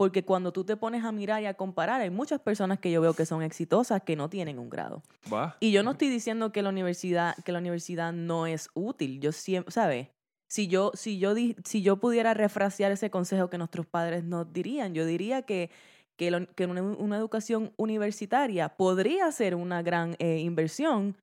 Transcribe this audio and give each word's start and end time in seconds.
Porque 0.00 0.24
cuando 0.24 0.50
tú 0.50 0.64
te 0.64 0.78
pones 0.78 1.04
a 1.04 1.12
mirar 1.12 1.42
y 1.42 1.46
a 1.46 1.52
comparar, 1.54 2.00
hay 2.00 2.08
muchas 2.08 2.40
personas 2.40 2.78
que 2.80 2.90
yo 2.90 3.02
veo 3.02 3.12
que 3.12 3.26
son 3.26 3.42
exitosas 3.42 4.02
que 4.02 4.16
no 4.16 4.30
tienen 4.30 4.58
un 4.58 4.70
grado. 4.70 5.02
Y 5.60 5.72
yo 5.72 5.82
no 5.82 5.90
estoy 5.92 6.08
diciendo 6.08 6.52
que 6.52 6.62
la 6.62 6.70
universidad, 6.70 7.36
que 7.44 7.52
la 7.52 7.58
universidad 7.58 8.12
no 8.14 8.46
es 8.46 8.70
útil. 8.74 9.20
Yo 9.20 9.32
siempre, 9.32 9.72
¿sabes? 9.72 10.08
Si 10.48 10.68
yo, 10.68 10.92
si 10.94 11.18
yo, 11.18 11.34
si 11.64 11.82
yo 11.82 11.98
pudiera 11.98 12.32
refrasear 12.34 12.92
ese 12.92 13.10
consejo 13.10 13.50
que 13.50 13.58
nuestros 13.58 13.86
padres 13.86 14.24
nos 14.24 14.50
dirían, 14.52 14.94
yo 14.94 15.04
diría 15.04 15.42
que, 15.42 15.70
que, 16.18 16.30
lo- 16.30 16.46
que 16.54 16.66
una, 16.66 16.82
una 16.82 17.16
educación 17.18 17.72
universitaria 17.76 18.70
podría 18.70 19.30
ser 19.32 19.54
una 19.54 19.82
gran 19.82 20.16
eh, 20.18 20.38
inversión 20.38 21.16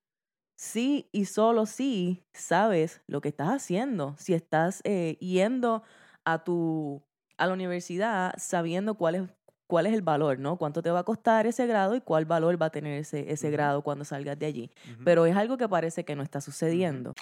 si 0.57 1.09
y 1.11 1.25
solo 1.25 1.65
si 1.65 2.23
sabes 2.33 3.01
lo 3.07 3.21
que 3.21 3.29
estás 3.29 3.49
haciendo. 3.49 4.15
Si 4.17 4.33
estás 4.33 4.81
eh, 4.85 5.17
yendo 5.19 5.83
a 6.25 6.43
tu 6.43 7.03
a 7.37 7.47
la 7.47 7.53
universidad 7.53 8.33
sabiendo 8.37 8.95
cuál 8.95 9.15
es 9.15 9.23
cuál 9.67 9.85
es 9.85 9.93
el 9.93 10.01
valor, 10.01 10.39
¿no? 10.39 10.55
Cuánto 10.55 10.81
te 10.81 10.89
va 10.89 10.99
a 10.99 11.03
costar 11.03 11.45
ese 11.45 11.67
grado 11.67 11.95
y 11.95 12.01
cuál 12.01 12.25
valor 12.25 12.59
va 12.59 12.67
a 12.67 12.69
tener 12.69 12.97
ese, 12.97 13.31
ese 13.31 13.51
grado 13.51 13.81
cuando 13.81 14.05
salgas 14.05 14.39
de 14.39 14.45
allí. 14.45 14.71
Ujú. 14.93 15.03
Pero 15.03 15.25
es 15.25 15.35
algo 15.35 15.57
que 15.57 15.67
parece 15.67 16.05
que 16.05 16.15
no 16.15 16.23
está 16.23 16.39
sucediendo. 16.39 17.13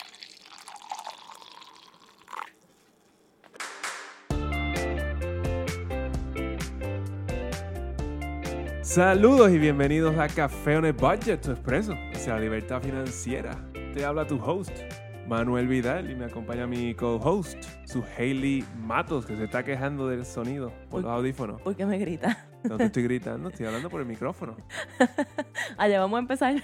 Saludos 8.84 9.52
y 9.52 9.58
bienvenidos 9.58 10.18
a 10.18 10.28
Café 10.30 10.78
on 10.78 10.86
a 10.86 10.92
Budget, 10.94 11.42
tu 11.42 11.52
expreso 11.52 11.94
hacia 12.14 12.36
la 12.36 12.40
libertad 12.40 12.82
financiera. 12.82 13.52
Te 13.94 14.06
habla 14.06 14.26
tu 14.26 14.40
host, 14.40 14.72
Manuel 15.28 15.68
Vidal, 15.68 16.12
y 16.12 16.16
me 16.16 16.26
acompaña 16.26 16.68
mi 16.68 16.94
co-host, 16.94 17.64
su 17.86 18.04
Hailey 18.18 18.64
Matos, 18.78 19.26
que 19.26 19.36
se 19.36 19.46
está 19.46 19.64
quejando 19.64 20.08
del 20.08 20.26
sonido 20.26 20.72
por 20.90 21.00
Uy. 21.00 21.04
los 21.04 21.12
audífonos. 21.12 21.62
¿Por 21.62 21.76
qué 21.76 21.86
me 21.86 21.98
grita? 21.98 22.48
No 22.64 22.78
te 22.78 22.86
estoy 22.86 23.04
gritando, 23.10 23.50
estoy 23.50 23.66
hablando 23.66 23.90
por 23.90 24.02
el 24.02 24.08
micrófono. 24.08 24.56
Allá 25.78 26.00
vamos 26.00 26.17
a 26.17 26.20
empezar. 26.20 26.56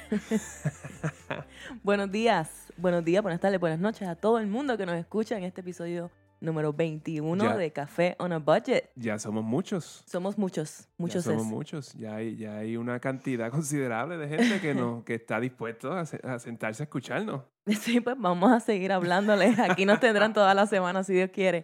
buenos 1.83 2.11
días, 2.11 2.71
buenos 2.77 3.03
días, 3.03 3.23
buenas 3.23 3.39
tardes, 3.41 3.59
buenas 3.59 3.79
noches 3.79 4.07
a 4.07 4.15
todo 4.15 4.37
el 4.37 4.47
mundo 4.47 4.77
que 4.77 4.85
nos 4.85 4.95
escucha 4.95 5.37
en 5.37 5.43
este 5.43 5.61
episodio 5.61 6.11
número 6.41 6.73
21 6.73 7.43
Ya. 7.43 7.55
de 7.55 7.71
Café 7.71 8.15
on 8.19 8.33
a 8.33 8.39
Budget. 8.39 8.89
Ya 8.95 9.17
somos 9.19 9.43
muchos. 9.43 10.03
Somos 10.07 10.37
muchos, 10.37 10.89
muchos 10.97 11.23
ya 11.23 11.31
somos 11.31 11.45
es. 11.45 11.49
muchos. 11.51 11.93
Ya 11.93 12.15
hay, 12.15 12.35
ya 12.35 12.57
hay 12.57 12.75
una 12.77 12.99
cantidad 12.99 13.49
considerable 13.51 14.17
de 14.17 14.27
gente 14.27 14.59
que, 14.59 14.73
no, 14.73 15.03
que 15.05 15.15
está 15.15 15.39
dispuesto 15.39 15.93
a, 15.93 16.05
se- 16.05 16.19
a 16.23 16.39
sentarse 16.39 16.83
a 16.83 16.85
escucharnos. 16.85 17.43
Sí, 17.79 18.01
pues 18.01 18.15
vamos 18.19 18.51
a 18.51 18.59
seguir 18.59 18.91
hablándoles. 18.91 19.57
Aquí 19.59 19.85
nos 19.85 19.99
tendrán 19.99 20.33
toda 20.33 20.53
la 20.55 20.65
semana, 20.65 21.03
si 21.03 21.13
Dios 21.13 21.29
quiere. 21.31 21.63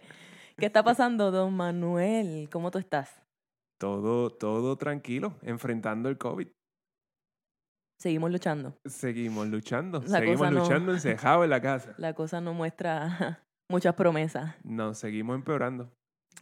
¿Qué 0.56 0.66
está 0.66 0.82
pasando, 0.84 1.30
don 1.32 1.54
Manuel? 1.54 2.48
¿Cómo 2.52 2.70
tú 2.70 2.78
estás? 2.78 3.20
Todo, 3.80 4.30
todo 4.30 4.76
tranquilo, 4.76 5.34
enfrentando 5.42 6.08
el 6.08 6.16
COVID. 6.16 6.48
Seguimos 8.00 8.30
luchando. 8.30 8.76
Seguimos 8.86 9.48
luchando, 9.48 10.00
La 10.06 10.20
seguimos 10.20 10.50
no- 10.52 10.60
luchando 10.60 10.92
encejados 10.92 11.44
en 11.44 11.50
la 11.50 11.60
casa. 11.60 11.94
La 11.98 12.14
cosa 12.14 12.40
no 12.40 12.54
muestra 12.54 13.42
muchas 13.68 13.94
promesas. 13.94 14.54
Nos 14.64 14.98
seguimos 14.98 15.36
empeorando. 15.36 15.90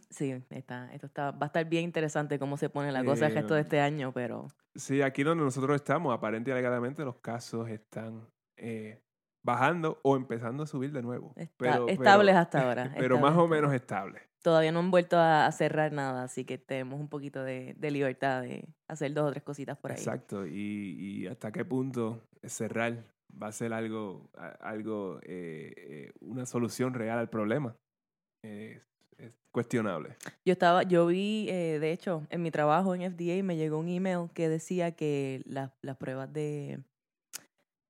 Sí, 0.09 0.31
está, 0.49 0.93
esto 0.93 1.07
está, 1.07 1.31
va 1.31 1.39
a 1.41 1.45
estar 1.47 1.65
bien 1.67 1.83
interesante 1.83 2.39
cómo 2.39 2.55
se 2.57 2.69
pone 2.69 2.91
la 2.91 3.03
cosa 3.03 3.27
el 3.27 3.33
resto 3.33 3.53
de 3.55 3.59
Eh, 3.61 3.63
este 3.63 3.81
año, 3.81 4.11
pero 4.13 4.47
Sí, 4.75 5.01
aquí 5.01 5.23
donde 5.23 5.43
nosotros 5.43 5.75
estamos, 5.75 6.13
aparente 6.13 6.49
y 6.49 6.53
alegadamente 6.53 7.03
los 7.03 7.17
casos 7.17 7.67
están 7.69 8.27
eh, 8.57 9.01
bajando 9.43 9.99
o 10.03 10.15
empezando 10.15 10.63
a 10.63 10.67
subir 10.67 10.91
de 10.91 11.01
nuevo. 11.01 11.33
está, 11.35 11.53
Pero- 11.57 11.87
estables 11.89 12.33
pero- 12.33 12.39
hasta 12.39 12.61
ahora. 12.63 12.83
Pero 12.97 13.15
más 13.19 13.31
estables 13.31 13.37
o 13.43 13.47
menos 13.47 13.65
ahora. 13.65 13.75
estable. 13.75 14.21
Todavía 14.43 14.71
no 14.71 14.79
han 14.79 14.91
vuelto 14.91 15.17
a, 15.17 15.45
a 15.45 15.51
cerrar 15.51 15.91
nada, 15.91 16.23
así 16.23 16.45
que 16.45 16.57
tenemos 16.57 16.99
un 17.01 17.09
poquito 17.09 17.43
de, 17.43 17.73
de 17.77 17.91
libertad 17.91 18.43
de 18.43 18.69
hacer 18.87 19.13
dos 19.13 19.27
o 19.27 19.31
tres 19.31 19.43
cositas 19.43 19.77
por 19.77 19.91
ahí. 19.91 19.97
Exacto. 19.97 20.45
Y, 20.47 20.53
y 21.23 21.27
hasta 21.27 21.51
qué 21.51 21.65
punto 21.65 22.23
cerrar 22.43 23.03
va 23.31 23.47
a 23.47 23.51
ser 23.51 23.73
algo, 23.73 24.29
algo 24.59 25.19
eh, 25.23 25.73
eh, 25.77 26.11
una 26.21 26.45
solución 26.45 26.93
real 26.93 27.19
al 27.19 27.29
problema. 27.29 27.75
Es, 28.43 28.81
es 29.17 29.33
cuestionable. 29.51 30.15
Yo 30.45 30.53
estaba, 30.53 30.83
yo 30.83 31.07
vi, 31.07 31.47
eh, 31.49 31.79
de 31.79 31.91
hecho, 31.91 32.25
en 32.29 32.41
mi 32.41 32.51
trabajo 32.51 32.95
en 32.95 33.11
FDA 33.11 33.43
me 33.43 33.57
llegó 33.57 33.77
un 33.77 33.89
email 33.89 34.29
que 34.33 34.49
decía 34.49 34.91
que 34.91 35.41
las, 35.45 35.71
las 35.81 35.97
pruebas 35.97 36.31
de, 36.31 36.83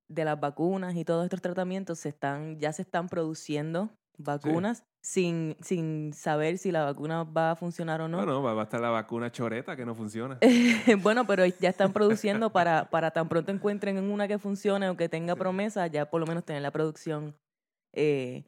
de 0.07 0.25
las 0.25 0.39
vacunas 0.39 0.95
y 0.95 1.05
todos 1.05 1.25
estos 1.25 1.41
tratamientos 1.41 1.99
se 1.99 2.09
están, 2.09 2.59
ya 2.59 2.71
se 2.73 2.81
están 2.81 3.09
produciendo 3.09 3.89
vacunas 4.17 4.83
sin, 5.01 5.55
sin 5.61 6.11
saber 6.13 6.57
si 6.57 6.71
la 6.71 6.83
vacuna 6.83 7.23
va 7.23 7.51
a 7.51 7.55
funcionar 7.55 8.01
o 8.01 8.07
no. 8.07 8.17
No, 8.17 8.25
no, 8.25 8.43
va 8.43 8.59
a 8.59 8.63
estar 8.63 8.81
la 8.81 8.89
vacuna 8.89 9.31
choreta 9.31 9.75
que 9.75 9.85
no 9.85 9.95
funciona. 9.95 10.37
bueno, 11.01 11.25
pero 11.25 11.45
ya 11.45 11.69
están 11.69 11.93
produciendo 11.93 12.51
para, 12.51 12.89
para 12.89 13.11
tan 13.11 13.29
pronto 13.29 13.51
encuentren 13.51 13.97
una 13.99 14.27
que 14.27 14.37
funcione 14.39 14.89
o 14.89 14.97
que 14.97 15.07
tenga 15.09 15.33
Sí. 15.33 15.39
promesa, 15.39 15.87
ya 15.87 16.09
por 16.09 16.19
lo 16.19 16.27
menos 16.27 16.43
tener 16.43 16.61
la 16.61 16.71
producción 16.71 17.35
eh, 17.93 18.43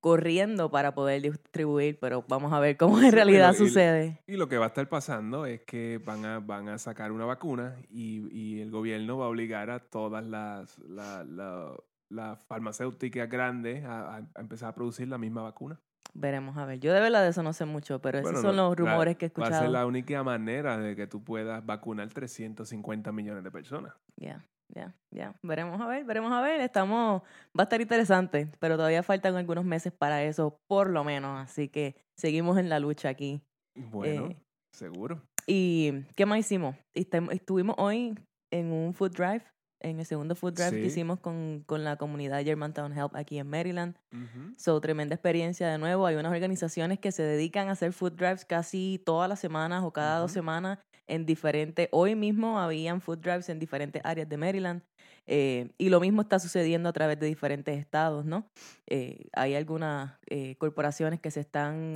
corriendo 0.00 0.70
para 0.70 0.94
poder 0.94 1.20
distribuir, 1.20 1.98
pero 2.00 2.24
vamos 2.26 2.52
a 2.54 2.60
ver 2.60 2.76
cómo 2.78 2.98
en 2.98 3.04
Sí, 3.04 3.10
realidad 3.10 3.52
y- 3.52 3.56
sucede. 3.56 4.22
Y 4.26 4.36
lo 4.36 4.48
que 4.48 4.56
va 4.56 4.64
a 4.66 4.68
estar 4.68 4.88
pasando 4.88 5.44
es 5.44 5.60
que 5.62 5.98
van 6.04 6.24
a, 6.24 6.40
van 6.40 6.68
a 6.70 6.78
sacar 6.78 7.12
una 7.12 7.26
vacuna 7.26 7.76
y, 7.90 8.26
y 8.34 8.60
el 8.62 8.70
gobierno 8.70 9.18
va 9.18 9.26
a 9.26 9.28
obligar 9.28 9.68
a 9.70 9.80
todas 9.80 10.24
las, 10.24 10.78
la- 10.78 11.24
la- 11.24 11.74
las 12.10 12.42
farmacéuticas 12.44 13.28
grandes 13.28 13.84
a, 13.84 14.16
a- 14.16 14.26
empezar 14.40 14.70
a 14.70 14.74
producir 14.74 15.08
la 15.08 15.18
misma 15.18 15.42
vacuna. 15.42 15.80
Veremos 16.12 16.56
a 16.56 16.64
ver. 16.66 16.80
Yo 16.80 16.92
de 16.92 16.98
verdad 17.00 17.22
de 17.22 17.28
eso 17.30 17.42
no 17.44 17.52
sé 17.52 17.64
mucho, 17.66 18.00
pero 18.00 18.18
esos 18.18 18.40
son 18.40 18.56
no, 18.56 18.70
los 18.70 18.70
la- 18.80 18.90
rumores 18.92 19.16
que 19.16 19.26
he 19.26 19.28
Va 19.28 19.32
a 19.44 19.46
escuchado. 19.46 19.62
ser 19.62 19.70
la 19.70 19.86
única 19.86 20.22
manera 20.24 20.76
de 20.76 20.96
que 20.96 21.06
tú 21.06 21.22
puedas 21.22 21.64
vacunar 21.64 22.08
350 22.08 23.12
millones 23.12 23.44
de 23.44 23.50
personas. 23.52 23.94
Ya, 24.20 24.44
ya, 24.74 24.92
ya. 25.14 25.34
Veremos 25.42 25.80
a 25.80 25.86
ver, 25.86 26.04
veremos 26.04 26.32
a 26.32 26.40
ver. 26.40 26.60
Estamos, 26.62 27.22
va 27.56 27.60
a 27.60 27.62
estar 27.62 27.80
interesante, 27.80 28.50
pero 28.58 28.76
todavía 28.76 29.04
faltan 29.04 29.36
algunos 29.36 29.64
meses 29.64 29.92
para 29.92 30.24
eso, 30.24 30.56
por 30.68 30.90
lo 30.90 31.04
menos. 31.04 31.38
Así 31.40 31.68
que 31.68 31.94
seguimos 32.18 32.58
en 32.58 32.68
la 32.68 32.80
lucha 32.80 33.08
aquí. 33.08 33.42
Bueno, 33.76 34.26
Eh, 34.26 34.36
seguro. 34.74 35.22
¿Y 35.46 36.02
qué 36.16 36.26
más 36.26 36.40
hicimos? 36.40 36.74
Estuvimos 36.94 37.76
hoy 37.78 38.18
en 38.52 38.72
un 38.72 38.94
food 38.94 39.12
drive, 39.12 39.44
en 39.80 39.98
el 39.98 40.06
segundo 40.06 40.34
food 40.34 40.54
drive 40.54 40.80
que 40.80 40.86
hicimos 40.86 41.18
con, 41.20 41.62
con 41.66 41.84
la 41.84 41.96
comunidad 41.96 42.44
Germantown 42.44 42.96
Help 42.96 43.16
aquí 43.16 43.38
en 43.38 43.48
Maryland. 43.48 43.96
Ujú. 44.12 44.54
So, 44.56 44.80
tremenda 44.80 45.14
experiencia 45.14 45.68
de 45.68 45.78
nuevo. 45.78 46.06
Hay 46.06 46.16
unas 46.16 46.32
organizaciones 46.32 46.98
que 46.98 47.12
se 47.12 47.22
dedican 47.22 47.68
a 47.68 47.72
hacer 47.72 47.92
food 47.92 48.12
drives 48.12 48.44
casi 48.44 49.02
todas 49.04 49.28
las 49.28 49.40
semanas 49.40 49.82
o 49.84 49.92
cada 49.92 50.18
dos 50.18 50.32
semanas 50.32 50.78
en 51.06 51.26
diferentes... 51.26 51.88
Hoy 51.90 52.14
mismo 52.14 52.60
habían 52.60 53.00
food 53.00 53.18
drives 53.18 53.48
en 53.48 53.58
diferentes 53.58 54.00
áreas 54.04 54.28
de 54.28 54.36
Maryland. 54.36 54.82
eh, 55.26 55.70
y 55.78 55.88
lo 55.88 56.00
mismo 56.00 56.22
está 56.22 56.38
sucediendo 56.38 56.88
a 56.88 56.92
través 56.92 57.18
de 57.20 57.26
diferentes 57.26 57.78
estados, 57.78 58.24
¿no? 58.24 58.48
Eh, 58.86 59.28
hay 59.32 59.54
algunas 59.54 60.18
eh, 60.26 60.56
corporaciones 60.56 61.20
que 61.20 61.30
se 61.30 61.40
están, 61.40 61.94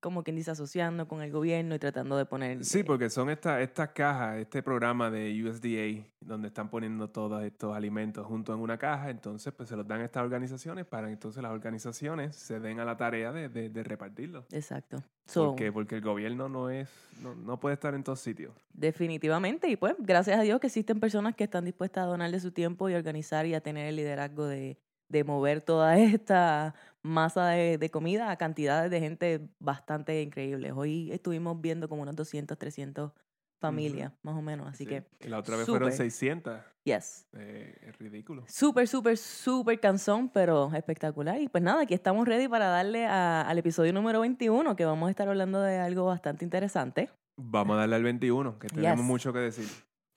como 0.00 0.22
quien 0.22 0.36
dice, 0.36 0.50
asociando 0.50 1.08
con 1.08 1.22
el 1.22 1.30
gobierno 1.30 1.74
y 1.74 1.78
tratando 1.78 2.16
de 2.16 2.24
poner... 2.24 2.64
Sí, 2.64 2.82
porque 2.82 3.10
son 3.10 3.30
estas 3.30 3.60
estas 3.60 3.90
cajas, 3.90 4.38
este 4.38 4.62
programa 4.62 5.10
de 5.10 5.42
USDA, 5.42 6.06
donde 6.20 6.48
están 6.48 6.68
poniendo 6.68 7.08
todos 7.08 7.42
estos 7.44 7.76
alimentos 7.76 8.26
juntos 8.26 8.54
en 8.54 8.62
una 8.62 8.78
caja, 8.78 9.10
entonces 9.10 9.52
pues 9.52 9.68
se 9.68 9.76
los 9.76 9.86
dan 9.86 10.00
a 10.00 10.04
estas 10.04 10.22
organizaciones 10.22 10.86
para 10.86 11.10
entonces 11.10 11.42
las 11.42 11.52
organizaciones 11.52 12.36
se 12.36 12.60
den 12.60 12.80
a 12.80 12.84
la 12.84 12.96
tarea 12.96 13.32
de, 13.32 13.48
de, 13.48 13.68
de 13.70 13.82
repartirlo. 13.82 14.44
Exacto. 14.50 15.02
So, 15.26 15.48
¿Por 15.48 15.56
qué? 15.56 15.72
Porque 15.72 15.96
el 15.96 16.00
gobierno 16.00 16.48
no 16.48 16.70
es, 16.70 16.88
no, 17.22 17.34
no 17.34 17.60
puede 17.60 17.74
estar 17.74 17.94
en 17.94 18.02
todos 18.02 18.20
sitios. 18.20 18.52
Definitivamente, 18.72 19.68
y 19.68 19.76
pues 19.76 19.94
gracias 19.98 20.38
a 20.38 20.42
Dios 20.42 20.58
que 20.60 20.68
existen 20.68 21.00
personas 21.00 21.34
que 21.34 21.44
están 21.44 21.64
dispuestas 21.64 22.04
a 22.04 22.06
donar 22.06 22.30
de 22.30 22.40
su 22.40 22.50
tiempo 22.50 22.88
y 22.88 22.94
organizar 22.94 23.44
y 23.44 23.54
a 23.54 23.60
tener 23.60 23.86
el 23.86 23.96
liderazgo 23.96 24.46
de, 24.46 24.78
de 25.08 25.24
mover 25.24 25.62
toda 25.62 25.98
esta 25.98 26.74
masa 27.02 27.48
de, 27.48 27.78
de 27.78 27.90
comida 27.90 28.30
a 28.30 28.36
cantidades 28.36 28.90
de 28.90 29.00
gente 29.00 29.48
bastante 29.60 30.20
increíbles. 30.22 30.72
Hoy 30.74 31.10
estuvimos 31.12 31.60
viendo 31.60 31.88
como 31.88 32.02
unos 32.02 32.16
200, 32.16 32.58
300 32.58 33.12
familias, 33.60 34.12
más 34.22 34.36
o 34.36 34.42
menos, 34.42 34.68
así 34.68 34.84
Sí. 34.84 34.90
que, 34.90 35.04
Y 35.20 35.28
la 35.28 35.38
otra 35.38 35.56
vez 35.56 35.66
fueron 35.66 35.90
súper. 35.90 36.10
600. 36.10 36.60
yes. 36.84 37.26
eh, 37.32 37.76
es 37.82 37.98
ridículo. 37.98 38.44
Súper, 38.46 38.86
súper, 38.86 39.16
súper 39.16 39.80
cansón, 39.80 40.28
pero 40.28 40.70
espectacular. 40.74 41.40
Y 41.40 41.48
pues 41.48 41.64
nada, 41.64 41.82
aquí 41.82 41.92
estamos 41.94 42.28
ready 42.28 42.46
para 42.46 42.66
darle 42.66 43.06
a- 43.06 43.42
al 43.42 43.58
episodio 43.58 43.92
número 43.92 44.20
21, 44.20 44.76
que 44.76 44.84
vamos 44.84 45.08
a 45.08 45.10
estar 45.10 45.28
hablando 45.28 45.60
de 45.60 45.78
algo 45.78 46.04
bastante 46.06 46.44
interesante. 46.44 47.10
Vamos 47.36 47.74
a 47.76 47.80
darle 47.80 47.96
al 47.96 48.02
21, 48.04 48.58
que 48.60 48.68
tenemos 48.68 48.98
Yes. 48.98 49.04
mucho 49.06 49.32
que 49.32 49.40
decir. 49.40 49.66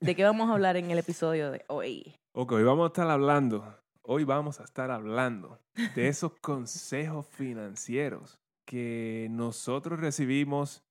¿De 0.00 0.14
qué 0.14 0.22
vamos 0.24 0.48
a 0.48 0.52
hablar 0.52 0.76
en 0.76 0.90
el 0.92 0.98
episodio 0.98 1.50
de 1.50 1.64
hoy? 1.68 2.14
Ok, 2.34 2.52
hoy 2.52 2.62
vamos 2.64 2.84
a 2.84 2.86
estar 2.88 3.08
hablando, 3.10 3.76
hoy 4.04 4.24
vamos 4.24 4.60
a 4.60 4.64
estar 4.64 4.90
hablando 4.90 5.58
de 5.94 6.08
esos 6.08 6.32
consejos 6.40 7.26
financieros 7.26 8.38
que 8.66 9.28
nosotros 9.30 9.98
recibimos 10.00 10.82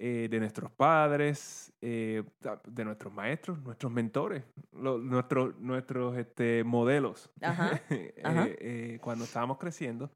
eh, 0.00 0.28
de 0.30 0.40
nuestros 0.40 0.70
padres, 0.72 1.72
eh, 1.80 2.24
de 2.66 2.84
nuestros 2.84 3.12
maestros, 3.12 3.62
nuestros 3.62 3.92
mentores, 3.92 4.42
lo- 4.72 4.98
nuestros, 4.98 5.56
nuestros 5.60 6.16
este, 6.16 6.64
modelos, 6.64 7.30
Ajá, 7.42 7.80
ajá. 8.24 8.46
eh, 8.48 8.98
cuando 9.02 9.24
estábamos 9.24 9.58
creciendo, 9.58 10.10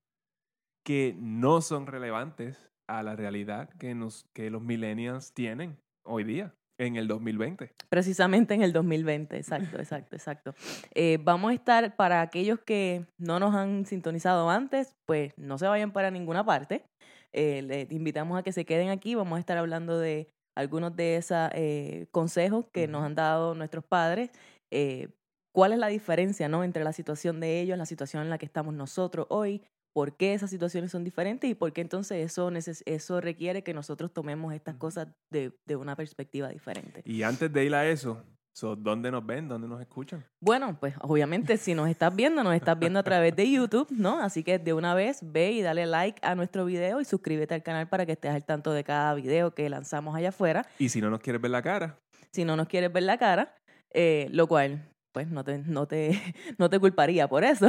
que 0.85 1.15
no 1.19 1.61
son 1.61 1.87
relevantes 1.87 2.71
a 2.89 3.03
la 3.03 3.17
realidad 3.17 3.69
que, 3.79 3.95
nos, 3.95 4.25
que 4.33 4.51
los 4.51 4.63
millennials 4.63 5.33
tienen 5.35 5.77
hoy 6.05 6.25
día, 6.25 6.55
en 6.79 6.97
el 6.97 7.09
2020. 7.09 7.73
Precisamente 7.89 8.55
en 8.55 8.63
el 8.63 8.73
2020, 8.73 9.37
exacto, 9.37 9.79
exacto, 9.79 10.17
exacto. 10.17 10.55
Eh, 10.95 11.19
vamos 11.23 11.51
a 11.51 11.55
estar, 11.55 11.97
para 11.97 12.21
aquellos 12.21 12.61
que 12.61 13.07
no 13.19 13.39
nos 13.41 13.55
han 13.55 13.87
sintonizado 13.87 14.51
antes, 14.51 14.95
pues 15.07 15.33
no 15.37 15.59
se 15.59 15.67
vayan 15.67 15.93
para 15.93 16.11
ninguna 16.11 16.45
parte. 16.45 16.85
Eh, 17.33 17.63
les 17.63 17.93
invitamos 17.93 18.39
a 18.39 18.43
que 18.43 18.53
se 18.53 18.65
queden 18.65 18.89
aquí, 18.89 19.15
vamos 19.15 19.37
a 19.37 19.41
estar 19.41 19.59
hablando 19.59 19.99
de 19.99 20.33
algunos 20.57 20.97
de 20.97 21.17
esos 21.17 21.51
eh, 21.53 22.07
consejos 22.11 22.65
que 22.73 22.89
nos 22.89 23.05
han 23.05 23.15
dado 23.15 23.55
nuestros 23.55 23.85
padres. 23.85 24.31
Eh, 24.71 25.09
¿Cuál 25.53 25.73
es 25.73 25.79
la 25.79 25.89
diferencia 25.89 26.49
¿no? 26.49 26.65
entre 26.65 26.83
la 26.83 26.93
situación 26.93 27.41
de 27.41 27.61
ellos, 27.61 27.79
la 27.79 27.87
situación 27.87 28.23
en 28.23 28.31
la 28.31 28.39
que 28.39 28.47
estamos 28.47 28.75
nosotros 28.75 29.27
hoy? 29.31 29.63
¿Por 29.97 30.15
qué 30.15 30.35
esas 30.35 30.51
situaciones 30.51 30.91
son 30.91 31.05
diferentes 31.05 31.49
y 31.49 31.55
por 31.55 31.73
qué 31.73 31.81
entonces 31.81 32.23
eso, 32.23 32.53
eso 32.85 33.21
requiere 33.23 33.63
que 33.63 33.73
nosotros 33.73 34.13
tomemos 34.13 34.53
estas 34.53 34.77
cosas 34.77 35.09
de, 35.31 35.59
de 35.65 35.77
una 35.77 35.97
perspectiva 35.97 36.51
diferente? 36.51 37.01
Y 37.07 37.23
antes 37.23 37.51
de 37.51 37.65
ir 37.65 37.75
a 37.75 37.89
eso, 37.89 38.23
¿Dónde 38.79 39.11
nos 39.11 39.25
ven? 39.25 39.49
¿Dónde 39.49 39.67
nos 39.69 39.81
escuchan? 39.81 40.23
Bueno, 40.39 40.77
pues 40.79 40.95
obviamente 41.01 41.57
si 41.57 41.75
nos 41.75 41.89
estás 41.89 42.15
viendo, 42.15 42.43
nos 42.45 42.55
estás 42.55 42.79
viendo 42.79 42.99
a 42.99 43.03
través 43.03 43.35
de 43.37 43.51
YouTube, 43.51 43.87
¿no? 43.91 44.21
Así 44.21 44.43
que 44.43 44.59
de 44.59 44.75
una 44.75 44.95
vez 44.95 45.21
ve 45.23 45.53
y 45.53 45.63
dale 45.63 45.87
like 45.87 46.21
a 46.23 46.35
nuestro 46.35 46.67
video 46.67 47.01
y 47.01 47.07
suscríbete 47.07 47.55
al 47.55 47.63
canal 47.63 47.89
para 47.89 48.05
que 48.05 48.13
estés 48.13 48.33
al 48.33 48.45
tanto 48.45 48.73
de 48.73 48.85
cada 48.85 49.15
video 49.15 49.55
que 49.55 49.69
lanzamos 49.71 50.15
allá 50.15 50.29
afuera. 50.29 50.67
Y 50.79 50.91
si 50.91 51.01
no 51.01 51.09
nos 51.09 51.21
quieres 51.21 51.41
ver 51.41 51.51
la 51.51 51.63
cara. 51.63 51.99
Si 52.33 52.45
no 52.45 52.55
nos 52.57 52.69
quieres 52.69 52.93
ver 52.93 53.05
la 53.05 53.17
cara, 53.17 53.55
eh, 53.93 54.29
lo 54.31 54.47
cual 54.47 54.91
pues 55.17 55.31
no 55.31 55.43
te, 55.45 55.57
no 55.61 55.89
te, 55.89 56.11
no 56.59 56.69
te 56.69 56.79
culparía 56.79 57.27
por 57.27 57.43
eso. 57.43 57.69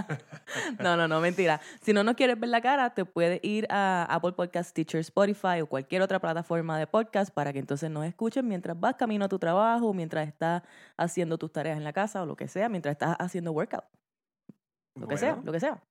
no, 0.78 0.96
no, 0.96 1.08
no, 1.08 1.20
mentira. 1.20 1.60
Si 1.82 1.92
no 1.92 2.04
nos 2.04 2.14
quieres 2.14 2.38
ver 2.38 2.48
la 2.48 2.60
cara, 2.60 2.94
te 2.94 3.04
puedes 3.04 3.40
ir 3.42 3.66
a 3.70 4.06
Apple 4.08 4.34
Podcast 4.34 4.72
Teacher, 4.72 5.00
Spotify 5.00 5.62
o 5.62 5.66
cualquier 5.66 6.00
otra 6.00 6.20
plataforma 6.20 6.78
de 6.78 6.86
podcast 6.86 7.34
para 7.34 7.52
que 7.52 7.58
entonces 7.58 7.90
nos 7.90 8.04
escuchen 8.04 8.46
mientras 8.46 8.78
vas 8.78 8.94
camino 8.94 9.24
a 9.24 9.28
tu 9.28 9.36
trabajo, 9.36 9.92
mientras 9.92 10.28
estás 10.28 10.62
haciendo 10.96 11.38
tus 11.38 11.50
tareas 11.50 11.76
en 11.76 11.82
la 11.82 11.92
casa 11.92 12.22
o 12.22 12.26
lo 12.26 12.36
que 12.36 12.46
sea, 12.46 12.68
mientras 12.68 12.92
estás 12.92 13.16
haciendo 13.18 13.50
workout. 13.50 13.82
Lo 14.94 15.08
que 15.08 15.16
sea, 15.16 15.40
lo 15.42 15.50
que 15.50 15.58
sea. 15.58 15.82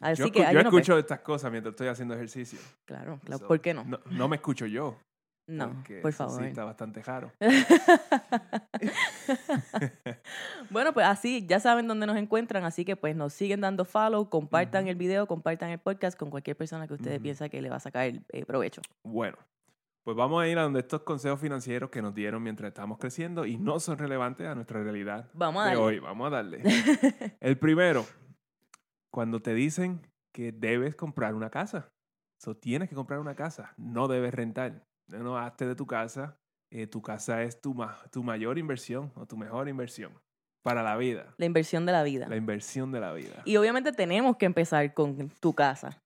Así 0.00 0.22
yo, 0.22 0.30
que, 0.30 0.46
yo 0.52 0.60
escucho 0.60 0.98
estas 0.98 1.18
cosas 1.18 1.50
mientras 1.50 1.72
estoy 1.72 1.88
haciendo 1.88 2.14
ejercicio. 2.14 2.60
Claro, 2.84 3.18
claro. 3.24 3.44
¿Por 3.44 3.60
qué 3.60 3.74
no? 3.74 3.82
no? 3.82 3.98
no? 4.08 4.28
me 4.28 4.36
escucho 4.36 4.66
yo. 4.66 5.00
No, 5.48 5.82
por 6.02 6.12
favor. 6.12 6.42
Sí, 6.42 6.48
está 6.48 6.64
bastante 6.64 7.02
raro. 7.02 7.32
bueno, 10.70 10.92
pues 10.92 11.06
así, 11.06 11.46
ya 11.46 11.58
saben 11.58 11.88
dónde 11.88 12.06
nos 12.06 12.18
encuentran, 12.18 12.64
así 12.64 12.84
que 12.84 12.96
pues 12.96 13.16
nos 13.16 13.32
siguen 13.32 13.62
dando 13.62 13.86
follow, 13.86 14.28
compartan 14.28 14.88
el 14.88 14.96
video, 14.96 15.26
compartan 15.26 15.70
el 15.70 15.78
podcast 15.78 16.18
con 16.18 16.28
cualquier 16.28 16.54
persona 16.54 16.86
que 16.86 16.92
ustedes 16.92 17.18
piensen 17.20 17.48
que 17.48 17.62
le 17.62 17.70
va 17.70 17.76
a 17.76 17.80
sacar 17.80 18.06
el 18.06 18.26
eh, 18.28 18.44
provecho. 18.44 18.82
Bueno, 19.02 19.38
pues 20.04 20.18
vamos 20.18 20.42
a 20.42 20.48
ir 20.48 20.58
a 20.58 20.64
donde 20.64 20.80
estos 20.80 21.00
consejos 21.00 21.40
financieros 21.40 21.88
que 21.88 22.02
nos 22.02 22.14
dieron 22.14 22.42
mientras 22.42 22.68
estábamos 22.68 22.98
creciendo 22.98 23.46
y 23.46 23.56
no 23.56 23.80
son 23.80 23.96
relevantes 23.96 24.46
a 24.46 24.54
nuestra 24.54 24.82
realidad 24.82 25.30
vamos 25.32 25.66
a 25.66 25.70
de 25.70 25.76
hoy. 25.76 25.98
Vamos 25.98 26.26
a 26.26 26.30
darle. 26.30 26.62
el 27.40 27.58
primero, 27.58 28.04
cuando 29.10 29.40
te 29.40 29.54
dicen 29.54 30.06
que 30.34 30.52
debes 30.52 30.94
comprar 30.94 31.34
una 31.34 31.48
casa. 31.48 31.90
So, 32.38 32.56
tienes 32.56 32.88
que 32.88 32.94
comprar 32.94 33.18
una 33.18 33.34
casa, 33.34 33.74
no 33.76 34.08
debes 34.08 34.32
rentar 34.32 34.87
no 35.08 35.38
hazte 35.38 35.66
de 35.66 35.74
tu 35.74 35.86
casa. 35.86 36.38
Eh, 36.70 36.86
tu 36.86 37.00
casa 37.00 37.42
es 37.42 37.60
tu, 37.60 37.74
tu 38.12 38.22
mayor 38.22 38.58
inversión 38.58 39.10
o 39.14 39.24
tu 39.24 39.36
mejor 39.36 39.68
inversión 39.68 40.12
para 40.62 40.82
la 40.82 40.96
vida. 40.96 41.34
La 41.38 41.46
inversión 41.46 41.86
de 41.86 41.92
la 41.92 42.02
vida. 42.02 42.28
La 42.28 42.36
inversión 42.36 42.92
de 42.92 43.00
la 43.00 43.12
vida. 43.14 43.42
Y 43.46 43.56
obviamente 43.56 43.92
tenemos 43.92 44.36
que 44.36 44.46
empezar 44.46 44.92
con 44.92 45.30
tu 45.40 45.54
casa. 45.54 46.02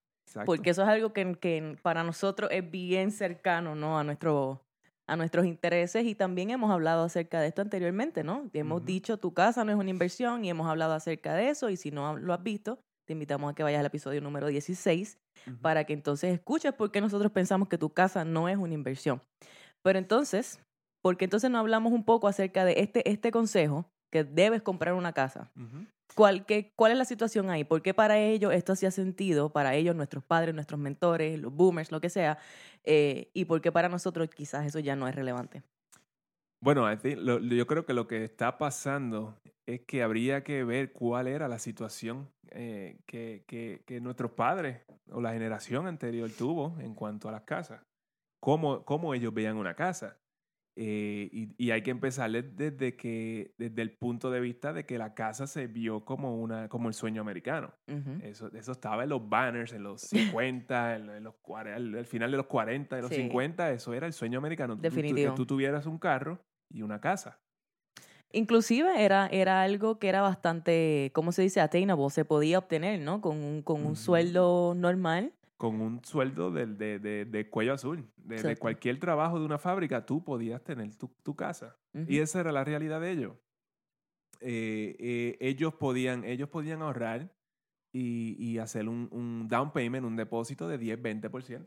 Porque 0.46 0.70
eso 0.70 0.82
es 0.82 0.88
algo 0.88 1.12
que, 1.12 1.34
que, 1.34 1.76
para 1.82 2.04
nosotros 2.04 2.50
es 2.52 2.70
bien 2.70 3.10
cercano 3.10 3.75
¿no? 3.75 3.99
a, 3.99 4.04
nuestro, 4.04 4.62
a 5.06 5.16
nuestros 5.16 5.46
intereses 5.46 6.06
y 6.06 6.14
también 6.14 6.50
hemos 6.50 6.70
hablado 6.70 7.04
acerca 7.04 7.40
de 7.40 7.49
esto 7.49 7.60
anteriormente, 7.62 8.25
¿no? 8.25 8.49
Hemos 8.52 8.84
dicho 8.84 9.19
tu 9.19 9.34
casa 9.34 9.64
no 9.64 9.72
es 9.72 9.78
una 9.78 9.90
inversión 9.90 10.44
y 10.44 10.50
hemos 10.50 10.66
hablado 10.69 10.94
acerca 10.94 11.34
de 11.34 11.50
eso 11.50 11.69
y 11.69 11.76
si 11.76 11.90
no 11.90 12.16
lo 12.16 12.32
has 12.32 12.43
visto, 12.43 12.78
te 13.04 13.12
invitamos 13.12 13.50
a 13.50 13.54
que 13.54 13.62
vayas 13.62 13.81
al 13.81 13.87
episodio 13.87 14.20
número 14.20 14.46
16 14.46 15.19
para 15.60 15.84
que 15.84 15.93
entonces 15.93 16.32
escuches 16.32 16.72
por 16.72 16.90
qué 16.90 17.00
nosotros 17.00 17.32
pensamos 17.32 17.69
que 17.69 17.78
tu 17.78 17.90
casa 17.90 18.25
no 18.25 18.49
es 18.49 18.56
una 18.56 18.75
inversión. 18.75 19.22
Pero 19.82 19.99
entonces, 19.99 20.60
¿por 21.02 21.16
qué 21.16 21.25
entonces 21.25 21.50
no 21.50 21.58
hablamos 21.58 21.93
un 21.93 22.04
poco 22.04 22.28
acerca 22.28 22.64
de 22.64 22.75
este, 22.78 23.08
este 23.10 23.31
consejo 23.31 23.87
que 24.12 24.25
debes 24.25 24.62
comprar 24.62 24.94
una 24.94 25.12
casa? 25.12 25.50
¿Cuál, 26.14 26.44
qué, 26.44 26.72
¿Cuál 26.76 26.93
es 26.93 26.99
la 26.99 27.04
situación 27.04 27.50
ahí? 27.50 27.64
¿Por 27.64 27.82
qué 27.82 27.94
para 27.94 28.19
ellos 28.19 28.52
esto 28.52 28.72
hacía 28.75 28.90
sentido? 28.90 29.50
Para 29.50 29.75
ellos, 29.75 29.96
nuestros 29.96 30.22
padres, 30.22 30.54
nuestros 30.54 30.78
mentores, 30.78 31.40
los 31.40 31.52
boomers, 31.52 31.90
lo 31.90 32.00
que 32.00 32.10
sea. 32.10 32.38
Eh, 32.84 33.31
¿Y 33.32 33.46
por 33.46 33.60
qué 33.62 33.72
para 33.72 33.88
nosotros 33.88 34.28
quizás 34.28 34.66
eso 34.66 34.78
ya 34.78 34.94
no 34.94 35.08
es 35.08 35.14
relevante? 35.14 35.62
Bueno, 36.62 36.87
yo 36.94 37.67
creo 37.67 37.85
que 37.85 37.93
lo 37.93 38.06
que 38.06 38.23
está 38.23 38.56
pasando 38.56 39.37
es 39.67 39.81
que 39.81 40.05
habría 40.05 40.44
que 40.44 40.62
ver 40.62 40.93
cuál 40.93 41.26
era 41.26 41.49
la 41.49 41.59
situación 41.59 42.31
eh, 42.53 43.00
que, 43.05 43.44
que, 43.85 44.00
nuestros 44.00 44.31
padres 44.32 44.82
o 45.11 45.20
la 45.20 45.32
generación 45.32 45.88
anterior 45.88 46.31
tuvo 46.31 46.79
en 46.79 46.94
cuanto 46.94 47.29
a 47.29 47.32
las 47.32 47.43
casas. 47.43 47.82
Cómo, 48.41 48.85
cómo 48.85 49.12
ellos 49.12 49.35
veían 49.35 49.56
una 49.56 49.75
casa. 49.75 50.19
Eh, 50.76 51.29
y, 51.32 51.53
y, 51.59 51.70
hay 51.73 51.82
que 51.82 51.91
empezar 51.91 52.31
desde, 52.31 52.97
que, 52.97 53.55
desde 53.59 53.82
el 53.82 53.93
punto 53.97 54.31
de 54.31 54.41
vista 54.41 54.73
de 54.73 54.87
que 54.87 54.99
la 54.99 55.14
casa 55.14 55.47
se 55.47 55.67
vio 55.67 56.05
como, 56.05 56.41
una, 56.41 56.69
como 56.69 56.88
el 56.88 56.94
sueño 56.94 57.20
americano. 57.20 57.75
eso, 58.23 58.50
eso 58.55 58.73
estaba 58.73 59.03
en 59.03 59.11
los 59.11 59.29
banners, 59.29 59.73
en 59.73 59.82
los 59.82 60.00
50, 60.03 60.97
en, 60.97 61.25
los, 61.25 61.35
al, 61.56 62.06
final 62.06 62.31
de 62.31 62.37
los 62.38 62.47
40, 62.47 62.97
de 62.97 63.03
los 63.03 63.11
50, 63.11 63.73
eso 63.73 63.93
era 63.93 64.06
el 64.06 64.12
sueño 64.12 64.38
americano. 64.38 64.76
Definitivo. 64.76 65.32
que 65.32 65.37
tú 65.37 65.44
tuvieras 65.44 65.87
un 65.87 65.99
carro 65.99 66.41
y 66.73 66.83
una 66.83 67.01
casa. 67.01 67.41
Inclusive 68.33 69.05
era, 69.05 69.27
era 69.27 69.63
algo 69.63 69.99
que 69.99 70.09
era 70.09 70.23
bastante, 70.23 71.11
¿cómo 71.15 71.33
se 71.33 71.43
dice? 71.43 71.61
Attainable, 71.61 72.09
se 72.11 72.25
podía 72.25 72.59
obtener, 72.59 73.01
¿no? 73.01 73.21
Con 73.21 73.37
un, 73.37 73.63
con 73.63 73.85
un 73.85 73.95
sueldo 73.95 74.75
normal. 74.75 75.35
Con 75.59 75.81
un 75.81 76.03
sueldo 76.05 76.51
de, 76.51 76.67
de, 76.67 77.25
de, 77.27 77.51
cuello 77.51 77.75
azul. 77.75 78.11
De, 78.17 78.57
cualquier 78.57 78.99
trabajo 78.99 79.39
de 79.39 79.45
una 79.45 79.59
fábrica, 79.59 80.07
tú 80.07 80.25
podías 80.25 80.65
tener 80.65 80.97
tu, 80.97 81.09
tu 81.23 81.37
casa. 81.37 81.77
Y 82.09 82.19
esa 82.19 82.41
era 82.41 82.53
la 82.53 82.65
realidad 82.65 83.01
de 83.01 83.11
ellos. 83.13 83.35
Eh, 84.41 84.97
eh, 84.99 85.37
ellos, 85.41 85.75
podían, 85.75 86.25
ellos 86.25 86.49
podían 86.49 86.83
ahorrar 86.83 87.33
y, 87.93 88.37
y 88.39 88.59
hacer 88.59 88.89
un, 88.89 89.09
un, 89.12 89.49
down 89.49 89.73
payment, 89.73 90.06
un 90.06 90.17
depósito 90.17 90.67
de 90.67 90.81
10-20%. 90.81 91.67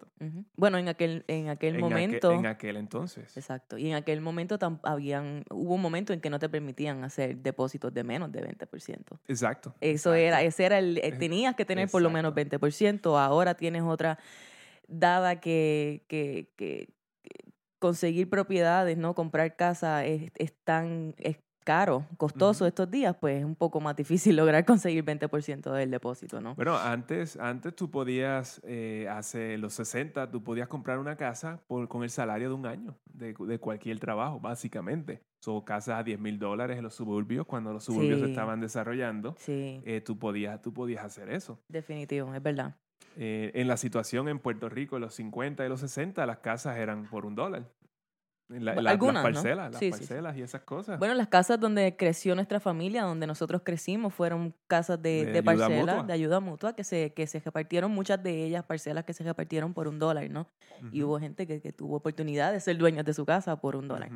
Bueno, 0.56 0.78
en 0.78 0.88
aquel, 0.88 1.24
en 1.28 1.50
aquel 1.50 1.78
momento. 1.78 2.32
en 2.32 2.48
aquel 2.48 2.78
entonces. 2.78 3.38
Exacto. 3.38 3.78
Y 3.78 3.90
en 3.90 3.96
aquel 3.96 4.22
momento 4.22 4.58
habían, 4.84 5.44
hubo 5.52 5.76
un 5.76 5.82
momento 5.82 6.14
en 6.14 6.22
que 6.22 6.30
no 6.30 6.40
te 6.40 6.50
permitían 6.50 7.04
hacer 7.04 7.38
depósitos 7.38 7.94
de 7.94 8.04
menos 8.04 8.32
de 8.32 8.42
20%. 8.42 9.20
Exacto. 9.28 9.76
Eso 9.82 10.14
era, 10.16 10.42
ese 10.42 10.66
era 10.66 10.80
el, 10.80 10.98
eh, 10.98 11.12
tenías 11.12 11.56
que 11.56 11.66
tener 11.66 11.90
por 11.90 12.02
lo 12.02 12.10
menos 12.10 12.34
20%. 12.34 13.20
Ahora 13.20 13.54
tienes 13.54 13.84
otra, 13.84 14.18
dada 14.88 15.40
que, 15.40 16.06
que, 16.08 16.52
que 16.56 16.90
conseguir 17.80 18.30
propiedades, 18.30 18.98
¿no? 18.98 19.14
Comprar 19.14 19.56
casa 19.56 20.06
es, 20.06 20.32
es 20.36 20.54
tan, 20.64 21.14
caro, 21.66 22.06
costoso 22.16 22.66
estos 22.66 22.90
días, 22.90 23.18
pues 23.20 23.40
es 23.40 23.44
un 23.44 23.56
poco 23.56 23.82
más 23.82 23.98
difícil 23.98 24.36
lograr 24.38 24.64
conseguir 24.64 25.04
20% 25.04 25.74
del 25.74 25.92
depósito, 25.92 26.40
¿no? 26.40 26.56
Bueno, 26.56 26.78
antes, 26.78 27.36
antes 27.38 27.76
tú 27.76 27.92
podías, 27.92 28.62
eh, 28.64 29.08
hace 29.10 29.58
los 29.58 29.74
60, 29.74 30.32
tú 30.32 30.42
podías 30.42 30.70
comprar 30.70 31.00
una 31.00 31.18
casa 31.18 31.60
por, 31.68 31.90
con 31.90 32.04
el 32.04 32.10
salario 32.10 32.48
de 32.48 32.56
un 32.56 32.66
año 32.66 32.96
de, 33.06 33.36
de 33.38 33.60
cualquier 33.60 34.00
trabajo, 34.00 34.40
básicamente. 34.40 35.22
Son 35.40 35.62
casas 35.62 36.00
a 36.00 36.04
10 36.04 36.20
mil 36.20 36.40
dólares 36.40 36.78
en 36.78 36.84
los 36.84 36.94
suburbios, 36.94 37.46
cuando 37.46 37.74
los 37.74 37.84
suburbios 37.84 38.20
se 38.20 38.28
estaban 38.28 38.62
desarrollando, 38.62 39.36
sí. 39.38 39.82
Eh, 39.86 40.02
tú, 40.02 40.18
podías, 40.18 40.62
tú 40.62 40.74
podías 40.74 41.04
hacer 41.04 41.30
eso. 41.30 41.60
Definitivo, 41.68 42.34
es 42.34 42.42
verdad. 42.42 42.76
Eh, 43.18 43.52
en 43.56 43.68
la 43.68 43.78
situación 43.78 44.28
en 44.28 44.40
Puerto 44.40 44.70
Rico, 44.70 44.98
en 44.98 45.04
los 45.04 45.16
50 45.16 45.66
y 45.66 45.70
los 45.70 45.80
60, 45.80 46.26
las 46.26 46.40
casas 46.40 46.78
eran 46.78 47.06
por 47.10 47.26
un 47.26 47.36
dólar. 47.36 47.70
Algunas, 48.48 49.24
las 49.24 49.34
parcelas, 49.34 49.72
las 49.72 49.82
parcelas 49.82 50.38
y 50.38 50.42
esas 50.44 50.62
cosas. 50.62 51.00
Bueno, 51.00 51.16
las 51.16 51.28
casas 51.28 51.60
donde 51.60 51.96
creció 51.98 52.36
nuestra 52.36 52.60
familia, 52.60 53.04
donde 53.04 53.26
nosotros 53.26 53.64
crecimos, 53.66 54.14
fueron 54.14 54.54
casas 54.68 55.02
de, 55.02 55.26
de, 55.26 55.42
parcelas, 55.42 56.06
de 56.06 56.14
ayuda 56.14 56.40
mutua, 56.40 56.76
que 56.76 56.84
se, 56.84 57.12
que 57.14 57.26
se 57.26 57.40
repartieron, 57.40 57.92
muchas 57.92 58.22
de 58.22 58.46
ellas 58.46 58.64
parcelas 58.64 59.04
que 59.04 59.14
se 59.14 59.24
repartieron 59.24 59.74
por 59.74 59.88
un 59.88 59.98
dólar, 59.98 60.30
¿no? 60.30 60.48
Y 60.92 61.02
hubo 61.02 61.20
gente 61.20 61.48
que, 61.48 61.60
que, 61.60 61.74
tuvo 61.74 61.96
oportunidad 61.98 62.52
de 62.52 62.60
ser 62.60 62.78
dueños 62.78 63.04
de 63.04 63.14
su 63.16 63.26
casa 63.26 63.60
por 63.60 63.76
un 63.76 63.88
dólar. 63.88 64.12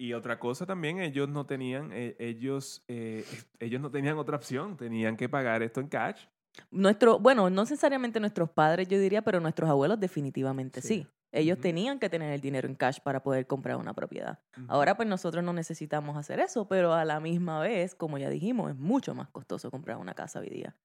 Y 0.00 0.12
otra 0.12 0.38
cosa 0.38 0.66
también, 0.66 1.00
ellos 1.00 1.28
no 1.28 1.46
tenían, 1.46 1.90
eh, 1.92 2.16
ellos, 2.18 2.84
eh, 2.88 3.24
ellos 3.58 3.80
no 3.80 3.90
tenían 3.90 4.16
otra 4.16 4.36
opción, 4.36 4.76
tenían 4.76 5.16
que 5.16 5.28
pagar 5.28 5.62
esto 5.62 5.80
en 5.80 5.88
cash. 5.88 6.26
Nuestro, 6.70 7.18
bueno, 7.18 7.50
no 7.50 7.62
necesariamente 7.62 8.18
nuestros 8.18 8.50
padres, 8.50 8.88
yo 8.88 8.98
diría, 8.98 9.22
pero 9.22 9.40
nuestros 9.40 9.68
abuelos 9.70 9.98
definitivamente 9.98 10.80
sí. 10.82 11.06
Ellos 11.30 11.58
tenían 11.60 11.98
que 11.98 12.08
tener 12.08 12.32
el 12.32 12.40
dinero 12.40 12.66
en 12.68 12.74
cash 12.74 13.00
para 13.00 13.22
poder 13.22 13.46
comprar 13.46 13.76
una 13.76 13.92
propiedad. 13.94 14.38
Ahora 14.66 14.96
pues 14.96 15.08
nosotros 15.08 15.44
no 15.44 15.52
necesitamos 15.52 16.16
hacer 16.16 16.40
eso, 16.40 16.66
pero 16.68 16.94
a 16.94 17.04
la 17.04 17.20
misma 17.20 17.60
vez, 17.60 17.94
como 17.94 18.16
ya 18.18 18.30
dijimos, 18.30 18.70
es 18.70 18.76
mucho 18.76 19.14
más 19.14 19.28
costoso 19.28 19.70
comprar 19.70 19.98
una 19.98 20.14
casa 20.14 20.40
hoy 20.40 20.48
día. 20.48 20.76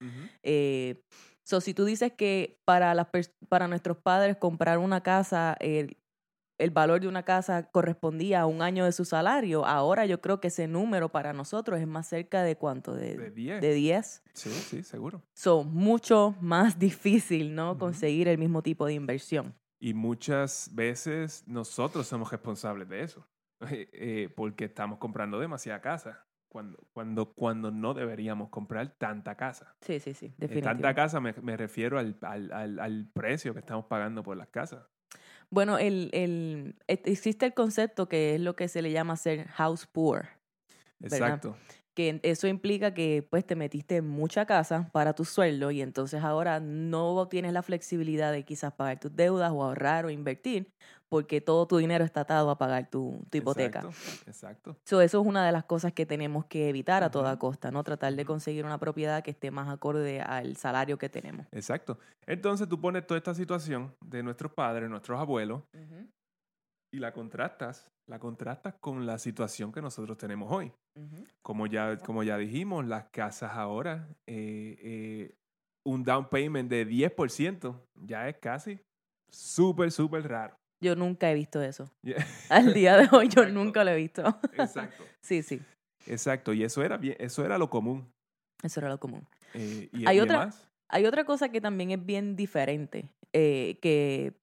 Eh, 0.41 1.01
so, 1.43 1.62
si 1.62 1.73
tú 1.73 1.85
dices 1.85 2.12
que 2.13 2.59
para, 2.65 2.93
las 2.93 3.07
para 3.47 3.67
nuestros 3.67 3.97
padres 3.97 4.35
comprar 4.38 4.79
una 4.79 5.01
casa, 5.01 5.55
el, 5.59 5.97
el 6.57 6.71
valor 6.71 7.00
de 7.00 7.07
una 7.07 7.23
casa 7.23 7.69
correspondía 7.71 8.41
a 8.41 8.45
un 8.45 8.62
año 8.62 8.85
de 8.85 8.91
su 8.91 9.05
salario, 9.05 9.65
ahora 9.65 10.05
yo 10.05 10.21
creo 10.21 10.39
que 10.39 10.50
ese 10.50 10.67
número 10.67 11.09
para 11.09 11.33
nosotros 11.33 11.79
es 11.79 11.88
más 11.88 12.07
cerca 12.07 12.43
de 12.43 12.57
cuánto, 12.57 12.93
de, 12.93 13.15
De 13.17 13.31
10. 13.31 13.62
de 13.62 13.73
10. 13.73 14.23
Sí, 14.33 14.50
sí, 14.50 14.83
seguro. 14.83 15.23
So, 15.33 15.63
mucho 15.63 16.35
más 16.41 16.77
difícil, 16.79 17.55
¿no? 17.55 17.77
Conseguir 17.77 18.27
el 18.27 18.38
mismo 18.38 18.62
tipo 18.62 18.85
de 18.85 18.93
inversión. 18.93 19.55
Y 19.84 19.94
muchas 19.94 20.70
veces 20.74 21.44
nosotros 21.46 22.08
somos 22.08 22.32
responsables 22.32 22.88
de 22.88 23.04
eso, 23.04 23.28
eh, 23.70 23.90
eh, 23.92 24.30
porque 24.34 24.63
estamos 24.63 24.98
comprando 24.98 25.38
demasiada 25.42 25.82
casa, 25.82 26.25
cuando, 26.48 26.78
cuando, 26.94 27.34
cuando 27.34 27.70
no 27.70 27.94
deberíamos 27.94 28.48
comprar 28.50 28.96
tanta 28.98 29.36
casa. 29.36 29.75
Sí, 29.82 30.00
sí, 30.00 30.13
sí, 30.13 30.28
Eh, 30.28 30.38
definitivamente. 30.38 30.84
tanta 30.84 30.96
casa 30.96 31.20
me, 31.20 31.34
me 31.34 31.58
refiero 31.58 32.00
al, 32.00 32.18
al, 32.22 32.54
al, 32.54 32.80
al 32.80 33.10
precio 33.13 33.52
que 33.54 33.60
estamos 33.60 33.84
pagando 33.88 34.24
por 34.24 34.38
las 34.38 34.48
casas. 34.48 34.86
Bueno, 35.50 35.78
el, 35.78 36.10
el, 36.13 36.78
e- 36.88 37.02
existe 37.04 37.46
el 37.46 37.54
concepto 37.54 38.08
que 38.08 38.36
es 38.36 38.40
lo 38.40 38.56
que 38.56 38.70
se 38.70 38.82
le 38.82 38.90
llama 38.94 39.18
ser 39.18 39.50
house 39.50 39.86
poor. 39.86 40.28
¿verdad? 41.00 41.18
Exacto. 41.28 41.58
Que 41.93 42.19
eso 42.23 42.47
implica 42.47 42.93
que 42.93 43.25
pues 43.29 43.45
te 43.45 43.55
metiste 43.55 43.97
en 43.97 44.07
mucha 44.07 44.45
casa 44.45 44.89
para 44.91 45.13
tu 45.13 45.25
sueldo 45.25 45.71
y 45.71 45.81
entonces 45.81 46.23
ahora 46.23 46.59
no 46.59 47.27
tienes 47.27 47.53
la 47.53 47.63
flexibilidad 47.63 48.31
de 48.31 48.43
quizás 48.43 48.73
pagar 48.73 49.00
tus 49.00 49.15
deudas 49.15 49.51
o 49.51 49.63
ahorrar 49.63 50.05
o 50.05 50.09
invertir 50.09 50.71
porque 51.13 51.41
todo 51.41 51.67
tu 51.67 51.77
dinero 51.77 52.03
está 52.03 52.21
atado 52.21 52.50
a 52.50 52.57
pagar 52.57 52.89
tu, 52.89 53.23
tu 53.29 53.38
hipoteca. 53.38 53.81
Exacto. 53.81 54.29
Exacto. 54.31 54.77
So, 54.83 55.00
eso 55.00 55.21
es 55.21 55.27
una 55.27 55.45
de 55.45 55.51
las 55.51 55.63
cosas 55.63 55.93
que 55.93 56.07
tenemos 56.07 56.45
que 56.45 56.69
evitar 56.69 57.03
a 57.03 57.12
toda 57.12 57.38
costa, 57.38 57.69
¿no? 57.69 57.83
Tratar 57.83 58.15
de 58.15 58.25
conseguir 58.25 58.65
una 58.65 58.79
propiedad 58.79 59.21
que 59.21 59.29
esté 59.29 59.51
más 59.51 59.69
acorde 59.69 60.21
al 60.21 60.55
salario 60.57 60.97
que 60.97 61.09
tenemos. 61.09 61.45
Exacto. 61.51 62.00
Entonces 62.25 62.67
tú 62.67 62.81
pones 62.81 63.05
toda 63.05 63.19
esta 63.19 63.35
situación 63.35 63.93
de 64.01 64.23
nuestros 64.23 64.53
padres, 64.53 64.89
nuestros 64.89 65.19
abuelos, 65.19 65.62
y 66.93 67.00
la 67.00 67.12
contrastas, 67.12 67.91
la 68.07 68.19
contrastas 68.19 68.75
con 68.75 69.05
la 69.07 69.17
situación 69.17 69.71
que 69.71 69.81
nosotros 69.81 70.15
tenemos 70.17 70.51
hoy. 70.51 70.71
Como 71.41 71.65
ya, 71.65 71.97
como 71.97 72.21
ya 72.21 72.38
dijimos, 72.38 72.85
las 72.85 73.05
casas 73.05 73.51
ahora, 73.53 74.07
eh, 74.27 74.77
eh, 74.79 75.35
un 75.85 76.03
down 76.03 76.29
payment 76.29 76.69
de 76.69 76.88
10% 76.88 77.75
ya 77.95 78.29
es 78.29 78.38
casi 78.38 78.79
súper, 79.31 79.91
súper 79.91 80.27
raro. 80.27 80.55
Yo 80.83 80.95
nunca 80.95 81.31
he 81.31 81.33
visto 81.33 81.62
eso. 81.63 81.89
Yeah. 82.03 82.23
Al 82.50 82.73
día 82.75 82.95
de 82.95 83.07
hoy 83.12 83.27
yo 83.27 83.41
Exacto. 83.41 83.53
nunca 83.53 83.83
lo 83.83 83.89
he 83.89 83.95
visto. 83.95 84.21
Exacto. 84.53 85.03
sí, 85.23 85.41
sí, 85.41 85.59
Exacto. 86.05 86.53
Y 86.53 86.63
eso 86.63 86.83
era, 86.83 86.97
bien, 86.97 87.15
eso 87.19 87.43
era 87.43 87.57
lo 87.57 87.71
común. 87.71 88.07
eso 88.62 88.79
era 88.81 88.89
lo 88.89 89.00
común. 89.00 89.27
Eh, 89.55 89.89
y, 89.91 90.07
Hay 90.07 90.17
y 90.17 90.19
otra-. 90.19 90.51
Hay 90.89 91.07
otra 91.07 91.25
cosa 91.25 91.50
que 91.50 91.59
también 91.59 91.89
es 91.89 92.05
bien 92.05 92.35
diferente, 92.35 93.09
eh, 93.31 93.79
que 93.81 94.33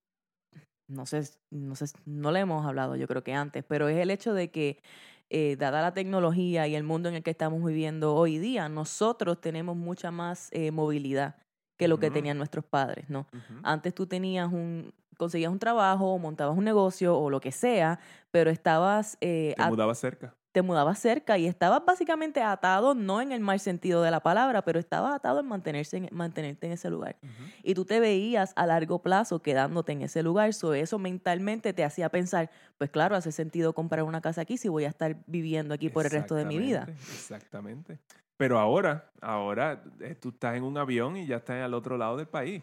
no 0.90 1.06
sé, 1.06 1.22
no 1.50 1.76
sé, 1.76 1.86
no 2.04 2.32
le 2.32 2.40
hemos 2.40 2.66
hablado 2.66 2.96
yo 2.96 3.06
creo 3.06 3.22
que 3.22 3.32
antes, 3.32 3.64
pero 3.66 3.88
es 3.88 3.98
el 3.98 4.10
hecho 4.10 4.34
de 4.34 4.50
que 4.50 4.82
eh, 5.30 5.56
dada 5.56 5.80
la 5.80 5.94
tecnología 5.94 6.66
y 6.66 6.74
el 6.74 6.82
mundo 6.82 7.08
en 7.08 7.14
el 7.14 7.22
que 7.22 7.30
estamos 7.30 7.64
viviendo 7.64 8.14
hoy 8.14 8.38
día, 8.38 8.68
nosotros 8.68 9.40
tenemos 9.40 9.76
mucha 9.76 10.10
más 10.10 10.48
eh, 10.50 10.72
movilidad 10.72 11.36
que 11.76 11.88
lo 11.88 11.98
que 11.98 12.10
tenían 12.10 12.36
nuestros 12.36 12.64
padres, 12.64 13.08
¿no? 13.08 13.26
Antes 13.62 13.94
tú 13.94 14.06
tenías 14.06 14.52
un, 14.52 14.92
conseguías 15.16 15.50
un 15.50 15.58
trabajo, 15.58 16.12
o 16.12 16.18
montabas 16.18 16.58
un 16.58 16.64
negocio 16.64 17.16
o 17.16 17.30
lo 17.30 17.40
que 17.40 17.52
sea, 17.52 18.00
pero 18.30 18.50
estabas 18.50 19.16
eh, 19.22 19.54
Te 19.56 19.64
mudabas 19.64 19.98
cerca. 19.98 20.34
Te 20.52 20.62
mudabas 20.62 20.98
cerca 20.98 21.38
y 21.38 21.46
estabas 21.46 21.84
básicamente 21.86 22.42
atado, 22.42 22.94
no 22.94 23.20
en 23.20 23.30
el 23.32 23.40
mal 23.40 23.60
sentido 23.60 24.02
de 24.02 24.10
la 24.10 24.20
palabra, 24.20 24.62
pero 24.62 24.80
estabas 24.80 25.14
atado 25.14 25.38
en, 25.40 25.46
mantenerse 25.46 25.96
en 25.98 26.08
mantenerte 26.10 26.66
en 26.66 26.72
ese 26.72 26.90
lugar. 26.90 27.16
Y 27.62 27.74
tú 27.74 27.84
te 27.84 28.00
veías 28.00 28.52
a 28.56 28.66
largo 28.66 29.00
plazo 29.00 29.40
quedándote 29.42 29.92
en 29.92 30.02
ese 30.02 30.22
lugar. 30.24 30.52
So, 30.52 30.74
eso 30.74 30.98
mentalmente 30.98 31.72
te 31.72 31.84
hacía 31.84 32.08
pensar, 32.08 32.50
pues 32.78 32.90
claro, 32.90 33.14
hace 33.14 33.30
sentido 33.30 33.72
comprar 33.74 34.02
una 34.02 34.20
casa 34.20 34.40
aquí 34.40 34.56
si 34.56 34.68
voy 34.68 34.84
a 34.84 34.88
estar 34.88 35.16
viviendo 35.26 35.72
aquí 35.74 35.88
por 35.88 36.04
el 36.06 36.10
resto 36.10 36.34
de 36.34 36.44
mi 36.44 36.58
vida. 36.58 36.86
Exactamente. 37.12 37.98
Pero 38.36 38.58
ahora, 38.58 39.10
ahora 39.20 39.84
eh, 40.00 40.14
tú 40.14 40.30
estás 40.30 40.56
en 40.56 40.64
un 40.64 40.76
avión 40.78 41.16
y 41.16 41.26
ya 41.26 41.36
estás 41.36 41.62
al 41.62 41.74
otro 41.74 41.96
lado 41.96 42.16
del 42.16 42.26
país. 42.26 42.62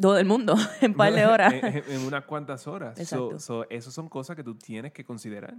Todo 0.00 0.16
el 0.18 0.24
mundo, 0.24 0.54
en 0.80 0.94
par 0.94 1.12
de 1.12 1.26
horas. 1.26 1.52
en, 1.52 1.64
en- 1.66 1.84
en 1.86 2.00
unas 2.06 2.24
cuantas 2.24 2.66
horas. 2.66 2.98
Exacto. 2.98 3.38
so, 3.38 3.68
esas 3.68 3.92
son 3.92 4.08
cosas 4.08 4.36
que 4.36 4.44
tú 4.44 4.54
tienes 4.56 4.92
que 4.92 5.04
considerar. 5.04 5.54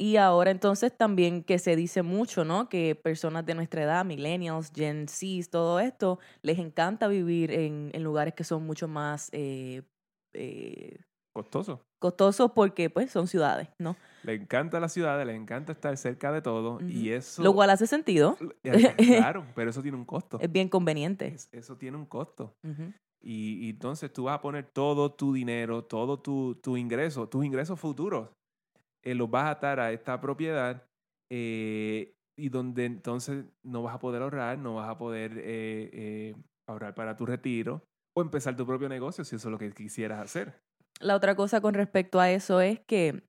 Y 0.00 0.16
ahora 0.16 0.50
entonces 0.50 0.96
también 0.96 1.44
que 1.44 1.58
se 1.58 1.76
dice 1.76 2.00
mucho, 2.02 2.42
¿no? 2.42 2.70
Que 2.70 2.94
personas 2.94 3.44
de 3.44 3.54
nuestra 3.54 3.82
edad, 3.82 4.02
millennials, 4.04 4.72
Gen 4.74 5.06
Z, 5.08 5.50
todo 5.50 5.78
esto, 5.78 6.18
les 6.40 6.58
encanta 6.58 7.06
vivir 7.06 7.50
en, 7.50 7.90
en 7.92 8.02
lugares 8.02 8.32
que 8.32 8.42
son 8.44 8.64
mucho 8.66 8.88
más 8.88 9.28
eh, 9.32 9.82
eh, 10.32 10.98
Costoso. 11.34 11.82
costosos 12.00 12.52
porque 12.52 12.88
pues 12.88 13.10
son 13.10 13.26
ciudades, 13.28 13.68
¿no? 13.78 13.94
Le 14.22 14.34
encanta 14.34 14.80
la 14.80 14.88
ciudad, 14.88 15.22
le 15.26 15.34
encanta 15.34 15.72
estar 15.72 15.94
cerca 15.98 16.32
de 16.32 16.40
todo. 16.40 16.78
Y 16.88 17.10
eso. 17.10 17.42
Lo 17.42 17.52
cual 17.52 17.68
hace 17.68 17.86
sentido, 17.86 18.38
Claro, 18.62 19.44
pero 19.54 19.68
eso 19.70 19.82
tiene 19.82 19.98
un 19.98 20.06
costo. 20.06 20.38
es 20.40 20.50
bien 20.50 20.70
conveniente. 20.70 21.26
Es- 21.26 21.48
eso 21.52 21.76
tiene 21.76 21.98
un 21.98 22.06
costo. 22.06 22.54
Y 23.22 23.68
entonces 23.68 24.10
tú 24.12 24.24
vas 24.24 24.38
a 24.38 24.40
poner 24.40 24.64
todo 24.72 25.12
tu 25.12 25.34
dinero, 25.34 25.84
todo 25.84 26.18
tu, 26.20 26.54
tu 26.54 26.78
ingreso, 26.78 27.28
tus 27.28 27.44
ingresos 27.44 27.78
futuros, 27.78 28.30
eh, 29.04 29.14
los 29.14 29.30
vas 29.30 29.44
a 29.44 29.50
atar 29.50 29.80
a 29.80 29.92
esta 29.92 30.20
propiedad 30.20 30.86
eh, 31.30 32.14
y 32.36 32.48
donde 32.48 32.86
entonces 32.86 33.44
no 33.62 33.82
vas 33.82 33.94
a 33.94 33.98
poder 33.98 34.22
ahorrar, 34.22 34.58
no 34.58 34.76
vas 34.76 34.88
a 34.88 34.98
poder 34.98 35.38
eh, 35.38 35.90
eh, 35.92 36.34
ahorrar 36.68 36.94
para 36.94 37.16
tu 37.16 37.26
retiro 37.26 37.84
o 38.16 38.22
empezar 38.22 38.56
tu 38.56 38.66
propio 38.66 38.88
negocio 38.88 39.24
si 39.24 39.36
eso 39.36 39.48
es 39.48 39.52
lo 39.52 39.58
que 39.58 39.70
quisieras 39.72 40.20
hacer. 40.20 40.60
La 41.00 41.14
otra 41.14 41.34
cosa 41.34 41.60
con 41.60 41.74
respecto 41.74 42.18
a 42.18 42.30
eso 42.30 42.60
es 42.60 42.80
que, 42.80 43.22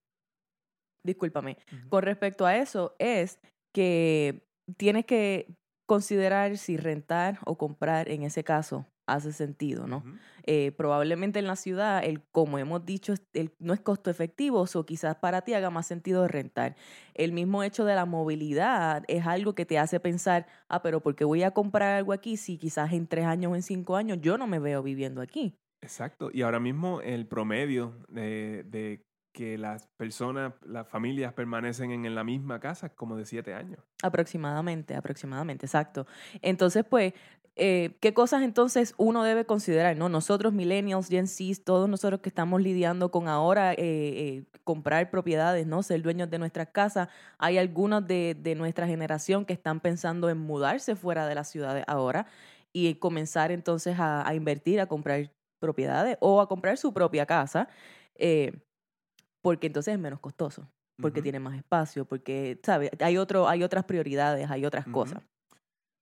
discúlpame, 1.05 1.57
con 1.89 2.03
respecto 2.03 2.45
a 2.45 2.55
eso 2.57 2.95
es 2.99 3.39
que 3.73 4.47
tienes 4.77 5.05
que 5.05 5.53
considerar 5.87 6.57
si 6.57 6.77
rentar 6.77 7.39
o 7.45 7.57
comprar 7.57 8.09
en 8.09 8.23
ese 8.23 8.43
caso 8.43 8.87
hace 9.07 9.31
sentido, 9.33 9.87
¿no? 9.87 10.03
Eh, 10.43 10.71
probablemente 10.77 11.39
en 11.39 11.47
la 11.47 11.55
ciudad, 11.55 12.03
el, 12.03 12.23
como 12.31 12.57
hemos 12.57 12.85
dicho, 12.85 13.13
el- 13.33 13.51
no 13.59 13.73
es 13.73 13.79
costo 13.81 14.09
efectivo, 14.09 14.65
o 14.73 14.85
quizás 14.85 15.15
para 15.17 15.41
ti 15.41 15.53
haga 15.53 15.69
más 15.69 15.87
sentido 15.87 16.27
rentar. 16.27 16.75
El 17.13 17.31
mismo 17.33 17.63
hecho 17.63 17.85
de 17.85 17.95
la 17.95 18.05
movilidad 18.05 19.03
es 19.07 19.25
algo 19.25 19.53
que 19.55 19.65
te 19.65 19.77
hace 19.79 19.99
pensar, 19.99 20.45
ah, 20.69 20.81
pero 20.81 21.01
¿por 21.01 21.15
qué 21.15 21.25
voy 21.25 21.43
a 21.43 21.51
comprar 21.51 21.95
algo 21.97 22.13
aquí 22.13 22.37
si 22.37 22.57
quizás 22.57 22.91
en 22.93 23.07
tres 23.07 23.25
años 23.25 23.51
o 23.51 23.55
en 23.55 23.63
cinco 23.63 23.95
años 23.95 24.19
yo 24.21 24.37
no 24.37 24.47
me 24.47 24.59
veo 24.59 24.81
viviendo 24.83 25.21
aquí? 25.21 25.55
Exacto. 25.81 26.29
Y 26.31 26.43
ahora 26.43 26.59
mismo 26.59 27.01
el 27.01 27.27
promedio 27.27 27.97
de, 28.07 28.63
de 28.67 29.01
que 29.33 29.57
las 29.57 29.87
personas, 29.97 30.53
las 30.65 30.87
familias 30.87 31.33
permanecen 31.33 31.91
en, 31.91 32.05
en 32.05 32.15
la 32.15 32.23
misma 32.23 32.59
casa 32.59 32.87
es 32.87 32.93
como 32.93 33.15
de 33.15 33.25
siete 33.25 33.53
años. 33.53 33.79
Aproximadamente, 34.03 34.95
aproximadamente, 34.95 35.65
exacto. 35.65 36.05
Entonces, 36.41 36.83
pues, 36.87 37.13
eh, 37.55 37.97
¿qué 37.99 38.13
cosas 38.13 38.43
entonces 38.43 38.93
uno 38.97 39.23
debe 39.23 39.45
considerar? 39.45 39.97
¿no? 39.97 40.09
Nosotros, 40.09 40.53
millennials, 40.53 41.09
Gen 41.09 41.27
Z, 41.27 41.63
todos 41.65 41.89
nosotros 41.89 42.21
que 42.21 42.29
estamos 42.29 42.61
lidiando 42.61 43.11
con 43.11 43.27
ahora 43.27 43.73
eh, 43.73 43.77
eh, 43.79 44.43
comprar 44.63 45.09
propiedades, 45.09 45.67
¿no? 45.67 45.83
Ser 45.83 46.01
dueños 46.01 46.29
de 46.29 46.39
nuestras 46.39 46.69
casas, 46.69 47.09
hay 47.37 47.57
algunos 47.57 48.07
de, 48.07 48.35
de 48.39 48.55
nuestra 48.55 48.87
generación 48.87 49.45
que 49.45 49.53
están 49.53 49.79
pensando 49.79 50.29
en 50.29 50.37
mudarse 50.37 50.95
fuera 50.95 51.27
de 51.27 51.35
las 51.35 51.49
ciudades 51.49 51.83
ahora 51.87 52.25
y 52.73 52.95
comenzar 52.95 53.51
entonces 53.51 53.99
a, 53.99 54.27
a 54.27 54.33
invertir, 54.33 54.79
a 54.79 54.87
comprar 54.87 55.31
propiedades 55.59 56.17
o 56.21 56.41
a 56.41 56.47
comprar 56.47 56.77
su 56.77 56.93
propia 56.93 57.25
casa, 57.25 57.67
porque 59.41 59.67
entonces 59.67 59.93
es 59.93 59.99
menos 59.99 60.19
costoso 60.19 60.67
porque 61.01 61.21
tiene 61.21 61.39
más 61.39 61.57
espacio, 61.57 62.05
porque, 62.05 62.59
¿sabes? 62.63 62.91
Hay, 62.99 63.17
otro, 63.17 63.49
hay 63.49 63.63
otras 63.63 63.85
prioridades, 63.85 64.49
hay 64.49 64.65
otras 64.65 64.85
cosas. 64.85 65.23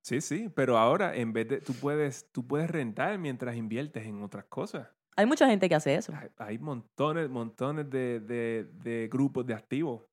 Sí, 0.03 0.21
sí, 0.21 0.49
pero 0.55 0.77
ahora 0.77 1.15
en 1.15 1.33
vez 1.33 1.47
de, 1.49 1.61
tú 1.61 1.73
puedes, 1.73 2.31
tú 2.31 2.47
puedes 2.47 2.69
rentar 2.69 3.17
mientras 3.19 3.55
inviertes 3.55 4.05
en 4.05 4.21
otras 4.23 4.45
cosas. 4.45 4.87
Hay 5.15 5.25
mucha 5.25 5.47
gente 5.47 5.67
que 5.67 5.75
hace 5.75 5.95
eso. 5.95 6.13
Hay, 6.15 6.29
hay 6.37 6.57
montones, 6.57 7.29
montones 7.29 7.89
de, 7.89 8.19
de- 8.21 8.63
de 8.83 9.09
grupos 9.11 9.45
de 9.45 9.53
activos. 9.53 10.03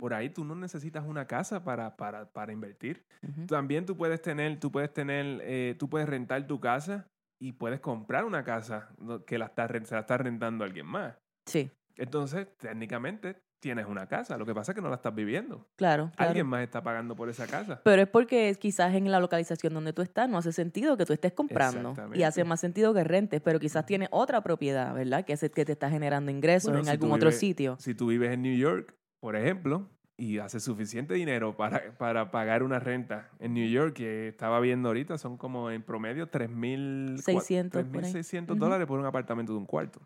Por 0.00 0.14
ahí 0.14 0.30
tú 0.30 0.44
no 0.46 0.54
necesitas 0.54 1.04
una 1.06 1.26
casa 1.26 1.62
para, 1.62 1.94
para, 1.94 2.32
para 2.32 2.52
invertir. 2.54 3.04
También 3.46 3.84
tú 3.84 3.96
puedes 3.98 4.20
tener, 4.22 4.58
tú 4.58 4.72
puedes 4.72 4.92
tener, 4.94 5.40
eh, 5.42 5.76
tú 5.78 5.90
puedes 5.90 6.08
rentar 6.08 6.46
tu 6.46 6.58
casa 6.58 7.06
y 7.38 7.52
puedes 7.52 7.78
comprar 7.80 8.24
una 8.24 8.42
casa 8.44 8.88
que 9.26 9.36
la 9.38 9.44
está, 9.46 9.68
se 9.84 9.94
la 9.94 10.00
está 10.00 10.16
rentando 10.16 10.64
a 10.64 10.66
alguien 10.66 10.86
más. 10.86 11.16
Sí, 11.46 11.70
Entonces, 11.96 12.48
técnicamente, 12.56 13.42
tienes 13.60 13.86
una 13.86 14.06
casa. 14.06 14.36
Lo 14.38 14.46
que 14.46 14.54
pasa 14.54 14.72
es 14.72 14.76
que 14.76 14.82
no 14.82 14.88
la 14.88 14.96
estás 14.96 15.14
viviendo. 15.14 15.66
Claro, 15.76 16.10
claro. 16.14 16.28
Alguien 16.30 16.46
más 16.46 16.62
está 16.62 16.82
pagando 16.82 17.16
por 17.16 17.28
esa 17.28 17.46
casa. 17.46 17.80
Pero 17.84 18.02
es 18.02 18.08
porque 18.08 18.56
quizás 18.60 18.94
en 18.94 19.10
la 19.10 19.20
localización 19.20 19.74
donde 19.74 19.92
tú 19.92 20.02
estás 20.02 20.28
no 20.28 20.38
hace 20.38 20.52
sentido 20.52 20.96
que 20.96 21.04
tú 21.06 21.12
estés 21.12 21.32
comprando. 21.32 21.94
Y 22.14 22.22
hace 22.22 22.44
más 22.44 22.60
sentido 22.60 22.94
que 22.94 23.04
rentes, 23.04 23.40
pero 23.40 23.58
quizás 23.58 23.84
tienes 23.86 24.08
otra 24.12 24.40
propiedad, 24.42 24.94
¿verdad? 24.94 25.24
Que, 25.24 25.32
es, 25.34 25.40
que 25.50 25.64
te 25.64 25.72
está 25.72 25.90
generando 25.90 26.30
ingresos 26.30 26.66
Bueno, 26.70 26.80
en 26.80 26.84
si 26.86 26.90
algún 26.90 27.12
otro 27.12 27.30
vives- 27.30 27.38
sitio. 27.40 27.76
Si 27.78 27.94
tú 27.94 28.06
vives 28.08 28.32
en 28.32 28.42
New 28.42 28.56
York, 28.56 28.94
por 29.20 29.34
ejemplo, 29.36 29.88
y 30.16 30.38
haces 30.38 30.64
suficiente 30.64 31.14
dinero 31.14 31.56
para, 31.56 31.92
para 31.98 32.30
pagar 32.32 32.62
una 32.64 32.80
renta 32.80 33.30
en 33.38 33.54
New 33.54 33.68
York, 33.68 33.94
que 33.94 34.28
estaba 34.28 34.58
viendo 34.60 34.88
ahorita, 34.88 35.16
son 35.18 35.36
como 35.36 35.70
en 35.70 35.82
promedio 35.82 36.28
3.000 36.30 37.18
600 37.18 37.84
por 37.84 38.04
ahí. 38.04 38.12
3.600 38.12 38.50
Ujú. 38.50 38.56
dólares 38.56 38.86
por 38.86 38.98
un 38.98 39.06
apartamento 39.06 39.52
de 39.52 39.58
un 39.58 39.66
cuarto. 39.66 40.00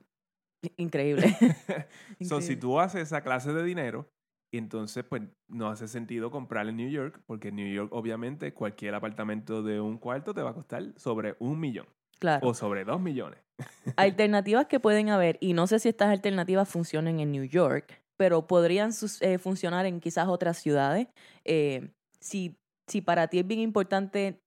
Increíble. 0.76 1.36
So, 2.20 2.40
si 2.40 2.54
Increíble. 2.54 2.56
tú 2.56 2.80
haces 2.80 3.02
esa 3.02 3.22
clase 3.22 3.52
de 3.52 3.64
dinero, 3.64 4.08
entonces 4.52 5.04
pues 5.04 5.22
no 5.48 5.68
hace 5.68 5.88
sentido 5.88 6.30
comprar 6.30 6.68
en 6.68 6.76
New 6.76 6.90
York, 6.90 7.22
porque 7.26 7.48
en 7.48 7.56
New 7.56 7.72
York 7.72 7.90
obviamente 7.92 8.52
cualquier 8.54 8.94
apartamento 8.94 9.62
de 9.62 9.80
un 9.80 9.98
cuarto 9.98 10.34
te 10.34 10.42
va 10.42 10.50
a 10.50 10.54
costar 10.54 10.92
sobre 10.96 11.36
un 11.40 11.58
millón 11.58 11.86
Claro. 12.20 12.46
o 12.48 12.54
sobre 12.54 12.84
dos 12.84 13.00
millones. 13.00 13.40
Alternativas 13.96 14.66
que 14.66 14.78
pueden 14.78 15.08
haber, 15.08 15.38
y 15.40 15.54
no 15.54 15.66
sé 15.66 15.78
si 15.80 15.88
estas 15.88 16.10
alternativas 16.10 16.68
funcionen 16.68 17.18
en 17.18 17.32
New 17.32 17.44
York, 17.44 18.00
pero 18.16 18.46
podrían 18.46 18.90
eh, 19.20 19.38
funcionar 19.38 19.86
en 19.86 19.98
quizás 20.00 20.28
otras 20.28 20.58
ciudades. 20.58 21.08
Eh, 21.44 21.90
si, 22.20 22.54
si 22.88 23.00
para 23.00 23.26
ti 23.26 23.40
es 23.40 23.46
bien 23.46 23.58
importante 23.60 24.38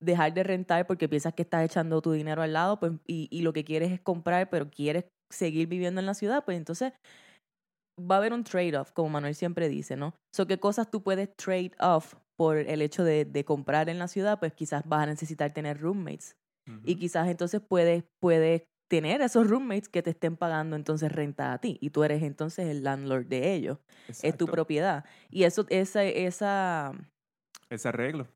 dejar 0.00 0.32
de 0.34 0.42
rentar 0.42 0.86
porque 0.86 1.08
piensas 1.08 1.32
que 1.34 1.42
estás 1.42 1.64
echando 1.64 2.02
tu 2.02 2.12
dinero 2.12 2.42
al 2.42 2.52
lado 2.52 2.78
pues, 2.78 2.92
y, 3.06 3.28
y 3.30 3.42
lo 3.42 3.52
que 3.52 3.64
quieres 3.64 3.90
es 3.92 4.00
comprar, 4.00 4.50
pero 4.50 4.70
quieres 4.70 5.04
seguir 5.32 5.68
viviendo 5.68 6.00
en 6.00 6.06
la 6.06 6.14
ciudad, 6.14 6.44
pues 6.44 6.56
entonces 6.56 6.92
va 8.00 8.16
a 8.16 8.18
haber 8.18 8.32
un 8.32 8.44
trade-off, 8.44 8.92
como 8.92 9.10
Manuel 9.10 9.34
siempre 9.34 9.68
dice, 9.68 9.96
¿no? 9.96 10.14
So, 10.34 10.46
¿qué 10.46 10.58
cosas 10.58 10.90
tú 10.90 11.02
puedes 11.02 11.30
trade 11.36 11.72
off 11.80 12.14
por 12.36 12.56
el 12.56 12.82
hecho 12.82 13.04
de, 13.04 13.24
de 13.24 13.44
comprar 13.44 13.88
en 13.88 13.98
la 13.98 14.08
ciudad? 14.08 14.38
Pues 14.38 14.54
quizás 14.54 14.82
vas 14.86 15.02
a 15.02 15.06
necesitar 15.06 15.52
tener 15.52 15.78
roommates. 15.80 16.36
Y 16.84 16.96
quizás 16.96 17.28
entonces 17.28 17.60
puedes, 17.60 18.04
puedes 18.20 18.62
tener 18.88 19.20
esos 19.20 19.48
roommates 19.48 19.88
que 19.88 20.02
te 20.02 20.10
estén 20.10 20.36
pagando 20.36 20.76
entonces 20.76 21.10
renta 21.10 21.52
a 21.52 21.58
ti 21.58 21.78
y 21.80 21.90
tú 21.90 22.04
eres 22.04 22.22
entonces 22.22 22.66
el 22.68 22.84
landlord 22.84 23.26
de 23.26 23.54
ellos, 23.54 23.78
es 24.22 24.36
tu 24.36 24.48
propiedad. 24.48 25.04
Y 25.30 25.44
eso, 25.44 25.66
esa, 25.70 26.04
esa, 26.04 26.92
Ese 27.70 27.88
arreglo. 27.88 28.28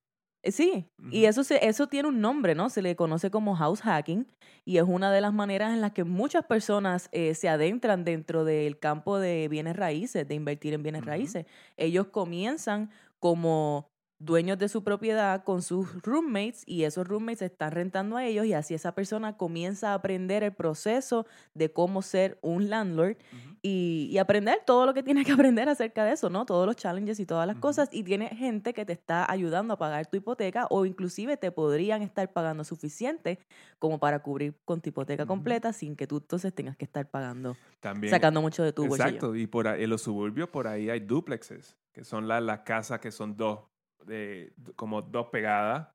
Eh, 0.42 0.52
sí, 0.52 0.86
y 1.10 1.24
eso, 1.24 1.42
se, 1.44 1.66
eso 1.66 1.88
tiene 1.88 2.08
un 2.08 2.20
nombre, 2.20 2.54
¿no? 2.54 2.70
Se 2.70 2.82
le 2.82 2.94
conoce 2.96 3.30
como 3.30 3.56
house 3.56 3.80
hacking 3.82 4.26
y 4.64 4.78
es 4.78 4.84
una 4.86 5.10
de 5.12 5.20
las 5.20 5.32
maneras 5.32 5.72
en 5.72 5.80
las 5.80 5.92
que 5.92 6.04
muchas 6.04 6.44
personas 6.44 7.08
eh, 7.12 7.34
se 7.34 7.48
adentran 7.48 8.04
dentro 8.04 8.44
del 8.44 8.78
campo 8.78 9.18
de 9.18 9.48
bienes 9.48 9.76
raíces, 9.76 10.26
de 10.28 10.34
invertir 10.34 10.74
en 10.74 10.82
bienes 10.82 11.04
raíces. 11.04 11.46
Ellos 11.76 12.08
comienzan 12.08 12.90
como 13.18 13.90
dueños 14.18 14.58
de 14.58 14.68
su 14.68 14.82
propiedad 14.82 15.44
con 15.44 15.60
sus 15.62 16.02
roommates 16.02 16.62
y 16.66 16.84
esos 16.84 17.06
roommates 17.06 17.42
están 17.42 17.72
rentando 17.72 18.16
a 18.16 18.24
ellos 18.24 18.46
y 18.46 18.54
así 18.54 18.72
esa 18.74 18.94
persona 18.94 19.36
comienza 19.36 19.90
a 19.90 19.94
aprender 19.94 20.42
el 20.42 20.52
proceso 20.54 21.26
de 21.54 21.70
cómo 21.72 22.00
ser 22.00 22.38
un 22.40 22.70
landlord 22.70 23.16
y, 23.62 24.08
y 24.10 24.18
aprender 24.18 24.60
todo 24.64 24.86
lo 24.86 24.94
que 24.94 25.02
tienes 25.02 25.26
que 25.26 25.32
aprender 25.32 25.68
acerca 25.68 26.04
de 26.04 26.12
eso, 26.12 26.30
¿no? 26.30 26.46
Todos 26.46 26.66
los 26.66 26.76
challenges 26.76 27.20
y 27.20 27.26
todas 27.26 27.46
las 27.46 27.56
cosas. 27.56 27.88
Y 27.92 28.04
tiene 28.04 28.28
gente 28.28 28.72
que 28.72 28.84
te 28.86 28.92
está 28.94 29.30
ayudando 29.30 29.74
a 29.74 29.78
pagar 29.78 30.06
tu 30.06 30.16
hipoteca 30.16 30.66
o 30.70 30.86
inclusive 30.86 31.36
te 31.36 31.50
podrían 31.50 32.00
estar 32.02 32.32
pagando 32.32 32.64
suficiente 32.64 33.38
como 33.78 33.98
para 33.98 34.20
cubrir 34.22 34.54
con 34.64 34.80
tu 34.80 34.88
hipoteca 34.88 35.26
completa 35.26 35.72
sin 35.72 35.94
que 35.96 36.06
tú 36.06 36.18
entonces 36.18 36.54
tengas 36.54 36.76
que 36.76 36.84
estar 36.86 37.10
pagando, 37.10 37.56
También. 37.80 38.12
sacando 38.12 38.40
mucho 38.40 38.62
de 38.62 38.72
tu 38.72 38.86
bolsillo. 38.86 39.08
Exacto, 39.08 39.36
y 39.36 39.46
por 39.46 39.68
ahí, 39.68 39.84
en 39.84 39.90
los 39.90 40.00
suburbios 40.02 40.48
por 40.48 40.66
ahí 40.68 40.88
hay 40.88 41.00
duplexes, 41.00 41.76
que 41.92 42.04
son 42.04 42.28
la- 42.28 42.40
las 42.40 42.60
casas 42.60 43.00
que 43.00 43.10
son 43.10 43.36
dos, 43.36 43.60
de, 44.06 44.52
como 44.76 45.02
dos 45.02 45.26
pegadas, 45.28 45.88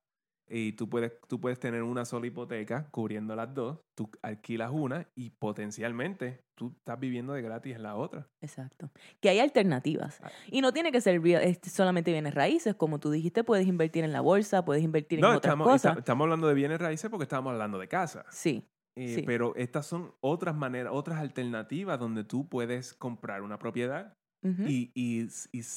y 0.53 0.73
tú 0.73 0.89
puedes, 0.89 1.13
tú 1.29 1.39
puedes 1.39 1.59
tener 1.59 1.81
una 1.81 2.03
sola 2.03 2.27
hipoteca 2.27 2.85
cubriendo 2.91 3.35
las 3.37 3.53
dos, 3.53 3.79
tú 3.95 4.11
alquilas 4.21 4.69
una 4.73 5.07
y 5.15 5.29
potencialmente 5.29 6.43
tú 6.55 6.73
estás 6.77 6.99
viviendo 6.99 7.31
de 7.33 7.41
gratis 7.41 7.75
en 7.75 7.83
la 7.83 7.95
otra. 7.95 8.27
Exacto. 8.41 8.91
Que 9.21 9.29
hay 9.29 9.39
alternativas. 9.39 10.19
Ah. 10.21 10.29
Y 10.47 10.59
no 10.59 10.73
tiene 10.73 10.91
que 10.91 10.99
ser 10.99 11.25
este, 11.25 11.69
solamente 11.69 12.11
bienes 12.11 12.35
raíces. 12.35 12.75
Como 12.75 12.99
tú 12.99 13.09
dijiste, 13.11 13.43
puedes 13.45 13.65
invertir 13.65 14.03
en 14.03 14.11
la 14.11 14.19
bolsa, 14.21 14.65
puedes 14.65 14.83
invertir 14.83 15.19
en 15.19 15.21
No, 15.23 15.27
otras 15.29 15.43
estamos, 15.45 15.67
cosas. 15.67 15.91
esta- 15.91 15.99
estamos 15.99 16.25
hablando 16.25 16.47
de 16.49 16.53
bienes 16.53 16.79
raíces 16.79 17.09
porque 17.09 17.23
estamos 17.23 17.53
hablando 17.53 17.79
de 17.79 17.87
casa. 17.87 18.25
Sí. 18.29 18.67
Eh, 18.97 19.15
Sí. 19.15 19.23
Pero 19.25 19.55
estas 19.55 19.85
son 19.85 20.13
otras 20.19 20.53
maneras, 20.53 20.91
otras 20.93 21.19
alternativas 21.19 21.97
donde 21.97 22.25
tú 22.25 22.49
puedes 22.49 22.93
comprar 22.93 23.41
una 23.41 23.57
propiedad 23.57 24.17
Y, 24.43 24.89
y, 24.95 25.27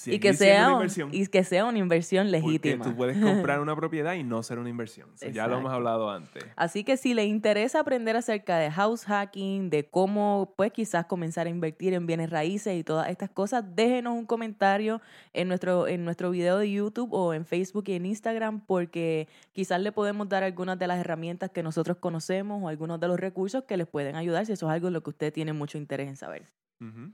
y 0.07 0.19
que 0.21 0.33
sea 0.33 0.61
una 0.61 0.69
un- 0.69 0.73
inversión. 0.77 1.11
y 1.13 1.27
que 1.27 1.45
sea 1.45 1.67
una 1.67 1.79
inversión 1.79 2.29
Porque 2.31 2.41
legítima. 2.47 2.85
tú 2.85 2.97
puedes 2.97 3.19
comprar 3.19 3.61
una 3.61 3.77
propiedad 3.77 4.15
y 4.15 4.23
no 4.25 4.43
ser 4.43 4.59
una 4.59 4.71
inversión. 4.71 5.11
Ya 5.35 5.47
lo 5.47 5.59
hemos 5.59 5.71
hablado 5.71 6.11
antes. 6.11 6.43
Así 6.57 6.83
que 6.83 6.97
si 6.97 7.13
le 7.13 7.27
interesa 7.27 7.81
aprender 7.81 8.17
acerca 8.17 8.57
de 8.59 8.71
house 8.71 9.05
hacking, 9.05 9.69
de 9.69 9.85
cómo 9.91 10.55
pues 10.57 10.73
quizás 10.73 11.05
comenzar 11.05 11.47
a 11.47 11.51
invertir 11.51 11.93
en 11.93 12.07
bienes 12.07 12.31
raíces 12.31 12.79
y 12.79 12.85
todas 12.85 13.11
estas 13.11 13.29
cosas, 13.29 13.65
déjenos 13.77 14.15
un 14.15 14.25
comentario 14.25 15.03
en 15.35 15.49
nuestro, 15.49 15.87
en 15.87 16.05
nuestro 16.07 16.31
video 16.31 16.57
de 16.57 16.71
YouTube 16.73 17.13
o 17.13 17.35
en 17.35 17.45
Facebook 17.45 17.85
y 17.89 17.93
en 17.93 18.07
Instagram 18.07 18.61
porque 18.65 19.29
quizás 19.53 19.79
le 19.81 19.93
podemos 19.93 20.29
dar 20.31 20.43
algunas 20.43 20.79
de 20.79 20.87
las 20.87 20.99
herramientas 20.99 21.51
que 21.51 21.63
nosotros 21.63 21.99
conocemos 21.99 22.63
o 22.63 22.69
algunos 22.69 22.99
de 22.99 23.09
los 23.09 23.21
recursos 23.21 23.65
que 23.65 23.77
les 23.77 23.87
pueden 23.87 24.17
ayudar 24.17 24.47
si 24.47 24.53
eso 24.53 24.67
es 24.69 24.73
algo 24.73 24.89
en 24.89 24.95
lo 24.95 25.03
que 25.03 25.11
usted 25.11 25.33
tiene 25.35 25.53
mucho 25.53 25.77
interés 25.77 26.09
en 26.09 26.17
saber. 26.17 26.47
Ujú. 26.81 27.13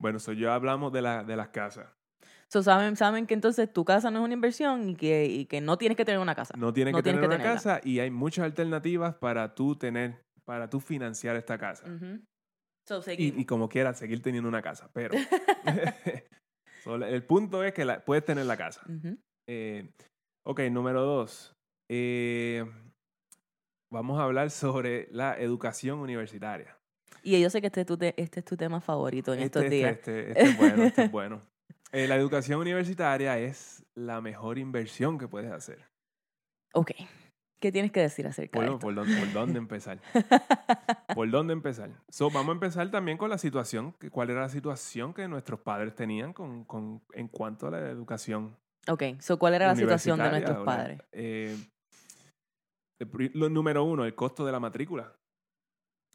Bueno, 0.00 0.18
so 0.18 0.32
ya 0.32 0.54
hablamos 0.54 0.92
de, 0.92 1.02
la, 1.02 1.24
de 1.24 1.36
las 1.36 1.48
casas. 1.48 1.88
So, 2.48 2.62
saben, 2.62 2.96
saben 2.96 3.26
que 3.26 3.34
entonces 3.34 3.72
tu 3.72 3.84
casa 3.84 4.10
no 4.10 4.20
es 4.20 4.24
una 4.24 4.34
inversión 4.34 4.90
y 4.90 4.94
que, 4.96 5.26
y 5.26 5.46
que 5.46 5.60
no 5.60 5.78
tienes 5.78 5.96
que 5.96 6.04
tener 6.04 6.20
una 6.20 6.34
casa. 6.34 6.54
No 6.56 6.72
tienes 6.72 6.92
No 6.92 6.98
que 6.98 7.02
tienes 7.02 7.20
tener 7.20 7.30
que 7.30 7.34
una 7.36 7.42
tenerla. 7.42 7.60
casa 7.60 7.80
y 7.82 7.98
hay 7.98 8.10
muchas 8.10 8.44
alternativas 8.44 9.14
para 9.16 9.54
tú 9.54 9.74
tener, 9.76 10.22
para 10.44 10.68
tú 10.70 10.78
financiar 10.80 11.34
esta 11.36 11.58
casa. 11.58 11.86
So, 12.86 13.02
y, 13.18 13.44
como 13.46 13.68
quieras, 13.68 13.98
seguir 13.98 14.22
teniendo 14.22 14.48
una 14.48 14.62
casa. 14.62 14.88
Pero 14.92 15.14
so, 16.84 16.94
el 16.96 17.24
punto 17.24 17.64
es 17.64 17.72
que 17.74 17.84
la- 17.84 18.04
puedes 18.04 18.24
tener 18.24 18.46
la 18.46 18.56
casa. 18.56 18.82
Eh, 19.48 19.90
ok, 20.44 20.60
número 20.70 21.02
dos. 21.02 21.52
Eh, 21.90 22.64
vamos 23.92 24.20
a 24.20 24.24
hablar 24.24 24.50
sobre 24.50 25.08
la 25.10 25.36
educación 25.40 25.98
universitaria. 25.98 26.75
Y 27.26 27.40
yo 27.40 27.50
sé 27.50 27.60
que 27.60 27.66
este 27.66 27.80
es 27.80 27.86
tu, 27.86 27.96
te- 27.98 28.14
este 28.22 28.38
es 28.38 28.44
tu 28.46 28.56
tema 28.56 28.80
favorito 28.80 29.32
en 29.34 29.40
Este, 29.40 29.46
estos 29.58 29.62
este, 29.64 29.74
días. 29.74 29.92
este- 29.94 30.28
este 30.30 30.42
es 30.44 30.56
bueno, 30.56 30.84
este 30.84 31.02
es 31.06 31.10
bueno. 31.10 31.42
Eh, 31.90 32.06
la 32.06 32.14
educación 32.14 32.60
universitaria 32.60 33.36
es 33.38 33.84
la 33.96 34.20
mejor 34.20 34.58
inversión 34.58 35.18
que 35.18 35.26
puedes 35.26 35.50
hacer. 35.50 35.80
Ok. 36.72 36.92
¿Qué 37.58 37.72
tienes 37.72 37.90
que 37.90 38.00
decir 38.00 38.28
acerca 38.28 38.60
de 38.60 38.66
esto? 38.66 38.78
¿por 38.78 38.94
dónde, 38.94 39.16
por 39.16 39.32
dónde 39.32 39.58
empezar? 39.58 39.98
¿Por 41.16 41.28
dónde 41.30 41.52
empezar? 41.52 41.90
So, 42.10 42.30
vamos 42.30 42.50
a 42.50 42.52
empezar 42.52 42.90
también 42.92 43.18
con 43.18 43.28
la 43.28 43.38
situación, 43.38 43.96
cuál 44.12 44.30
era 44.30 44.42
la 44.42 44.48
situación 44.48 45.12
que 45.12 45.26
nuestros 45.26 45.58
padres 45.60 45.96
tenían 45.96 46.32
con, 46.32 46.64
con- 46.64 47.02
en 47.12 47.26
cuanto 47.26 47.66
a 47.66 47.70
la 47.72 47.78
educación 47.90 48.56
ok, 48.88 49.02
so, 49.18 49.36
¿cuál 49.36 49.54
era 49.54 49.66
la 49.66 49.74
situación 49.74 50.18
de 50.22 50.30
nuestros 50.30 50.64
padres? 50.64 51.00
Eh, 51.10 51.56
el 53.00 53.30
lo 53.34 53.48
número 53.48 53.82
uno, 53.82 54.04
el 54.04 54.14
costo 54.14 54.44
de 54.46 54.52
la 54.52 54.60
matrícula. 54.60 55.12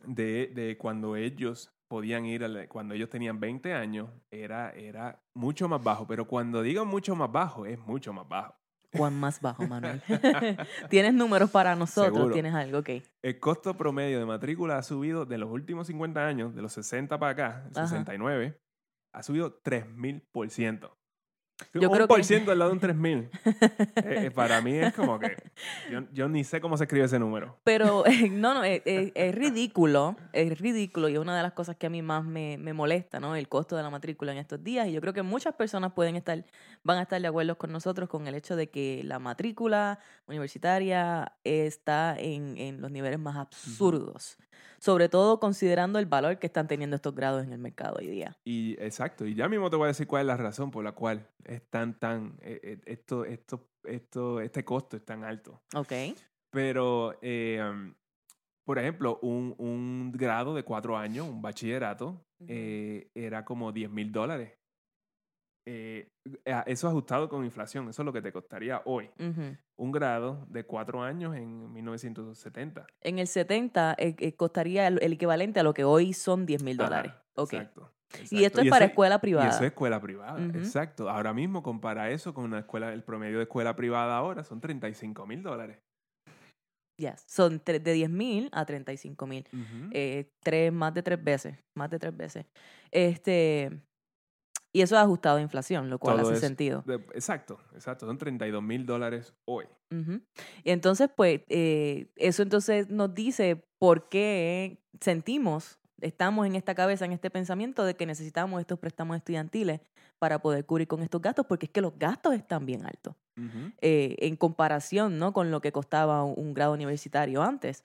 De, 0.05 0.47
de 0.47 0.77
cuando 0.77 1.15
ellos 1.15 1.71
podían 1.87 2.25
ir, 2.25 2.43
a 2.43 2.47
la- 2.47 2.67
cuando 2.67 2.93
ellos 2.93 3.09
tenían 3.09 3.39
20 3.39 3.73
años, 3.73 4.09
era, 4.31 4.71
era 4.71 5.21
mucho 5.33 5.67
más 5.67 5.83
bajo. 5.83 6.07
Pero 6.07 6.25
cuando 6.27 6.61
digo 6.61 6.85
mucho 6.85 7.15
más 7.15 7.31
bajo, 7.31 7.65
es 7.65 7.77
mucho 7.79 8.13
más 8.13 8.27
bajo. 8.27 8.55
Juan 8.93 9.17
más 9.19 9.39
bajo, 9.39 9.65
Manuel. 9.67 10.01
¿Tienes 10.89 11.13
números 11.13 11.49
para 11.49 11.75
nosotros? 11.75 12.13
Seguro. 12.13 12.33
¿Tienes 12.33 12.53
algo? 12.53 12.79
Ok. 12.79 12.89
El 13.23 13.39
costo 13.39 13.75
promedio 13.77 14.19
de 14.19 14.25
matrícula 14.25 14.77
ha 14.77 14.83
subido 14.83 15.25
de 15.25 15.37
los 15.37 15.49
últimos 15.49 15.87
50 15.87 16.25
años, 16.27 16.55
de 16.55 16.61
los 16.61 16.73
60 16.73 17.17
para 17.19 17.31
acá, 17.31 17.47
Ajá. 17.75 17.87
69, 17.87 18.59
ha 19.13 19.23
subido 19.23 19.61
3000%. 19.61 20.91
Yo 21.73 21.89
un 21.89 21.95
creo 21.95 22.07
por 22.07 22.17
que- 22.17 22.23
ciento 22.23 22.51
al 22.51 22.59
lado 22.59 22.71
de 22.71 22.75
un 22.75 22.79
3000. 22.79 23.29
Eh, 24.03 24.25
eh, 24.27 24.31
para 24.31 24.61
mí 24.61 24.73
es 24.73 24.93
como 24.93 25.19
que 25.19 25.35
yo, 25.91 26.01
yo 26.13 26.27
ni 26.27 26.43
sé 26.43 26.59
cómo 26.61 26.75
se 26.77 26.85
escribe 26.85 27.05
ese 27.05 27.19
número. 27.19 27.57
Pero 27.63 28.03
no, 28.31 28.53
no, 28.53 28.63
es, 28.63 28.81
es- 28.85 29.11
es 29.15 29.35
ridículo, 29.35 30.15
es 30.33 30.59
ridículo 30.59 31.07
y 31.09 31.13
es 31.13 31.19
una 31.19 31.35
de 31.37 31.43
las 31.43 31.53
cosas 31.53 31.75
que 31.75 31.87
a 31.87 31.89
mí 31.89 32.01
más 32.01 32.23
me, 32.25 32.57
me 32.57 32.73
molesta, 32.73 33.19
¿no? 33.19 33.35
El 33.35 33.47
costo 33.47 33.75
de 33.77 33.83
la 33.83 33.89
matrícula 33.89 34.31
en 34.31 34.37
estos 34.39 34.63
días 34.63 34.87
y 34.87 34.91
yo 34.93 35.01
creo 35.01 35.13
que 35.13 35.21
muchas 35.21 35.53
personas 35.55 35.93
pueden 35.93 36.15
estar, 36.15 36.43
van 36.83 36.97
a 36.97 37.03
estar 37.03 37.21
de 37.21 37.27
acuerdo 37.27 37.57
con 37.57 37.71
nosotros 37.71 38.09
con 38.09 38.27
el 38.27 38.35
hecho 38.35 38.55
de 38.55 38.69
que 38.69 39.01
la 39.03 39.19
matrícula 39.19 39.99
universitaria 40.27 41.33
está 41.43 42.15
en, 42.17 42.57
en 42.57 42.81
los 42.81 42.91
niveles 42.91 43.19
más 43.19 43.35
absurdos, 43.37 44.37
sobre 44.81 45.09
todo 45.09 45.39
considerando 45.39 45.99
el 45.99 46.07
valor 46.07 46.39
que 46.39 46.47
están 46.47 46.67
teniendo 46.67 46.95
estos 46.95 47.13
grados 47.13 47.43
en 47.43 47.53
el 47.53 47.59
mercado 47.59 47.97
hoy 47.99 48.07
día. 48.07 48.35
Y 48.43 48.73
exacto, 48.79 49.27
y 49.27 49.35
ya 49.35 49.47
mismo 49.47 49.69
te 49.69 49.75
voy 49.75 49.85
a 49.85 49.87
decir 49.89 50.07
cuál 50.07 50.21
es 50.21 50.27
la 50.27 50.37
razón 50.37 50.71
por 50.71 50.83
la 50.83 50.93
cual 50.93 51.29
es 51.43 51.61
tan, 51.69 51.99
tan, 51.99 52.39
eh, 52.41 52.59
eh, 52.63 52.81
esto, 52.85 53.23
esto, 53.23 53.69
esto, 53.83 54.41
este 54.41 54.65
costo 54.65 54.97
es 54.97 55.05
tan 55.05 55.23
alto. 55.23 55.61
¿Ok? 55.75 55.93
Pero, 56.49 57.15
eh, 57.21 57.61
um, 57.63 57.93
por 58.65 58.79
ejemplo, 58.79 59.19
un, 59.21 59.53
un 59.59 60.11
grado 60.13 60.55
de 60.55 60.63
cuatro 60.63 60.97
años, 60.97 61.27
un 61.27 61.43
bachillerato, 61.43 62.25
eh, 62.47 63.11
era 63.13 63.45
como 63.45 63.71
10 63.71 63.91
mil 63.91 64.11
dólares. 64.11 64.57
Eh, 65.67 66.07
eso 66.65 66.87
ajustado 66.87 67.29
con 67.29 67.45
inflación, 67.45 67.87
eso 67.89 68.01
es 68.01 68.05
lo 68.05 68.13
que 68.13 68.21
te 68.21 68.31
costaría 68.31 68.81
hoy. 68.85 69.09
Un 69.77 69.91
grado 69.91 70.45
de 70.49 70.63
cuatro 70.63 71.03
años 71.03 71.35
en 71.35 71.71
1970. 71.71 72.87
En 73.01 73.19
el 73.19 73.27
70 73.27 73.95
eh, 73.97 74.15
eh, 74.17 74.35
costaría 74.35 74.87
el, 74.87 75.01
el 75.01 75.13
equivalente 75.13 75.59
a 75.59 75.63
lo 75.63 75.73
que 75.73 75.83
hoy 75.83 76.13
son 76.13 76.45
10 76.45 76.63
mil 76.63 76.77
dólares. 76.77 77.13
Ok. 77.35 77.53
Exacto. 77.53 77.91
Y 78.29 78.43
esto 78.43 78.61
es 78.61 78.69
para 78.69 78.85
eso 78.85 78.91
escuela 78.91 79.15
Y 79.15 79.19
privada. 79.19 79.49
eso 79.49 79.59
es 79.63 79.67
escuela 79.71 80.01
privada, 80.01 80.43
exacto. 80.55 81.09
Ahora 81.09 81.33
mismo 81.33 81.63
compara 81.63 82.09
eso 82.11 82.33
con 82.33 82.43
una 82.43 82.59
escuela, 82.59 82.91
el 82.91 83.03
promedio 83.03 83.37
de 83.37 83.43
escuela 83.43 83.75
privada 83.75 84.17
ahora 84.17 84.43
son 84.43 84.59
35 84.59 85.25
mil 85.25 85.41
dólares. 85.41 85.77
Yes. 86.97 87.23
Son 87.25 87.61
de 87.65 87.79
10 87.79 88.09
mil 88.09 88.49
a 88.51 88.65
35 88.65 89.25
mil. 89.25 89.47
Eh, 89.91 90.29
tres, 90.43 90.71
más 90.71 90.93
de 90.93 91.01
tres 91.01 91.23
veces, 91.23 91.57
más 91.75 91.89
de 91.89 91.99
tres 91.99 92.15
veces. 92.15 92.45
Este, 92.91 93.81
y 94.73 94.81
eso 94.81 94.95
es 94.95 95.01
ajustado 95.01 95.37
a 95.37 95.41
inflación, 95.41 95.89
lo 95.89 95.99
cual 95.99 96.19
Todo 96.19 96.31
hace 96.31 96.39
sentido. 96.39 96.83
De- 96.85 96.95
exacto, 97.13 97.59
exacto. 97.73 98.05
Son 98.05 98.17
32 98.17 98.63
mil 98.63 98.85
dólares 98.85 99.33
hoy. 99.45 99.65
Y 100.63 100.71
entonces, 100.71 101.09
pues, 101.13 101.41
eh, 101.49 102.07
eso 102.15 102.43
entonces 102.43 102.89
nos 102.89 103.13
dice 103.13 103.65
por 103.77 104.07
qué 104.07 104.81
sentimos, 105.01 105.79
estamos 105.99 106.47
en 106.47 106.55
esta 106.55 106.73
cabeza, 106.75 107.03
en 107.03 107.11
este 107.11 107.29
pensamiento 107.29 107.83
de 107.83 107.95
que 107.95 108.05
necesitamos 108.05 108.61
estos 108.61 108.79
préstamos 108.79 109.17
estudiantiles 109.17 109.81
para 110.17 110.41
poder 110.41 110.65
cubrir 110.65 110.87
con 110.87 111.01
estos 111.01 111.21
gastos, 111.21 111.45
porque 111.45 111.65
es 111.65 111.71
que 111.71 111.81
los 111.81 111.97
gastos 111.99 112.33
están 112.35 112.65
bien 112.65 112.85
altos 112.85 113.15
eh, 113.81 114.15
en 114.19 114.35
comparación 114.35 115.17
¿no? 115.17 115.33
con 115.33 115.51
lo 115.51 115.61
que 115.61 115.71
costaba 115.71 116.23
un, 116.23 116.35
un 116.37 116.53
grado 116.53 116.73
universitario 116.73 117.41
antes. 117.41 117.83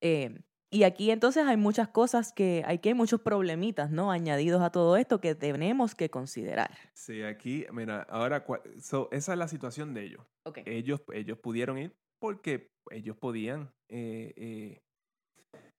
Eh, 0.00 0.40
y 0.72 0.84
aquí 0.84 1.10
entonces 1.10 1.46
hay 1.46 1.56
muchas 1.56 1.88
cosas 1.88 2.32
que, 2.32 2.64
aquí 2.66 2.88
hay 2.88 2.94
muchos 2.94 3.20
problemitas, 3.20 3.90
¿no? 3.90 4.10
Añadidos 4.10 4.62
a 4.62 4.70
todo 4.70 4.96
esto 4.96 5.20
que 5.20 5.34
tenemos 5.34 5.94
que 5.94 6.10
considerar. 6.10 6.70
Sí, 6.94 7.22
aquí, 7.22 7.66
mira, 7.72 8.02
ahora, 8.08 8.44
so, 8.80 9.08
esa 9.12 9.32
es 9.32 9.38
la 9.38 9.48
situación 9.48 9.94
de 9.94 10.04
ellos. 10.04 10.26
Ok. 10.44 10.60
Ellos, 10.64 11.02
ellos 11.12 11.38
pudieron 11.38 11.78
ir 11.78 11.94
porque 12.20 12.70
ellos 12.90 13.16
podían. 13.16 13.70
eh, 13.90 14.32
eh, 14.36 14.80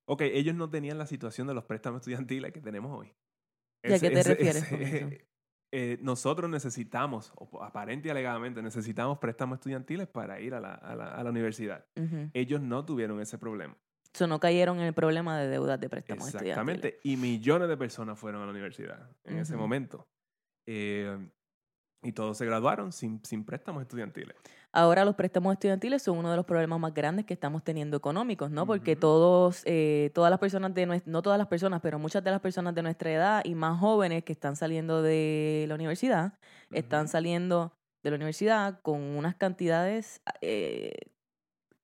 ok, 0.06 0.22
ellos 0.22 0.56
no 0.56 0.70
tenían 0.70 0.98
la 0.98 1.08
situación 1.08 1.48
de 1.48 1.54
los 1.54 1.64
préstamos 1.66 2.02
estudiantiles 2.02 2.52
que 2.52 2.62
tenemos 2.62 2.98
hoy. 2.98 3.12
¿Y 3.86 3.94
a 3.94 4.00
qué 4.00 4.12
te 4.12 4.24
refieres 4.24 4.66
con 4.70 4.82
eso? 4.82 5.10
eh, 5.74 5.98
nosotros 6.02 6.50
necesitamos, 6.50 7.34
o 7.36 7.64
aparente 7.64 8.08
y 8.08 8.12
alegadamente, 8.12 8.62
necesitamos 8.62 9.18
préstamos 9.18 9.58
estudiantiles 9.58 10.08
para 10.08 10.40
ir 10.40 10.54
a 10.54 10.60
la, 10.60 10.74
a 10.76 10.96
la- 10.96 11.16
a 11.16 11.24
la 11.24 11.30
universidad. 11.30 11.86
Ellos 12.34 12.62
no 12.62 12.86
tuvieron 12.86 13.20
ese 13.22 13.38
problema. 13.38 13.76
So, 14.14 14.28
no 14.28 14.40
cayeron 14.40 14.80
en 14.80 14.86
el 14.86 14.94
problema 14.94 15.40
de 15.40 15.48
deudas 15.48 15.80
de 15.80 15.90
préstamos 15.90 16.28
estudiantiles. 16.28 16.58
Exactamente. 16.58 17.00
Y 17.04 17.18
millones 17.18 17.68
de 17.68 17.78
personas 17.78 18.20
fueron 18.20 18.42
a 18.44 18.46
la 18.46 18.52
universidad 18.52 19.10
en 19.24 19.40
ese 19.40 19.56
momento. 19.56 20.08
Eh, 20.68 21.18
y 22.04 22.12
todos 22.12 22.38
se 22.38 22.46
graduaron 22.46 22.92
sin, 22.92 23.24
sin 23.24 23.46
préstamos 23.46 23.82
estudiantiles. 23.82 24.36
Ahora 24.72 25.06
los 25.06 25.16
préstamos 25.16 25.54
estudiantiles 25.54 26.04
son 26.04 26.18
uno 26.18 26.30
de 26.30 26.36
los 26.36 26.46
problemas 26.46 26.80
más 26.80 26.94
grandes 26.94 27.26
que 27.26 27.34
estamos 27.34 27.64
teniendo 27.64 27.96
económicos, 27.96 28.52
¿no? 28.52 28.66
Porque 28.66 28.96
todos, 28.96 29.62
eh, 29.66 30.12
todas 30.14 30.30
las 30.30 30.40
personas 30.40 30.74
de 30.74 30.86
nuestra, 30.86 31.12
no 31.12 31.22
todas 31.22 31.38
las 31.38 31.48
personas, 31.48 31.80
pero 31.82 32.00
muchas 32.00 32.24
de 32.24 32.32
las 32.32 32.42
personas 32.42 32.76
de 32.76 32.84
nuestra 32.84 33.12
edad 33.12 33.42
y 33.46 33.56
más 33.56 33.80
jóvenes 33.80 34.24
que 34.24 34.34
están 34.34 34.56
saliendo 34.56 35.02
de 35.02 35.66
la 35.68 35.76
universidad, 35.76 36.34
están 36.72 37.08
saliendo 37.08 37.74
de 38.04 38.10
la 38.10 38.16
universidad 38.18 38.82
con 38.82 39.02
unas 39.02 39.36
cantidades 39.36 40.22
eh, 40.42 40.92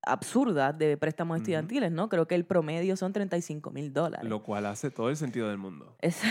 absurdas 0.01 0.77
de 0.77 0.97
préstamos 0.97 1.37
estudiantiles, 1.37 1.91
¿no? 1.91 2.07
Creo 2.09 2.27
que 2.27 2.35
el 2.35 2.45
promedio 2.45 2.95
son 2.95 3.11
35 3.13 3.71
mil 3.71 3.91
dólares. 3.93 4.29
Lo 4.29 4.41
cual 4.43 4.65
hace 4.65 4.91
todo 4.91 5.09
el 5.09 5.17
sentido 5.17 5.49
del 5.49 5.57
mundo. 5.57 5.95
Es- 6.01 6.21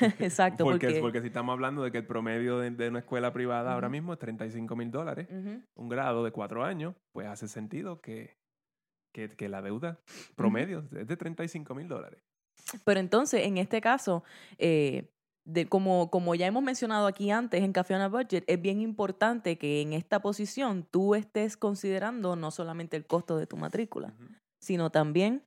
Exacto, 0.18 0.64
porque, 0.64 0.86
porque... 0.86 1.00
porque 1.00 1.20
si 1.20 1.26
estamos 1.28 1.52
hablando 1.52 1.82
de 1.82 1.92
que 1.92 1.98
el 1.98 2.06
promedio 2.06 2.58
de, 2.58 2.70
de 2.70 2.88
una 2.88 3.00
escuela 3.00 3.32
privada 3.32 3.74
ahora 3.74 3.88
mismo 3.88 4.12
es 4.14 4.18
35 4.18 4.74
mil 4.76 4.90
dólares, 4.90 5.28
un 5.74 5.88
grado 5.88 6.24
de 6.24 6.30
cuatro 6.30 6.64
años, 6.64 6.94
pues 7.12 7.26
hace 7.26 7.46
sentido 7.48 8.00
que, 8.00 8.38
que, 9.12 9.28
que 9.28 9.48
la 9.48 9.60
deuda 9.62 10.00
promedio 10.34 10.84
es 10.96 11.06
de 11.06 11.16
35 11.16 11.74
mil 11.74 11.88
dólares. 11.88 12.22
Pero 12.84 13.00
entonces, 13.00 13.46
en 13.46 13.58
este 13.58 13.80
caso, 13.80 14.22
eh, 14.58 15.10
de, 15.52 15.66
como, 15.66 16.10
como 16.10 16.34
ya 16.34 16.46
hemos 16.46 16.62
mencionado 16.62 17.06
aquí 17.06 17.30
antes 17.30 17.62
en 17.62 17.72
Café 17.72 17.94
on 17.94 18.00
a 18.02 18.08
Budget, 18.08 18.44
es 18.46 18.60
bien 18.60 18.80
importante 18.80 19.58
que 19.58 19.80
en 19.82 19.92
esta 19.92 20.20
posición 20.20 20.86
tú 20.90 21.14
estés 21.14 21.56
considerando 21.56 22.36
no 22.36 22.50
solamente 22.50 22.96
el 22.96 23.06
costo 23.06 23.36
de 23.36 23.46
tu 23.46 23.56
matrícula, 23.56 24.14
sino 24.60 24.90
también 24.90 25.42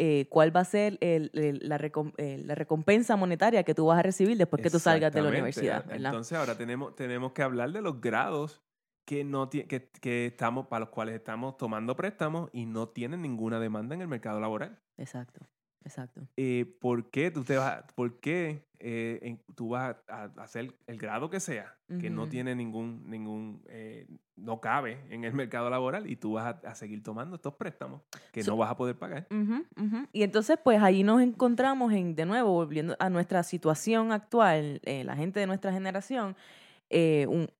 eh, 0.00 0.28
cuál 0.30 0.54
va 0.54 0.60
a 0.60 0.64
ser 0.64 0.96
el- 1.00 1.30
el- 1.34 1.58
la, 1.68 1.76
recom- 1.76 2.14
eh, 2.18 2.40
la 2.44 2.54
recompensa 2.54 3.16
monetaria 3.16 3.64
que 3.64 3.74
tú 3.74 3.86
vas 3.86 3.98
a 3.98 4.02
recibir 4.02 4.36
después 4.36 4.62
que 4.62 4.70
tú 4.70 4.78
salgas 4.78 5.12
de 5.12 5.20
la 5.22 5.28
universidad, 5.30 5.84
¿verdad? 5.86 5.96
Entonces 6.12 6.38
ahora 6.38 6.56
tenemos, 6.56 6.94
tenemos 6.94 7.32
que 7.32 7.42
hablar 7.42 7.72
de 7.72 7.82
los 7.82 8.00
grados 8.00 8.62
que, 9.04 9.24
no 9.24 9.50
que, 9.50 9.66
que 10.00 10.26
estamos, 10.26 10.68
para 10.68 10.80
los 10.80 10.90
cuales 10.90 11.16
estamos 11.16 11.56
tomando 11.56 11.96
préstamos 11.96 12.48
y 12.52 12.66
no 12.66 12.88
tienen 12.90 13.22
ninguna 13.22 13.58
demanda 13.58 13.96
en 13.96 14.02
el 14.02 14.06
mercado 14.08 14.38
laboral. 14.38 14.78
Exacto, 14.98 15.40
exacto. 15.84 16.26
Eh, 16.36 16.64
¿Por 16.80 17.10
qué 17.10 17.30
tú, 17.30 17.44
te 17.44 17.56
vas, 17.56 17.82
por 17.94 18.20
qué, 18.20 18.64
eh, 18.80 19.18
en- 19.22 19.40
tú 19.56 19.70
vas 19.70 19.96
a, 20.08 20.22
a 20.36 20.42
hacer 20.42 20.72
el 20.86 20.98
grado 20.98 21.30
que 21.30 21.40
sea, 21.40 21.74
que 22.00 22.10
no 22.10 22.28
tiene 22.28 22.54
ningún, 22.54 23.08
ningún 23.08 23.62
eh, 23.68 24.06
no 24.36 24.60
cabe 24.60 25.00
en 25.10 25.24
el 25.24 25.32
mercado 25.32 25.68
laboral 25.70 26.06
y 26.08 26.16
tú 26.16 26.34
vas 26.34 26.54
a, 26.62 26.68
a 26.68 26.74
seguir 26.74 27.02
tomando 27.02 27.36
estos 27.36 27.54
préstamos 27.54 28.02
que 28.30 28.42
So- 28.42 28.50
no 28.52 28.56
vas 28.58 28.70
a 28.70 28.76
poder 28.76 28.96
pagar? 28.96 29.26
Y 30.12 30.22
entonces, 30.22 30.58
pues 30.62 30.80
allí 30.82 31.02
nos 31.02 31.20
encontramos 31.22 31.92
en, 31.92 32.14
de 32.14 32.26
nuevo, 32.26 32.52
volviendo 32.52 32.94
a 33.00 33.08
nuestra 33.10 33.42
situación 33.42 34.12
actual, 34.12 34.80
eh, 34.84 35.02
la 35.04 35.16
gente 35.16 35.40
de 35.40 35.46
nuestra 35.46 35.72
generación, 35.72 36.36
eh, 36.90 37.26
un- 37.28 37.50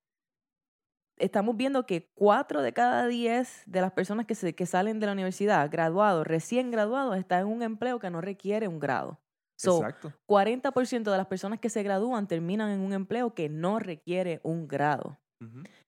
estamos 1.18 1.56
viendo 1.56 1.86
que 1.86 2.10
cuatro 2.14 2.62
de 2.62 2.72
cada 2.72 3.06
diez 3.06 3.62
de 3.66 3.80
las 3.80 3.92
personas 3.92 4.26
que, 4.26 4.34
se, 4.34 4.54
que 4.54 4.66
salen 4.66 5.00
de 5.00 5.06
la 5.06 5.12
universidad, 5.12 5.70
graduados, 5.70 6.26
recién 6.26 6.70
graduados, 6.70 7.16
están 7.16 7.40
en 7.40 7.46
un 7.48 7.62
empleo 7.62 7.98
que 7.98 8.10
no 8.10 8.20
requiere 8.20 8.68
un 8.68 8.78
grado. 8.78 9.20
So, 9.56 9.78
Exacto. 9.78 10.12
40% 10.26 11.10
de 11.10 11.16
las 11.16 11.26
personas 11.26 11.58
que 11.58 11.68
se 11.68 11.82
gradúan 11.82 12.28
terminan 12.28 12.70
en 12.70 12.80
un 12.80 12.92
empleo 12.92 13.34
que 13.34 13.48
no 13.48 13.78
requiere 13.78 14.40
un 14.44 14.68
grado. 14.68 15.18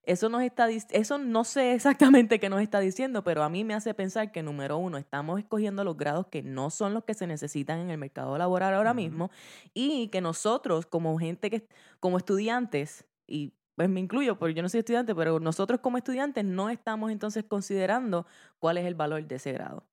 Eso 0.04 0.28
nos 0.28 0.42
está 0.42 0.68
eso 0.68 1.18
no 1.18 1.44
sé 1.44 1.74
exactamente 1.74 2.38
qué 2.38 2.48
nos 2.48 2.62
está 2.62 2.78
diciendo, 2.80 3.24
pero 3.24 3.42
a 3.42 3.48
mí 3.48 3.64
me 3.64 3.74
hace 3.74 3.94
pensar 3.94 4.30
que 4.30 4.42
número 4.42 4.78
uno, 4.78 4.96
estamos 4.96 5.40
escogiendo 5.40 5.82
los 5.82 5.96
grados 5.96 6.26
que 6.28 6.42
no 6.42 6.70
son 6.70 6.94
los 6.94 7.04
que 7.04 7.14
se 7.14 7.26
necesitan 7.26 7.80
en 7.80 7.90
el 7.90 7.98
mercado 7.98 8.38
laboral 8.38 8.74
ahora 8.74 8.94
mismo 8.94 9.30
y 9.74 10.08
que 10.08 10.20
nosotros 10.20 10.86
como 10.86 11.18
gente 11.18 11.50
que 11.50 11.66
como 11.98 12.16
estudiantes 12.16 13.06
y 13.26 13.54
pues 13.80 13.88
me 13.88 14.00
incluyo 14.00 14.38
porque 14.38 14.52
yo 14.52 14.60
no 14.60 14.68
soy 14.68 14.80
estudiante, 14.80 15.14
pero 15.14 15.40
nosotros 15.40 15.80
como 15.80 15.96
estudiantes 15.96 16.44
no 16.44 16.68
estamos 16.68 17.10
entonces 17.10 17.44
considerando 17.44 18.26
cuál 18.58 18.76
es 18.76 18.84
el 18.84 18.94
valor 18.94 19.26
de 19.26 19.36
ese 19.36 19.52
grado 19.54 19.86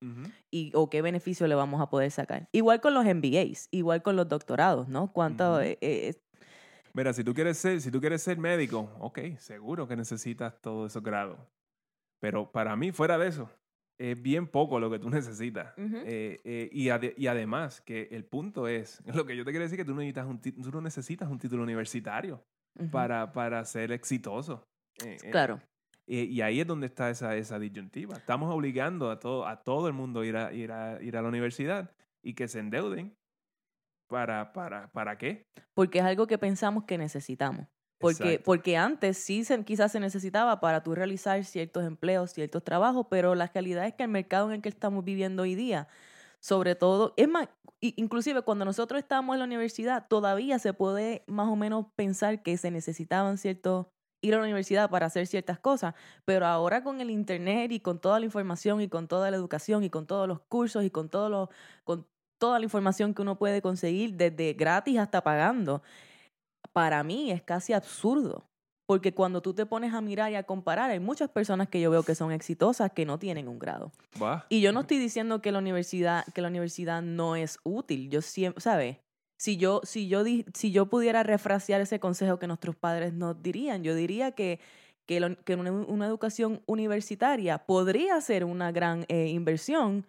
y 0.51 0.73
o 0.75 0.89
qué 0.89 1.01
beneficio 1.01 1.47
le 1.47 1.55
vamos 1.55 1.79
a 1.79 1.89
poder 1.89 2.11
sacar. 2.11 2.49
Igual 2.51 2.81
con 2.81 2.93
los 2.93 3.05
MBAs, 3.05 3.69
igual 3.71 4.01
con 4.03 4.17
los 4.17 4.27
doctorados, 4.27 4.89
¿no? 4.89 5.13
Cuánto 5.13 5.61
eh, 5.61 5.77
eh, 5.79 6.15
Mira, 6.91 7.13
si 7.13 7.23
tú 7.23 7.33
quieres 7.33 7.57
ser, 7.59 7.79
si 7.79 7.89
tú 7.89 8.01
quieres 8.01 8.21
ser 8.21 8.37
médico, 8.37 8.91
ok, 8.99 9.19
seguro 9.37 9.87
que 9.87 9.95
necesitas 9.95 10.59
todos 10.59 10.91
esos 10.91 11.01
grados. 11.01 11.39
Pero 12.19 12.51
para 12.51 12.75
mí, 12.75 12.91
fuera 12.91 13.17
de 13.17 13.29
eso, 13.29 13.49
es 13.97 14.21
bien 14.21 14.47
poco 14.47 14.81
lo 14.81 14.91
que 14.91 14.99
tú 14.99 15.09
necesitas. 15.09 15.73
Eh, 15.77 16.41
eh, 16.43 16.69
y, 16.73 16.89
ade- 16.89 17.13
y 17.15 17.27
además, 17.27 17.79
que 17.79 18.09
el 18.11 18.25
punto 18.25 18.67
es, 18.67 19.01
lo 19.15 19.25
que 19.25 19.37
yo 19.37 19.45
te 19.45 19.51
quiero 19.51 19.63
decir 19.63 19.79
es 19.79 19.85
que 19.85 19.89
tú, 19.89 19.95
necesitas 19.95 20.25
un, 20.27 20.41
tú 20.41 20.71
no 20.71 20.81
necesitas 20.81 21.29
un 21.29 21.39
título 21.39 21.63
universitario 21.63 22.43
para, 22.91 23.31
para 23.33 23.63
ser 23.65 23.91
exitoso. 23.91 24.63
Eh, 25.03 25.17
eh, 25.23 25.29
claro. 25.31 25.61
y, 26.07 26.23
y 26.23 26.41
ahí 26.41 26.59
es 26.59 26.67
donde 26.67 26.87
está 26.87 27.09
esa, 27.09 27.35
esa 27.35 27.59
disyuntiva. 27.59 28.15
Estamos 28.15 28.53
obligando 28.53 29.11
a 29.11 29.19
todo, 29.19 29.45
a 29.45 29.63
todo 29.63 29.87
el 29.87 29.93
mundo 29.93 30.21
a 30.21 30.25
ir 30.25 30.37
a, 30.37 30.53
ir, 30.53 30.71
a, 30.71 31.01
ir 31.01 31.17
a 31.17 31.21
la 31.21 31.27
universidad 31.27 31.91
y 32.23 32.33
que 32.33 32.47
se 32.47 32.59
endeuden. 32.59 33.15
¿Para, 34.09 34.53
para, 34.53 34.87
¿Para 34.91 35.17
qué? 35.17 35.45
porque 35.73 35.99
es 35.99 36.05
algo 36.05 36.27
que 36.27 36.37
pensamos 36.37 36.85
que 36.85 36.97
necesitamos. 36.97 37.67
Porque, 37.99 38.23
Exacto. 38.23 38.45
porque 38.45 38.77
antes 38.77 39.17
sí 39.17 39.43
se, 39.43 39.63
quizás 39.65 39.91
se 39.91 39.99
necesitaba 39.99 40.59
para 40.59 40.81
tú 40.81 40.95
realizar 40.95 41.43
ciertos 41.43 41.83
empleos, 41.83 42.31
ciertos 42.31 42.63
trabajos, 42.63 43.07
pero 43.09 43.35
la 43.35 43.47
realidad 43.47 43.85
es 43.85 43.93
que 43.95 44.03
el 44.03 44.09
mercado 44.09 44.47
en 44.47 44.55
el 44.55 44.61
que 44.61 44.69
estamos 44.69 45.03
viviendo 45.03 45.43
hoy 45.43 45.55
día, 45.55 45.87
sobre 46.39 46.75
todo, 46.75 47.13
es 47.17 47.27
más, 47.27 47.49
inclusive 47.81 48.41
cuando 48.41 48.65
nosotros 48.65 48.99
estábamos 48.99 49.35
en 49.35 49.39
la 49.39 49.45
universidad, 49.45 50.07
todavía 50.07 50.59
se 50.59 50.73
puede 50.73 51.23
más 51.27 51.47
o 51.47 51.55
menos 51.55 51.87
pensar 51.95 52.43
que 52.43 52.57
se 52.57 52.71
necesitaban 52.71 53.37
ciertos 53.37 53.87
ir 54.21 54.33
a 54.33 54.37
la 54.37 54.43
universidad 54.43 54.89
para 54.89 55.05
hacer 55.07 55.27
ciertas 55.27 55.59
cosas, 55.59 55.93
pero 56.25 56.45
ahora 56.47 56.83
con 56.83 57.01
el 57.01 57.11
internet 57.11 57.71
y 57.71 57.79
con 57.79 57.99
toda 57.99 58.19
la 58.19 58.25
información 58.25 58.81
y 58.81 58.89
con 58.89 59.07
toda 59.07 59.29
la 59.31 59.37
educación 59.37 59.83
y 59.83 59.89
con 59.89 60.07
todos 60.07 60.27
los 60.27 60.39
cursos 60.41 60.83
y 60.83 60.89
con 60.89 61.09
todos 61.09 61.29
los 61.29 61.49
con 61.83 62.07
toda 62.39 62.59
la 62.59 62.65
información 62.65 63.13
que 63.13 63.21
uno 63.21 63.37
puede 63.37 63.61
conseguir 63.61 64.13
desde 64.15 64.53
gratis 64.53 64.99
hasta 64.99 65.23
pagando, 65.23 65.81
para 66.73 67.03
mí 67.03 67.31
es 67.31 67.41
casi 67.43 67.73
absurdo. 67.73 68.47
Porque 68.87 69.13
cuando 69.13 69.41
tú 69.41 69.53
te 69.53 69.65
pones 69.65 69.93
a 69.93 70.01
mirar 70.01 70.31
y 70.31 70.35
a 70.35 70.43
comparar, 70.43 70.89
hay 70.89 70.99
muchas 70.99 71.29
personas 71.29 71.67
que 71.69 71.81
yo 71.81 71.91
veo 71.91 72.03
que 72.03 72.15
son 72.15 72.31
exitosas 72.31 72.91
que 72.93 73.05
no 73.05 73.19
tienen 73.19 73.47
un 73.49 73.59
grado. 73.59 73.91
Y 74.49 74.61
yo 74.61 74.71
no 74.71 74.81
estoy 74.81 74.97
diciendo 74.99 75.41
que 75.41 75.51
la 75.51 75.59
universidad, 75.59 76.25
que 76.33 76.41
la 76.41 76.47
universidad 76.49 77.01
no 77.01 77.35
es 77.35 77.59
útil. 77.63 78.09
Yo 78.09 78.21
siempre, 78.21 78.61
¿sabes? 78.61 78.97
si 79.39 79.57
yo, 79.57 79.81
si 79.83 80.07
yo, 80.07 80.23
si 80.53 80.71
yo 80.71 80.87
pudiera 80.87 81.21
refrasear 81.23 81.81
ese 81.81 81.99
consejo 81.99 82.39
que 82.39 82.47
nuestros 82.47 82.75
padres 82.75 83.13
nos 83.13 83.41
dirían, 83.43 83.83
yo 83.83 83.93
diría 83.93 84.31
que, 84.31 84.59
que, 85.07 85.19
lo- 85.19 85.37
que 85.43 85.55
una, 85.55 85.71
una 85.71 86.07
educación 86.07 86.61
universitaria 86.65 87.59
podría 87.59 88.19
ser 88.21 88.45
una 88.45 88.71
gran 88.71 89.05
eh, 89.09 89.27
inversión 89.27 90.05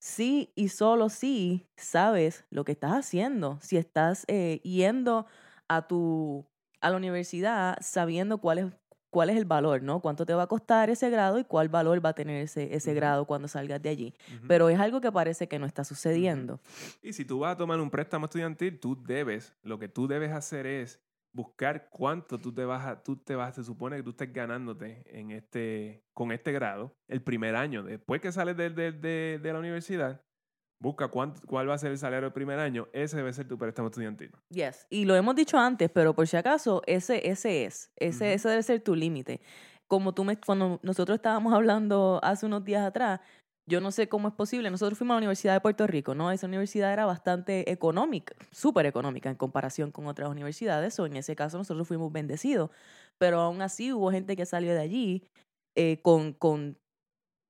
si 0.00 0.52
y 0.54 0.68
solo 0.68 1.08
si 1.08 1.66
sabes 1.76 2.44
lo 2.50 2.64
que 2.64 2.72
estás 2.72 2.92
haciendo, 2.92 3.58
si 3.62 3.76
estás 3.76 4.24
eh, 4.28 4.60
yendo 4.62 5.26
a 5.68 5.86
tu 5.88 6.46
a 6.80 6.90
la 6.90 6.96
universidad 6.96 7.76
sabiendo 7.80 8.38
cuál 8.38 8.58
es 8.58 8.66
cuál 9.10 9.30
es 9.30 9.38
el 9.38 9.46
valor, 9.46 9.82
¿no? 9.82 10.00
Cuánto 10.00 10.26
te 10.26 10.34
va 10.34 10.42
a 10.42 10.46
costar 10.46 10.90
ese 10.90 11.08
grado 11.08 11.38
y 11.38 11.44
cuál 11.44 11.70
valor 11.70 12.04
va 12.04 12.10
a 12.10 12.12
tener 12.12 12.42
ese, 12.42 12.74
ese 12.74 12.92
grado 12.92 13.24
cuando 13.24 13.48
salgas 13.48 13.80
de 13.80 13.88
allí. 13.88 14.14
Pero 14.46 14.68
es 14.68 14.78
algo 14.78 15.00
que 15.00 15.10
parece 15.10 15.48
que 15.48 15.58
no 15.58 15.64
está 15.64 15.82
sucediendo. 15.82 16.60
Y 17.02 17.14
si 17.14 17.24
tú 17.24 17.38
vas 17.38 17.54
a 17.54 17.56
tomar 17.56 17.80
un 17.80 17.88
préstamo 17.88 18.26
estudiantil, 18.26 18.78
tú 18.78 19.02
debes, 19.02 19.56
lo 19.62 19.78
que 19.78 19.88
tú 19.88 20.08
debes 20.08 20.30
hacer 20.32 20.66
es 20.66 21.00
buscar 21.32 21.88
cuánto 21.88 22.38
tú 22.38 22.52
te 22.52 22.66
vas 22.66 22.84
a, 22.86 23.02
tú 23.02 23.16
te 23.16 23.34
vas, 23.34 23.54
se 23.54 23.64
supone 23.64 23.96
que 23.96 24.02
tú 24.02 24.10
estés 24.10 24.30
ganándote 24.30 25.02
en 25.06 25.30
este, 25.30 26.04
con 26.12 26.30
este 26.30 26.52
grado 26.52 26.94
el 27.08 27.22
primer 27.22 27.56
año. 27.56 27.82
Después 27.84 28.20
que 28.20 28.30
sales 28.30 28.58
de, 28.58 28.68
de- 28.68 28.92
de- 28.92 29.38
de 29.42 29.52
la 29.54 29.58
universidad, 29.58 30.22
busca 30.80 31.08
cuánto, 31.08 31.40
cuál 31.46 31.68
va 31.68 31.74
a 31.74 31.78
ser 31.78 31.90
el 31.90 31.98
salario 31.98 32.26
del 32.26 32.32
primer 32.32 32.58
año. 32.58 32.88
Ese 32.92 33.16
debe 33.16 33.32
ser 33.32 33.48
tu 33.48 33.58
préstamo 33.58 33.88
estudiantil. 33.88 34.30
Yes. 34.50 34.86
Y 34.90 35.04
lo 35.04 35.16
hemos 35.16 35.34
dicho 35.34 35.58
antes, 35.58 35.90
pero 35.90 36.14
por 36.14 36.26
si 36.26 36.36
acaso, 36.36 36.82
ese, 36.86 37.28
ese 37.28 37.64
es. 37.64 37.90
Ese, 37.96 38.24
Ujú. 38.24 38.34
ese 38.34 38.48
debe 38.48 38.62
ser 38.62 38.80
tu 38.80 38.94
límite. 38.94 39.40
Como 39.88 40.12
tú 40.12 40.24
me, 40.24 40.38
cuando 40.38 40.78
nosotros 40.82 41.16
estábamos 41.16 41.52
hablando 41.54 42.20
hace 42.22 42.46
unos 42.46 42.64
días 42.64 42.84
atrás, 42.84 43.20
yo 43.68 43.80
no 43.80 43.90
sé 43.90 44.08
cómo 44.08 44.28
es 44.28 44.34
posible. 44.34 44.70
Nosotros 44.70 44.96
fuimos 44.96 45.12
a 45.12 45.16
la 45.16 45.18
Universidad 45.18 45.52
de 45.54 45.60
Puerto 45.60 45.86
Rico, 45.86 46.14
¿no? 46.14 46.30
Esa 46.30 46.46
universidad 46.46 46.92
era 46.92 47.04
bastante 47.04 47.70
económica, 47.70 48.34
súper 48.50 48.86
económica 48.86 49.28
en 49.28 49.36
comparación 49.36 49.90
con 49.92 50.06
otras 50.06 50.30
universidades, 50.30 50.98
o 50.98 51.06
en 51.06 51.16
ese 51.16 51.36
caso 51.36 51.58
nosotros 51.58 51.86
fuimos 51.86 52.10
bendecidos. 52.10 52.70
Pero 53.18 53.40
aún 53.40 53.60
así 53.60 53.92
hubo 53.92 54.10
gente 54.10 54.36
que 54.36 54.46
salió 54.46 54.72
de 54.72 54.80
allí 54.80 55.28
eh, 55.76 56.00
con, 56.02 56.32
con 56.32 56.78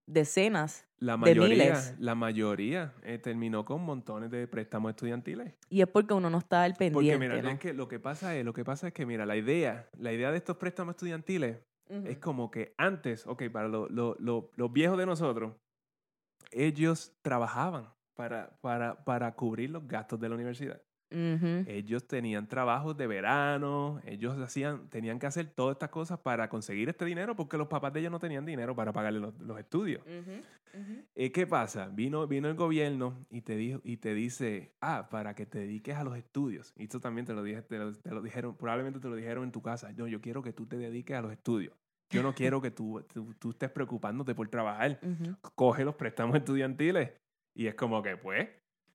decenas 0.08 0.86
La 1.00 1.12
De 1.12 1.18
mayoría, 1.18 1.48
miles. 1.48 1.94
la 2.00 2.14
mayoría 2.14 2.94
eh, 3.02 3.18
terminó 3.18 3.64
con 3.64 3.82
montones 3.82 4.30
de 4.30 4.48
préstamos 4.48 4.90
estudiantiles. 4.90 5.54
y 5.68 5.80
es 5.82 5.86
porque 5.88 6.14
uno 6.14 6.28
no 6.30 6.38
está 6.38 6.64
al 6.64 6.74
pendiente, 6.74 6.94
Porque 7.14 7.18
mira, 7.18 7.40
¿no? 7.42 7.50
es 7.50 7.58
que 7.60 7.72
lo 7.72 7.86
que 7.88 8.00
pasa 8.00 8.34
es, 8.36 8.44
lo 8.44 8.52
que 8.52 8.64
pasa 8.64 8.88
es 8.88 8.92
que 8.94 9.06
mira, 9.06 9.24
la 9.26 9.36
idea, 9.36 9.88
la 9.98 10.12
idea 10.12 10.30
de 10.32 10.38
estos 10.38 10.56
préstamos 10.56 10.94
estudiantiles 10.94 11.58
es 12.04 12.18
como 12.18 12.50
que 12.50 12.74
antes, 12.76 13.26
ok, 13.26 13.44
para 13.50 13.68
lo- 13.68 13.88
lo- 13.88 14.16
lo- 14.18 14.50
los 14.56 14.72
viejos 14.72 14.98
de 14.98 15.06
nosotros, 15.06 15.54
ellos 16.50 17.12
trabajaban 17.22 17.88
para, 18.14 18.58
para, 18.60 19.04
para 19.04 19.32
cubrir 19.34 19.70
los 19.70 19.86
gastos 19.86 20.18
de 20.20 20.28
la 20.28 20.34
universidad. 20.34 20.82
Ellos 21.10 22.06
tenían 22.06 22.46
trabajos 22.48 22.96
de 22.96 23.06
verano, 23.06 24.00
ellos 24.04 24.38
hacían, 24.38 24.88
tenían 24.88 25.18
que 25.18 25.26
hacer 25.26 25.46
todas 25.46 25.74
estas 25.74 25.88
cosas 25.88 26.18
para 26.18 26.48
conseguir 26.48 26.88
este 26.88 27.04
dinero 27.04 27.34
porque 27.34 27.56
los 27.56 27.68
papás 27.68 27.92
de 27.92 28.00
ellos 28.00 28.12
no 28.12 28.18
tenían 28.18 28.44
dinero 28.44 28.74
para 28.74 28.92
pagarle 28.92 29.20
los, 29.20 29.38
los 29.40 29.58
estudios. 29.58 30.02
Eh, 31.14 31.32
¿Qué 31.32 31.46
pasa? 31.46 31.88
Vino, 31.88 32.26
vino 32.26 32.48
el 32.48 32.54
gobierno 32.54 33.26
y 33.30 33.40
te, 33.40 33.56
dijo, 33.56 33.80
y 33.82 33.96
te 33.96 34.14
dice, 34.14 34.74
ah, 34.80 35.08
para 35.10 35.34
que 35.34 35.46
te 35.46 35.58
dediques 35.60 35.96
a 35.96 36.04
los 36.04 36.16
estudios. 36.16 36.72
Y 36.76 36.84
esto 36.84 37.00
también 37.00 37.26
te 37.26 37.32
lo, 37.32 37.42
dije, 37.42 37.62
te, 37.62 37.78
lo, 37.78 37.92
te 37.92 38.10
lo 38.10 38.22
dijeron, 38.22 38.56
probablemente 38.56 39.00
te 39.00 39.08
lo 39.08 39.16
dijeron 39.16 39.44
en 39.44 39.52
tu 39.52 39.62
casa. 39.62 39.92
No, 39.92 40.06
yo 40.06 40.20
quiero 40.20 40.42
que 40.42 40.52
tú 40.52 40.66
te 40.66 40.76
dediques 40.76 41.16
a 41.16 41.22
los 41.22 41.32
estudios. 41.32 41.74
Yo 42.10 42.22
no 42.22 42.34
quiero 42.34 42.62
que 42.62 42.70
tú, 42.70 43.04
tú, 43.12 43.34
tú 43.38 43.50
estés 43.50 43.70
preocupándote 43.70 44.34
por 44.34 44.48
trabajar. 44.48 44.98
Coge 45.54 45.84
los 45.84 45.94
préstamos 45.94 46.36
estudiantiles. 46.36 47.12
Y 47.54 47.66
es 47.66 47.74
como 47.74 48.02
que, 48.02 48.16
pues, 48.16 48.48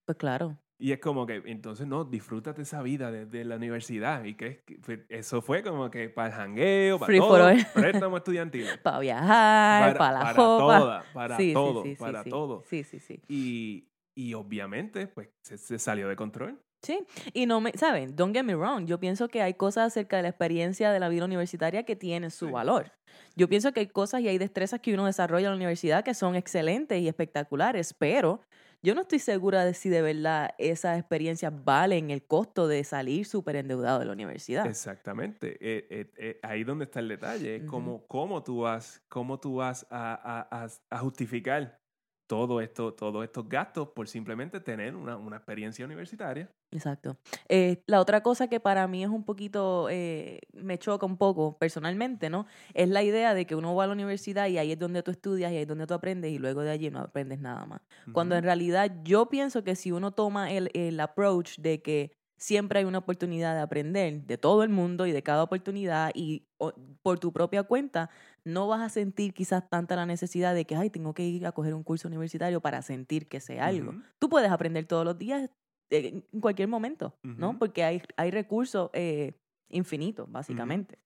Pues 0.05 0.17
claro. 0.17 0.57
Y 0.83 0.91
es 0.91 0.99
como 0.99 1.25
que, 1.25 1.41
entonces, 1.45 1.87
no, 1.87 2.03
disfrútate 2.03 2.63
esa 2.63 2.81
vida 2.81 3.09
desde 3.09 3.45
la 3.45 3.55
universidad. 3.55 4.25
Y 4.25 4.33
que, 4.33 4.65
que 4.65 5.05
eso 5.07 5.41
fue 5.41 5.63
como 5.63 5.89
que 5.89 6.09
para 6.09 6.27
el 6.27 6.33
jangueo, 6.33 6.99
para 6.99 7.07
Free 7.07 7.19
todo, 7.19 7.45
all. 7.45 7.65
préstamos 7.73 8.17
estudiantiles. 8.17 8.77
Para 8.83 8.99
viajar, 8.99 9.97
para, 9.97 10.11
la 10.11 10.19
para 10.19 10.33
jopa. 10.33 10.79
toda, 10.79 11.05
para 11.13 11.37
Sí, 11.37 11.53
todo, 11.53 11.83
sí, 11.83 11.95
sí, 11.95 11.95
para 11.95 12.25
todo. 12.25 12.63
Sí, 12.65 12.83
sí, 12.83 12.99
sí. 12.99 13.21
Y, 13.29 13.87
y 14.13 14.33
obviamente, 14.33 15.07
pues, 15.07 15.29
se, 15.41 15.57
se 15.57 15.79
salió 15.79 16.09
de 16.09 16.17
control. 16.17 16.59
Sí, 16.81 16.99
y 17.31 17.45
no 17.45 17.61
me, 17.61 17.71
¿saben? 17.77 18.13
Don't 18.13 18.35
get 18.35 18.43
me 18.43 18.53
wrong. 18.53 18.85
Yo 18.85 18.99
pienso 18.99 19.29
que 19.29 19.41
hay 19.41 19.53
cosas 19.53 19.87
acerca 19.87 20.17
de 20.17 20.23
la 20.23 20.29
experiencia 20.29 20.91
de 20.91 20.99
la 20.99 21.07
vida 21.07 21.23
universitaria 21.23 21.83
que 21.83 21.95
tienen 21.95 22.29
su 22.29 22.51
valor. 22.51 22.91
Yo 23.37 23.47
pienso 23.47 23.71
que 23.71 23.79
hay 23.79 23.87
cosas 23.87 24.19
y 24.19 24.27
hay 24.27 24.37
destrezas 24.37 24.81
que 24.81 24.93
uno 24.93 25.05
desarrolla 25.05 25.45
en 25.45 25.51
la 25.51 25.55
universidad 25.55 26.03
que 26.03 26.13
son 26.13 26.35
excelentes 26.35 27.01
y 27.01 27.07
espectaculares, 27.07 27.93
pero 27.93 28.41
yo 28.83 28.95
no 28.95 29.01
estoy 29.01 29.19
segura 29.19 29.65
de 29.65 29.73
si 29.73 29.89
de 29.89 30.01
verdad 30.01 30.51
esas 30.57 30.99
experiencias 30.99 31.53
valen 31.63 32.11
el 32.11 32.25
costo 32.27 32.67
de 32.67 32.83
salir 32.83 33.25
súper 33.25 33.55
endeudado 33.57 33.99
de 33.99 34.05
la 34.05 34.11
universidad. 34.13 34.69
Exactamente. 34.69 35.57
Eh, 35.59 35.87
eh, 35.89 36.13
eh, 36.17 36.39
ahí 36.41 36.63
donde 36.63 36.85
está 36.85 36.99
el 37.01 37.09
detalle. 37.09 37.57
Es 37.57 37.63
Ujú. 37.63 37.65
cómo, 37.65 38.07
cómo 38.07 38.43
tú 38.43 38.59
vas, 38.61 39.03
cómo 39.09 39.39
tú 39.39 39.55
vas 39.55 39.85
a, 39.89 40.13
a- 40.13 40.63
a- 40.65 40.69
a 40.89 40.99
justificar 40.99 41.82
todo 42.27 42.61
esto, 42.61 42.93
todos 42.93 43.23
estos 43.23 43.47
gastos 43.47 43.89
por 43.89 44.07
simplemente 44.07 44.59
tener 44.59 44.95
una, 44.95 45.17
una 45.17 45.37
experiencia 45.37 45.85
universitaria. 45.85 46.49
Exacto. 46.71 47.17
Eh, 47.49 47.83
la 47.85 47.99
otra 47.99 48.23
cosa 48.23 48.47
que 48.47 48.59
para 48.59 48.87
mí 48.87 49.03
es 49.03 49.09
un 49.09 49.23
poquito, 49.23 49.87
eh, 49.89 50.39
me 50.53 50.79
choca 50.79 51.05
un 51.05 51.17
poco 51.17 51.57
personalmente, 51.57 52.29
¿no? 52.29 52.47
Es 52.73 52.89
la 52.89 53.03
idea 53.03 53.33
de 53.33 53.45
que 53.45 53.55
uno 53.55 53.75
va 53.75 53.83
a 53.83 53.87
la 53.87 53.93
universidad 53.93 54.47
y 54.47 54.57
ahí 54.57 54.71
es 54.71 54.79
donde 54.79 55.03
tú 55.03 55.11
estudias 55.11 55.51
y 55.51 55.55
ahí 55.57 55.61
es 55.61 55.67
donde 55.67 55.85
tú 55.85 55.93
aprendes 55.93 56.31
y 56.31 56.39
luego 56.39 56.61
de 56.61 56.71
allí 56.71 56.89
no 56.89 56.99
aprendes 56.99 57.39
nada 57.39 57.65
más. 57.65 57.81
Cuando 58.11 58.35
en 58.35 58.43
realidad 58.43 58.91
yo 59.03 59.29
pienso 59.29 59.63
que 59.63 59.75
si 59.75 59.91
uno 59.91 60.11
toma 60.11 60.51
el, 60.51 60.71
el 60.73 60.99
approach 60.99 61.57
de 61.59 61.81
que 61.81 62.22
siempre 62.43 62.79
hay 62.79 62.85
una 62.85 62.97
oportunidad 62.97 63.55
de 63.55 63.61
aprender 63.61 64.25
de 64.25 64.37
todo 64.37 64.63
el 64.63 64.69
mundo 64.69 65.07
y 65.07 65.13
de 65.13 65.23
cada 65.23 65.43
oportunidad 65.43 66.11
y 66.13 66.45
o- 66.57 66.73
por 67.01 67.17
tu 67.17 67.31
propia 67.31 67.63
cuenta, 67.63 68.09
no 68.43 68.67
vas 68.67 68.81
a 68.81 68.89
sentir 68.89 69.33
quizás 69.33 69.69
tanta 69.69 69.95
la 69.95 70.05
necesidad 70.05 70.53
de 70.53 70.65
que, 70.65 70.75
ay, 70.75 70.89
tengo 70.89 71.13
que 71.13 71.23
ir 71.23 71.45
a 71.47 71.53
coger 71.53 71.73
un 71.73 71.83
curso 71.83 72.09
universitario 72.09 72.59
para 72.59 72.81
sentir 72.81 73.29
que 73.29 73.39
sé 73.39 73.61
algo. 73.61 73.91
Tú 74.19 74.27
puedes 74.27 74.51
aprender 74.51 74.85
todos 74.85 75.05
los 75.05 75.17
días 75.17 75.49
eh, 75.89 76.21
en 76.33 76.41
cualquier 76.41 76.67
momento, 76.67 77.15
¿no? 77.23 77.57
Porque 77.59 77.83
hay, 77.85 78.01
hay 78.17 78.29
recursos 78.31 78.89
eh, 78.93 79.39
infinitos, 79.69 80.29
básicamente. 80.29 80.99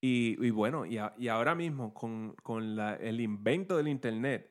Y, 0.00 0.36
y 0.44 0.50
bueno, 0.50 0.86
y, 0.86 0.98
a- 0.98 1.14
y 1.18 1.28
ahora 1.28 1.54
mismo 1.54 1.94
con, 1.94 2.34
con 2.42 2.74
la- 2.74 2.96
el 2.96 3.20
invento 3.20 3.76
del 3.76 3.86
Internet, 3.88 4.50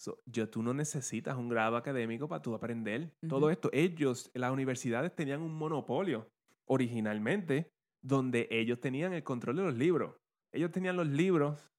so, 0.00 0.18
yo, 0.24 0.48
tú 0.48 0.62
no 0.62 0.72
necesitas 0.72 1.36
un 1.36 1.48
grado 1.48 1.76
académico 1.76 2.26
para 2.26 2.40
tú 2.40 2.54
aprender 2.54 3.12
todo 3.28 3.50
esto. 3.50 3.68
Ellos, 3.72 4.30
las 4.34 4.50
universidades 4.50 5.14
tenían 5.14 5.42
un 5.42 5.52
monopolio 5.52 6.26
originalmente 6.66 7.70
donde 8.02 8.48
ellos 8.50 8.80
tenían 8.80 9.12
el 9.12 9.22
control 9.22 9.56
de 9.56 9.62
los 9.62 9.74
libros. 9.76 10.16
Ellos 10.52 10.70
tenían 10.70 10.96
los 10.96 11.06
libros 11.06 11.70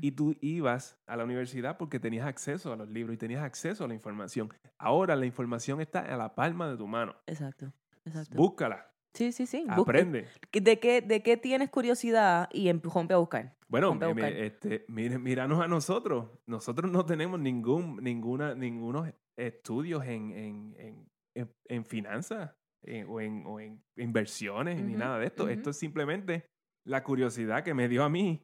y 0.00 0.12
tú 0.12 0.36
ibas 0.40 0.98
a 1.06 1.16
la 1.16 1.24
universidad 1.24 1.78
porque 1.78 1.98
tenías 1.98 2.26
acceso 2.26 2.72
a 2.72 2.76
los 2.76 2.88
libros 2.88 3.14
y 3.14 3.18
tenías 3.18 3.42
acceso 3.42 3.84
a 3.84 3.88
la 3.88 3.94
información. 3.94 4.52
Ahora 4.78 5.16
la 5.16 5.26
información 5.26 5.80
está 5.80 6.00
a 6.00 6.16
la 6.16 6.34
palma 6.34 6.70
de 6.70 6.76
tu 6.76 6.86
mano. 6.86 7.16
Exacto, 7.26 7.72
exacto. 8.04 8.36
Búscala, 8.36 8.89
sí, 9.14 9.32
sí, 9.32 9.46
sí. 9.46 9.64
aprende. 9.68 10.26
¿De 10.52 10.78
qué, 10.80 11.00
¿De 11.02 11.22
qué 11.22 11.36
tienes 11.36 11.70
curiosidad 11.70 12.48
y 12.52 12.68
empujón 12.68 13.10
a 13.12 13.16
buscar? 13.16 13.56
Bueno, 13.68 13.88
a 13.88 14.08
buscar. 14.08 14.32
este, 14.32 14.84
mire, 14.88 15.18
míranos 15.18 15.60
a 15.60 15.68
nosotros. 15.68 16.30
Nosotros 16.46 16.90
no 16.90 17.04
tenemos 17.06 17.38
ningún, 17.38 17.96
ninguna, 18.02 18.54
ningunos 18.54 19.08
estudios 19.38 20.04
en, 20.04 20.30
en, 20.32 20.74
en, 20.78 21.06
en- 21.36 21.54
en 21.68 21.84
finanzas 21.84 22.52
eh, 22.84 23.04
o, 23.08 23.20
en, 23.20 23.44
o 23.46 23.60
en 23.60 23.82
inversiones 23.96 24.82
ni 24.82 24.94
nada 24.94 25.18
de 25.18 25.26
esto. 25.26 25.48
Esto 25.48 25.70
es 25.70 25.76
simplemente 25.78 26.46
la 26.84 27.04
curiosidad 27.04 27.62
que 27.62 27.74
me 27.74 27.88
dio 27.88 28.02
a 28.04 28.08
mí 28.08 28.42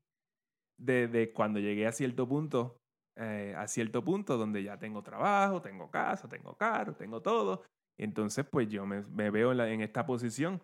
de, 0.79 1.09
de 1.09 1.33
cuando 1.33 1.59
llegué 1.59 1.87
a 1.87 1.93
cierto 1.93 2.29
punto, 2.29 2.77
eh, 3.17 3.55
a 3.57 3.67
cierto 3.67 4.05
punto 4.05 4.37
donde 4.37 4.63
ya 4.63 4.79
tengo 4.79 5.03
trabajo, 5.03 5.61
tengo 5.63 5.91
casa, 5.91 6.29
tengo 6.29 6.55
carro, 6.55 6.95
tengo 6.95 7.21
todo. 7.21 7.65
Entonces, 7.99 8.47
pues 8.51 8.69
yo 8.69 8.87
me, 8.87 9.03
me 9.03 9.31
veo 9.31 9.53
en, 9.53 9.59
la- 9.59 9.71
en 9.71 9.81
esta 9.81 10.07
posición 10.07 10.63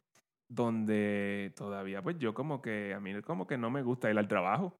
donde 0.48 1.52
todavía, 1.56 2.02
pues 2.02 2.18
yo 2.18 2.34
como 2.34 2.60
que, 2.60 2.92
a 2.94 3.00
mí 3.00 3.20
como 3.22 3.46
que 3.46 3.56
no 3.56 3.70
me 3.70 3.82
gusta 3.82 4.10
ir 4.10 4.18
al 4.18 4.28
trabajo. 4.28 4.78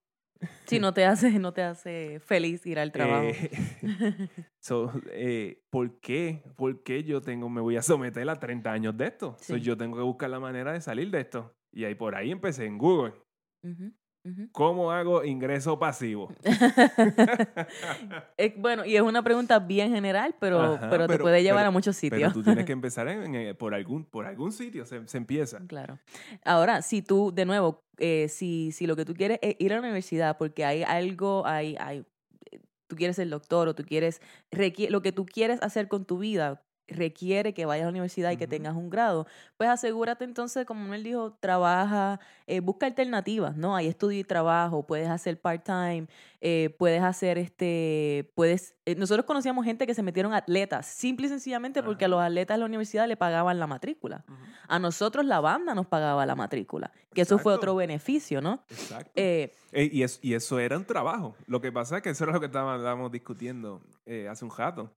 Si 0.65 0.79
no 0.79 0.93
te 0.93 1.05
hace, 1.05 1.39
no 1.39 1.53
te 1.53 1.61
hace 1.63 2.19
feliz 2.19 2.65
ir 2.65 2.77
al 2.79 2.91
trabajo. 2.91 3.27
Eh, 3.27 3.49
so, 4.59 4.91
eh, 5.11 5.63
¿por, 5.69 5.99
qué? 5.99 6.43
¿Por 6.55 6.83
qué 6.83 7.03
yo 7.03 7.21
tengo, 7.21 7.49
me 7.49 7.61
voy 7.61 7.75
a 7.77 7.81
someter 7.81 8.29
a 8.29 8.35
30 8.39 8.71
años 8.71 8.95
de 8.97 9.07
esto? 9.07 9.35
So, 9.39 9.55
Sí. 9.55 9.61
yo 9.61 9.77
tengo 9.77 9.97
que 9.97 10.03
buscar 10.03 10.29
la 10.29 10.39
manera 10.39 10.73
de 10.73 10.81
salir 10.81 11.09
de 11.11 11.21
esto. 11.21 11.55
Y 11.71 11.85
ahí 11.85 11.95
por 11.95 12.15
ahí 12.15 12.31
empecé 12.31 12.65
en 12.65 12.77
Google. 12.77 13.13
¿Cómo 14.53 14.91
hago 14.91 15.23
ingreso 15.23 15.77
pasivo? 15.77 16.31
Es- 18.37 18.53
bueno, 18.57 18.85
y 18.85 18.95
es 18.95 19.01
una 19.01 19.21
pregunta 19.23 19.59
bien 19.59 19.91
general, 19.93 20.35
pero, 20.39 20.61
Ajá, 20.61 20.89
pero 20.89 21.03
te 21.07 21.13
pero- 21.13 21.23
puede 21.23 21.43
llevar 21.43 21.61
pero- 21.61 21.67
a 21.69 21.71
muchos 21.71 21.99
Pero 22.01 22.15
sitios. 22.15 22.33
tú 22.33 22.43
tienes 22.43 22.65
que 22.65 22.71
empezar 22.81 23.07
en- 23.07 23.35
en- 23.35 23.55
por, 23.55 23.73
algún, 23.73 24.05
por 24.05 24.25
algún 24.25 24.51
sitio, 24.51 24.85
se, 24.85 25.05
se 25.07 25.17
empieza. 25.17 25.59
Claro. 25.67 25.99
Ahora, 26.45 26.81
si 26.81 27.01
tú, 27.01 27.31
de 27.33 27.45
nuevo, 27.45 27.81
eh, 27.97 28.27
si, 28.29 28.71
si 28.71 28.87
lo 28.87 28.95
que 28.95 29.05
tú 29.05 29.13
quieres 29.13 29.39
es 29.41 29.55
ir 29.59 29.71
a 29.73 29.75
la 29.75 29.81
universidad 29.81 30.37
porque 30.37 30.65
hay 30.65 30.83
algo, 30.83 31.45
hay, 31.45 31.75
hay, 31.79 32.05
eh, 32.51 32.59
tú 32.87 32.95
quieres 32.95 33.15
ser 33.17 33.29
doctor 33.29 33.67
o 33.67 33.75
tú 33.75 33.83
quieres, 33.83 34.21
lo 34.89 35.01
que 35.01 35.11
tú 35.11 35.25
quieres 35.25 35.61
hacer 35.61 35.87
con 35.87 36.05
tu 36.05 36.17
vida 36.17 36.61
requiere 36.87 37.53
que 37.53 37.65
vayas 37.65 37.83
a 37.83 37.85
la 37.85 37.91
universidad 37.91 38.31
y 38.31 38.37
que 38.37 38.47
tengas 38.47 38.75
un 38.75 38.89
grado, 38.89 39.25
pues 39.57 39.69
asegúrate 39.69 40.25
entonces, 40.25 40.65
como 40.65 40.93
él 40.93 41.03
dijo, 41.03 41.33
trabaja, 41.39 42.19
eh, 42.45 42.59
busca 42.59 42.85
alternativas, 42.85 43.55
¿no? 43.55 43.75
Hay 43.75 43.87
estudio 43.87 44.19
y 44.19 44.23
trabajo, 44.23 44.85
puedes 44.85 45.07
hacer 45.09 45.39
part-time, 45.39 46.07
eh, 46.41 46.75
puedes 46.77 47.01
hacer 47.01 47.37
este, 47.37 48.31
puedes, 48.35 48.75
eh, 48.85 48.95
nosotros 48.95 49.25
conocíamos 49.25 49.63
gente 49.65 49.87
que 49.87 49.93
se 49.93 50.03
metieron 50.03 50.33
atletas, 50.33 50.85
simple 50.85 51.27
y 51.27 51.29
sencillamente 51.29 51.81
porque 51.83 52.05
a 52.05 52.07
los 52.09 52.21
atletas 52.21 52.55
de 52.55 52.59
la 52.59 52.65
universidad 52.65 53.07
le 53.07 53.15
pagaban 53.17 53.59
la 53.59 53.67
matrícula. 53.67 54.25
A 54.67 54.77
nosotros 54.79 55.25
la 55.25 55.39
banda 55.39 55.73
nos 55.75 55.87
pagaba 55.87 56.25
la 56.25 56.35
matrícula, 56.35 56.91
que 57.13 57.21
eso 57.21 57.37
fue 57.39 57.53
otro 57.53 57.75
beneficio, 57.75 58.41
¿no? 58.41 58.63
Exacto. 58.69 59.11
Y, 59.71 60.03
es- 60.03 60.19
y 60.21 60.33
eso 60.33 60.59
era 60.59 60.77
un 60.77 60.85
trabajo. 60.85 61.35
Lo 61.47 61.61
que 61.61 61.71
pasa 61.71 61.97
es 61.97 62.03
que 62.03 62.09
eso 62.09 62.25
era 62.25 62.33
lo 62.33 62.39
que 62.39 62.47
estábamos 62.47 63.11
discutiendo 63.11 63.81
hace 64.29 64.43
un 64.45 64.51
rato. 64.55 64.91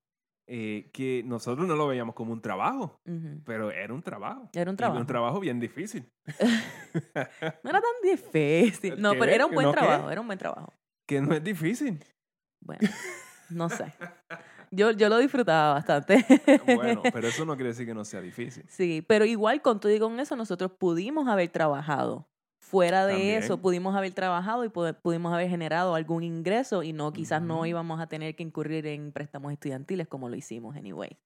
Eh, 0.48 0.90
que 0.92 1.22
nosotros 1.24 1.66
no 1.66 1.74
lo 1.74 1.88
veíamos 1.88 2.14
como 2.14 2.32
un 2.32 2.40
trabajo, 2.40 3.00
pero 3.44 3.70
era 3.70 3.92
un 3.92 4.02
trabajo. 4.02 4.48
Era 4.54 4.70
un 4.70 4.76
trabajo. 4.76 5.00
un 5.00 5.06
trabajo 5.06 5.40
bien 5.40 5.60
difícil. 5.60 6.08
No 7.62 7.70
era 7.70 7.80
tan 7.80 8.02
difícil. 8.02 8.94
No, 9.00 9.12
pero 9.18 9.32
era 9.32 9.46
un 9.46 9.52
buen 9.54 9.66
¿No 9.66 9.72
qué? 9.72 9.78
trabajo, 9.78 10.10
era 10.10 10.20
un 10.20 10.26
buen 10.26 10.38
trabajo. 10.38 10.72
Que 11.06 11.20
no 11.20 11.34
es 11.34 11.42
difícil. 11.42 12.02
Bueno, 12.60 12.88
no 13.50 13.68
sé. 13.68 13.92
Yo, 14.70 14.90
yo 14.90 15.08
lo 15.08 15.18
disfrutaba 15.18 15.74
bastante. 15.74 16.24
Bueno, 16.76 17.02
pero 17.12 17.28
eso 17.28 17.44
no 17.44 17.54
quiere 17.54 17.68
decir 17.70 17.86
que 17.86 17.94
no 17.94 18.04
sea 18.04 18.20
difícil. 18.20 18.64
Sí, 18.68 19.04
pero 19.06 19.24
igual 19.24 19.62
con 19.62 19.80
todo 19.80 19.92
y 19.92 19.98
con 19.98 20.18
eso 20.20 20.36
nosotros 20.36 20.72
pudimos 20.72 21.28
haber 21.28 21.48
trabajado. 21.50 22.28
Fuera 22.68 23.06
de 23.06 23.14
También. 23.14 23.42
eso, 23.44 23.58
pudimos 23.58 23.94
haber 23.94 24.12
trabajado 24.12 24.64
y 24.64 24.68
pu- 24.68 24.92
pudimos 25.00 25.32
haber 25.32 25.48
generado 25.48 25.94
algún 25.94 26.24
ingreso 26.24 26.82
y 26.82 26.92
no, 26.92 27.12
quizás 27.12 27.40
no 27.40 27.58
Ujú. 27.58 27.66
íbamos 27.66 28.00
a 28.00 28.08
tener 28.08 28.34
que 28.34 28.42
incurrir 28.42 28.86
en 28.88 29.12
préstamos 29.12 29.52
estudiantiles 29.52 30.08
como 30.08 30.28
lo 30.28 30.34
hicimos 30.34 30.74
anyway. 30.76 31.16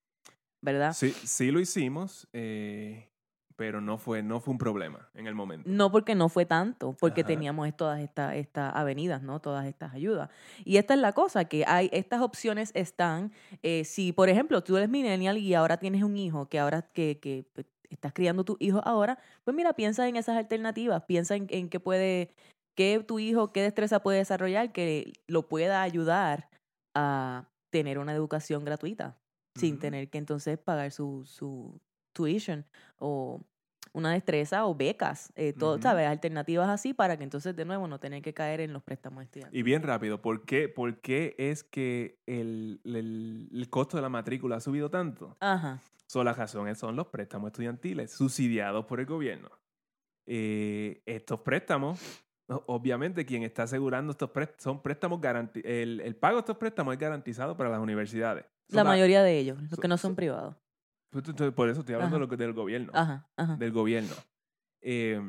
¿Verdad? 0.61 0.93
Sí, 0.93 1.09
sí 1.23 1.49
lo 1.49 1.59
hicimos, 1.59 2.27
eh, 2.33 3.09
pero 3.55 3.81
no 3.81 3.97
fue, 3.97 4.21
no 4.21 4.39
fue 4.39 4.51
un 4.51 4.59
problema 4.59 5.09
en 5.15 5.25
el 5.25 5.33
momento. 5.33 5.67
No 5.67 5.91
porque 5.91 6.13
no 6.13 6.29
fue 6.29 6.45
tanto, 6.45 6.95
porque 6.99 7.21
Ajá. 7.21 7.27
teníamos 7.29 7.75
todas 7.75 7.99
estas 8.01 8.35
estas 8.35 8.75
avenidas, 8.75 9.23
¿no? 9.23 9.39
Todas 9.41 9.65
estas 9.65 9.95
ayudas. 9.95 10.29
Y 10.63 10.77
esta 10.77 10.93
es 10.93 10.99
la 10.99 11.13
cosa, 11.13 11.45
que 11.45 11.63
hay 11.65 11.89
estas 11.91 12.21
opciones 12.21 12.69
están, 12.75 13.31
eh, 13.63 13.83
si 13.83 14.11
por 14.11 14.29
ejemplo 14.29 14.61
tú 14.63 14.77
eres 14.77 14.89
millennial 14.89 15.39
y 15.39 15.55
ahora 15.55 15.77
tienes 15.77 16.03
un 16.03 16.15
hijo, 16.17 16.47
que 16.49 16.59
ahora 16.59 16.83
que, 16.83 17.19
que 17.19 17.45
pues, 17.53 17.65
estás 17.93 18.13
criando 18.13 18.43
tu 18.43 18.57
hijo 18.59 18.81
ahora, 18.85 19.19
pues 19.43 19.55
mira, 19.55 19.73
piensa 19.73 20.07
en 20.07 20.15
esas 20.15 20.37
alternativas, 20.37 21.03
piensa 21.03 21.35
en, 21.35 21.47
en 21.49 21.69
qué 21.69 21.79
puede, 21.79 22.33
qué 22.75 23.03
tu 23.05 23.19
hijo, 23.19 23.51
qué 23.51 23.61
destreza 23.61 24.01
puede 24.01 24.19
desarrollar 24.19 24.71
que 24.71 25.13
lo 25.27 25.47
pueda 25.47 25.81
ayudar 25.81 26.49
a 26.95 27.49
tener 27.71 27.99
una 27.99 28.13
educación 28.13 28.65
gratuita, 28.65 29.17
sin 29.57 29.79
tener 29.79 30.09
que 30.09 30.17
entonces 30.17 30.57
pagar 30.57 30.91
su, 30.91 31.25
su 31.25 31.79
tuition 32.13 32.65
o 32.99 33.41
una 33.93 34.11
destreza 34.13 34.65
o 34.65 34.73
becas, 34.75 35.33
eh, 35.35 35.53
todo. 35.53 35.77
¿sabes? 35.81 36.07
Alternativas 36.07 36.69
así 36.69 36.93
para 36.93 37.17
que 37.17 37.23
entonces 37.23 37.55
de 37.55 37.65
nuevo 37.65 37.87
no 37.87 37.99
tener 37.99 38.21
que 38.21 38.33
caer 38.33 38.61
en 38.61 38.71
los 38.73 38.83
préstamos 38.83 39.23
estudiantiles. 39.23 39.59
Y 39.59 39.63
bien 39.63 39.83
rápido, 39.83 40.21
¿por 40.21 40.45
qué, 40.45 40.69
por 40.69 41.01
qué 41.01 41.35
es 41.37 41.63
que 41.63 42.19
el, 42.25 42.79
el- 42.85 43.49
el 43.51 43.69
costo 43.69 43.97
de 43.97 44.03
la 44.03 44.09
matrícula 44.09 44.55
ha 44.57 44.59
subido 44.61 44.89
tanto? 44.89 45.35
Ajá. 45.39 45.81
So, 46.07 46.23
las 46.23 46.37
razones 46.37 46.77
son 46.77 46.95
los 46.95 47.07
préstamos 47.07 47.47
estudiantiles 47.47 48.11
subsidiados 48.11 48.85
por 48.85 48.99
el 48.99 49.05
gobierno. 49.05 49.49
Eh, 50.25 51.01
estos 51.05 51.39
préstamos, 51.41 51.99
obviamente 52.47 53.25
quien 53.25 53.43
está 53.43 53.63
asegurando 53.63 54.11
estos 54.11 54.29
préstamos, 54.29 54.61
son 54.63 54.81
préstamos 54.81 55.19
garanti 55.19 55.61
el, 55.63 55.99
el 56.01 56.15
pago 56.15 56.35
de 56.35 56.39
estos 56.41 56.57
préstamos 56.57 56.93
es 56.93 56.99
garantizado 56.99 57.57
para 57.57 57.69
las 57.69 57.79
universidades. 57.79 58.45
La 58.69 58.83
mayoría 58.83 59.21
de 59.23 59.37
ellos, 59.37 59.61
los 59.69 59.79
que 59.79 59.87
no 59.87 59.97
so- 59.97 60.07
son 60.07 60.15
privados. 60.15 60.55
Pues, 61.11 61.27
entonces, 61.27 61.53
Por 61.53 61.69
eso 61.69 61.81
estoy 61.81 61.95
hablando 61.95 62.15
Ajá. 62.17 62.35
del 62.37 62.53
gobierno. 62.53 62.91
Ajá, 62.95 63.29
ajá. 63.35 63.55
Del 63.57 63.71
gobierno. 63.71 64.15
Eh, 64.81 65.21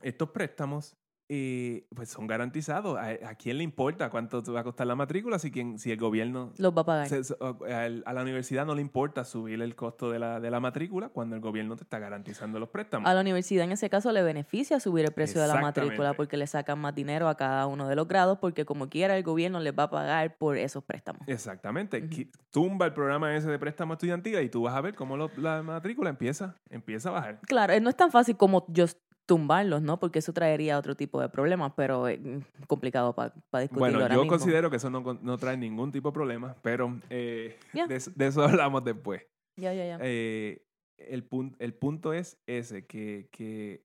estos 0.00 0.30
préstamos 0.30 0.96
eh, 1.34 1.86
pues 1.94 2.10
son 2.10 2.26
garantizados. 2.26 2.98
¿A, 2.98 3.30
a 3.30 3.34
quién 3.36 3.56
le 3.56 3.64
importa 3.64 4.10
cuánto 4.10 4.42
te 4.42 4.50
va 4.50 4.60
a 4.60 4.64
costar 4.64 4.86
la 4.86 4.94
matrícula 4.94 5.38
si, 5.38 5.50
quien, 5.50 5.78
si 5.78 5.90
el 5.90 5.96
gobierno 5.98 6.52
Los 6.58 6.76
va 6.76 6.82
a 6.82 6.84
pagar. 6.84 7.08
se- 7.08 7.22
a, 7.40 7.84
a 8.04 8.12
la 8.12 8.20
universidad 8.22 8.66
no 8.66 8.74
le 8.74 8.82
importa 8.82 9.24
subir 9.24 9.62
el 9.62 9.74
costo 9.74 10.10
de 10.10 10.18
la, 10.18 10.40
de 10.40 10.50
la 10.50 10.60
matrícula 10.60 11.08
cuando 11.08 11.34
el 11.34 11.40
gobierno 11.40 11.74
te 11.76 11.84
está 11.84 11.98
garantizando 11.98 12.58
los 12.60 12.68
préstamos. 12.68 13.08
A 13.08 13.14
la 13.14 13.22
universidad 13.22 13.64
en 13.64 13.72
ese 13.72 13.88
caso 13.88 14.12
le 14.12 14.22
beneficia 14.22 14.78
subir 14.78 15.06
el 15.06 15.12
precio 15.12 15.40
de 15.40 15.48
la 15.48 15.58
matrícula 15.60 16.12
porque 16.12 16.36
le 16.36 16.46
sacan 16.46 16.78
más 16.78 16.94
dinero 16.94 17.28
a 17.30 17.34
cada 17.36 17.66
uno 17.66 17.88
de 17.88 17.96
los 17.96 18.06
grados 18.06 18.36
porque 18.38 18.66
como 18.66 18.90
quiera 18.90 19.16
el 19.16 19.22
gobierno 19.22 19.58
les 19.58 19.72
va 19.72 19.84
a 19.84 19.90
pagar 19.90 20.36
por 20.36 20.58
esos 20.58 20.84
préstamos. 20.84 21.22
Exactamente. 21.26 22.06
Tumba 22.50 22.84
el 22.84 22.92
programa 22.92 23.34
ese 23.34 23.48
de 23.48 23.58
préstamo 23.58 23.94
estudiantil 23.94 24.38
y 24.40 24.50
tú 24.50 24.62
vas 24.64 24.74
a 24.74 24.82
ver 24.82 24.94
cómo 24.94 25.16
lo- 25.16 25.30
la 25.38 25.62
matrícula 25.62 26.10
empieza, 26.10 26.56
empieza 26.68 27.08
a 27.08 27.12
bajar. 27.12 27.40
Claro, 27.46 27.72
eh, 27.72 27.80
no 27.80 27.88
es 27.88 27.96
tan 27.96 28.10
fácil 28.10 28.36
como 28.36 28.66
yo 28.68 28.84
tumbarlos, 29.26 29.82
¿no? 29.82 29.98
Porque 30.00 30.18
eso 30.18 30.32
traería 30.32 30.78
otro 30.78 30.94
tipo 30.96 31.20
de 31.20 31.28
problemas, 31.28 31.72
pero 31.76 32.08
es 32.08 32.20
mm, 32.20 32.38
complicado 32.66 33.14
para 33.14 33.32
discutirlo 33.60 33.78
Bueno, 33.78 33.98
ahora 34.00 34.14
yo 34.14 34.20
mismo. 34.22 34.36
considero 34.38 34.70
que 34.70 34.76
eso 34.76 34.90
no, 34.90 35.00
no 35.20 35.38
trae 35.38 35.56
ningún 35.56 35.92
tipo 35.92 36.08
de 36.10 36.14
problema, 36.14 36.56
pero 36.62 36.98
eh, 37.10 37.58
de, 37.72 37.94
eso- 37.96 38.10
de 38.14 38.26
eso 38.26 38.42
hablamos 38.44 38.84
después. 38.84 39.22
Ya, 39.56 39.72
ya, 39.72 39.84
ya. 39.86 39.98
Eh, 40.00 40.64
el, 40.98 41.28
pun- 41.28 41.54
el 41.58 41.74
punto 41.74 42.12
es 42.12 42.40
ese, 42.46 42.86
que, 42.86 43.28
que 43.30 43.84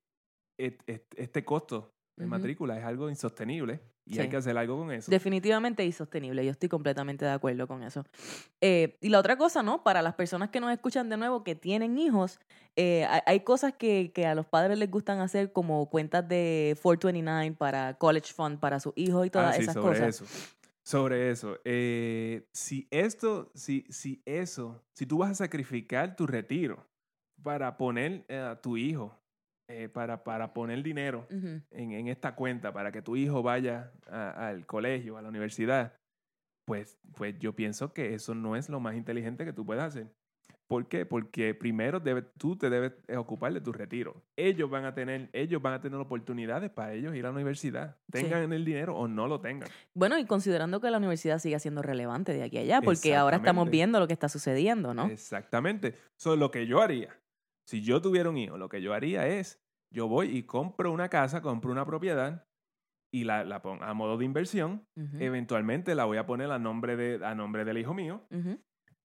et- 0.57 0.83
et- 0.87 1.13
este 1.17 1.43
costo 1.45 1.93
de 2.15 2.25
matrícula 2.25 2.77
es 2.77 2.83
algo 2.83 3.09
insostenible 3.09 3.79
y 4.09 4.19
hay 4.19 4.29
que 4.29 4.37
hacer 4.37 4.57
algo 4.57 4.77
con 4.77 4.91
eso. 4.91 5.11
Definitivamente 5.11 5.83
insostenible, 5.83 6.43
yo 6.45 6.51
estoy 6.51 6.69
completamente 6.69 7.25
de 7.25 7.31
acuerdo 7.31 7.67
con 7.67 7.83
eso. 7.83 8.05
Eh, 8.61 8.97
y 9.01 9.09
la 9.09 9.19
otra 9.19 9.37
cosa, 9.37 9.63
¿no? 9.63 9.83
Para 9.83 10.01
las 10.01 10.15
personas 10.15 10.49
que 10.49 10.59
nos 10.59 10.71
escuchan 10.71 11.09
de 11.09 11.17
nuevo, 11.17 11.43
que 11.43 11.55
tienen 11.55 11.97
hijos, 11.97 12.39
eh, 12.75 13.05
hay, 13.25 13.41
cosas 13.41 13.73
que, 13.73 14.11
que 14.13 14.25
a 14.25 14.35
los 14.35 14.45
padres 14.45 14.77
les 14.77 14.89
gustan 14.89 15.19
hacer, 15.19 15.51
como 15.51 15.89
cuentas 15.89 16.27
de 16.27 16.77
429 16.81 17.55
para 17.57 17.95
College 17.95 18.33
Fund 18.33 18.59
para 18.59 18.79
sus 18.79 18.93
hijos 18.95 19.25
y 19.25 19.29
todas 19.29 19.49
Ah, 19.49 19.53
sí, 19.57 19.63
esas 19.63 19.73
sobre 19.73 19.99
cosas. 19.99 20.21
eso. 20.21 20.25
Sobre 20.83 21.31
eso. 21.31 21.59
eh, 21.65 22.47
si 22.53 22.87
esto, 22.91 23.51
si, 23.53 23.85
si 23.89 24.21
eso, 24.25 24.81
si 24.93 25.05
tú 25.05 25.17
vas 25.17 25.31
a 25.31 25.35
sacrificar 25.35 26.15
tu 26.15 26.25
retiro 26.25 26.85
para 27.43 27.75
poner 27.75 28.25
a 28.31 28.55
tu 28.61 28.77
hijo, 28.77 29.13
eh, 29.69 29.89
para, 29.89 30.23
para 30.23 30.53
poner 30.53 30.81
dinero 30.83 31.27
en, 31.29 31.63
en 31.71 32.07
esta 32.07 32.35
cuenta 32.35 32.71
para 32.71 32.91
que 32.91 33.01
tu 33.01 33.15
hijo 33.15 33.43
vaya 33.43 33.91
al 34.09 34.65
colegio, 34.65 35.17
a 35.17 35.21
la 35.21 35.29
universidad, 35.29 35.93
pues, 36.65 36.97
pues 37.15 37.37
yo 37.39 37.53
pienso 37.53 37.93
que 37.93 38.13
eso 38.13 38.35
no 38.35 38.55
es 38.55 38.69
lo 38.69 38.79
más 38.79 38.95
inteligente 38.95 39.45
que 39.45 39.53
tú 39.53 39.65
puedes 39.65 39.83
hacer. 39.83 40.07
¿Por 40.67 40.87
qué? 40.89 41.05
Porque 41.05 41.55
primero 41.55 42.01
debe, 42.01 42.23
tú 42.37 42.57
te 42.57 42.69
debes 42.69 42.91
ocupar 43.15 43.53
de 43.53 43.61
tu 43.61 43.71
retiro. 43.71 44.21
Ellos 44.35 44.69
van 44.69 44.83
a 44.83 44.93
tener, 44.93 45.29
ellos 45.31 45.61
van 45.61 45.73
a 45.73 45.81
tener 45.81 45.97
oportunidades 45.97 46.69
para 46.69 46.93
ellos 46.93 47.15
ir 47.15 47.25
a 47.25 47.29
la 47.29 47.35
universidad. 47.35 47.95
Sí. 48.13 48.23
Tengan 48.23 48.51
el 48.51 48.65
dinero 48.65 48.93
o 48.97 49.07
no 49.07 49.27
lo 49.27 49.39
tengan. 49.39 49.69
Bueno, 49.93 50.17
y 50.19 50.25
considerando 50.25 50.81
que 50.81 50.91
la 50.91 50.97
universidad 50.97 51.39
sigue 51.39 51.57
siendo 51.59 51.81
relevante 51.81 52.33
de 52.33 52.43
aquí 52.43 52.57
a 52.57 52.61
allá, 52.61 52.81
porque 52.81 53.15
ahora 53.15 53.37
estamos 53.37 53.69
viendo 53.69 53.99
lo 53.99 54.07
que 54.07 54.13
está 54.13 54.27
sucediendo, 54.27 54.93
¿no? 54.93 55.05
Exactamente. 55.05 55.95
Eso 56.17 56.33
es 56.33 56.39
lo 56.39 56.51
que 56.51 56.67
yo 56.67 56.81
haría. 56.81 57.17
Si 57.67 57.81
yo 57.81 58.01
tuviera 58.01 58.29
un 58.29 58.37
hijo, 58.37 58.57
lo 58.57 58.69
que 58.69 58.81
yo 58.81 58.93
haría 58.93 59.27
es, 59.27 59.59
yo 59.93 60.07
voy 60.07 60.35
y 60.37 60.43
compro 60.43 60.91
una 60.91 61.09
casa, 61.09 61.41
compro 61.41 61.71
una 61.71 61.85
propiedad 61.85 62.45
y 63.13 63.23
la, 63.23 63.43
la 63.43 63.61
pongo 63.61 63.83
a 63.83 63.93
modo 63.93 64.17
de 64.17 64.25
inversión. 64.25 64.85
Eventualmente 65.19 65.95
la 65.95 66.05
voy 66.05 66.17
a 66.17 66.25
poner 66.25 66.51
a 66.51 66.59
nombre, 66.59 66.95
de, 66.95 67.25
a 67.25 67.35
nombre 67.35 67.65
del 67.65 67.77
hijo 67.77 67.93
mío 67.93 68.25